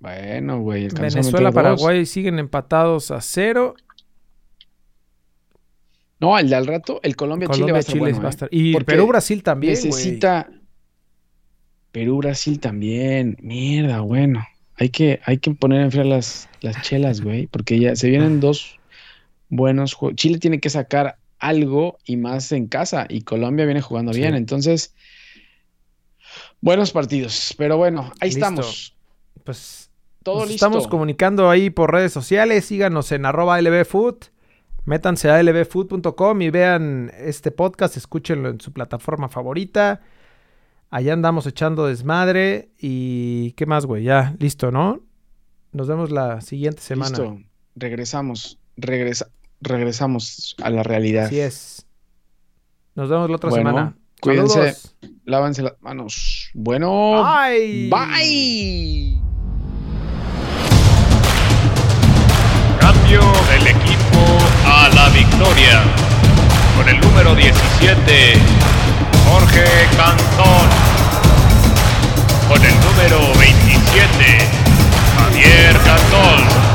Bueno, 0.00 0.58
güey. 0.60 0.88
Venezuela-Paraguay 0.88 2.06
siguen 2.06 2.38
empatados 2.38 3.10
a 3.10 3.20
cero. 3.20 3.74
No, 6.18 6.38
el 6.38 6.48
de 6.48 6.56
al 6.56 6.66
rato, 6.66 7.00
el 7.02 7.14
Colombia-Chile 7.14 7.72
va, 7.72 7.76
a 8.28 8.30
estar, 8.30 8.46
¿eh? 8.46 8.56
Y 8.56 8.74
Perú-Brasil 8.84 9.42
también. 9.42 9.74
Necesita. 9.74 10.48
Perú, 11.92 12.16
Brasil 12.16 12.58
también. 12.58 13.36
Mierda, 13.42 14.00
bueno. 14.00 14.42
Hay 14.78 14.90
que, 14.90 15.20
hay 15.24 15.38
que 15.38 15.50
poner 15.52 15.82
en 15.82 15.90
fría 15.90 16.04
las, 16.04 16.48
las 16.60 16.80
chelas, 16.82 17.20
güey, 17.20 17.46
porque 17.46 17.78
ya 17.78 17.96
se 17.96 18.08
vienen 18.08 18.40
dos 18.40 18.78
buenos 19.48 19.94
juegos. 19.94 20.16
Chile 20.16 20.38
tiene 20.38 20.60
que 20.60 20.70
sacar 20.70 21.18
algo 21.38 21.98
y 22.04 22.16
más 22.16 22.52
en 22.52 22.66
casa, 22.66 23.06
y 23.08 23.22
Colombia 23.22 23.64
viene 23.64 23.80
jugando 23.80 24.12
bien. 24.12 24.34
Entonces, 24.34 24.94
buenos 26.60 26.92
partidos. 26.92 27.54
Pero 27.56 27.76
bueno, 27.76 28.12
ahí 28.20 28.30
estamos. 28.30 28.94
Pues 29.44 29.90
todo 30.22 30.40
listo. 30.40 30.54
Estamos 30.54 30.88
comunicando 30.88 31.50
ahí 31.50 31.70
por 31.70 31.92
redes 31.92 32.12
sociales. 32.12 32.64
Síganos 32.64 33.12
en 33.12 33.26
arroba 33.26 33.60
lbfood. 33.60 34.16
Métanse 34.84 35.28
a 35.28 35.42
lbfood.com 35.42 36.40
y 36.42 36.50
vean 36.50 37.12
este 37.18 37.50
podcast, 37.50 37.96
escúchenlo 37.98 38.48
en 38.48 38.60
su 38.60 38.72
plataforma 38.72 39.28
favorita. 39.28 40.00
Allá 40.90 41.12
andamos 41.12 41.46
echando 41.46 41.86
desmadre 41.86 42.70
y 42.78 43.52
¿qué 43.52 43.66
más, 43.66 43.84
güey? 43.84 44.04
Ya, 44.04 44.34
listo, 44.38 44.70
¿no? 44.70 45.00
Nos 45.72 45.86
vemos 45.86 46.10
la 46.10 46.40
siguiente 46.40 46.80
semana. 46.80 47.10
Listo. 47.10 47.38
Regresamos, 47.76 48.58
regresa, 48.76 49.28
regresamos 49.60 50.56
a 50.62 50.70
la 50.70 50.82
realidad. 50.82 51.26
Así 51.26 51.40
es. 51.40 51.86
Nos 52.94 53.10
vemos 53.10 53.28
la 53.28 53.36
otra 53.36 53.50
semana. 53.50 53.96
Cuídense, 54.20 54.76
lávense 55.24 55.62
las 55.62 55.74
manos. 55.82 56.48
Bueno, 56.54 57.22
bye. 57.22 57.90
Bye. 57.90 59.20
Cambio 62.80 63.20
del 63.50 63.66
equipo 63.66 64.20
a 64.64 64.88
la 64.94 65.10
victoria. 65.10 65.82
Con 66.78 66.88
el 66.88 66.98
número 66.98 67.34
17. 67.34 68.57
Jorge 69.28 69.64
Cantón. 69.96 70.68
Con 72.48 72.64
el 72.64 72.74
número 72.80 73.38
27, 73.38 74.38
Javier 75.16 75.78
Cantón. 75.84 76.67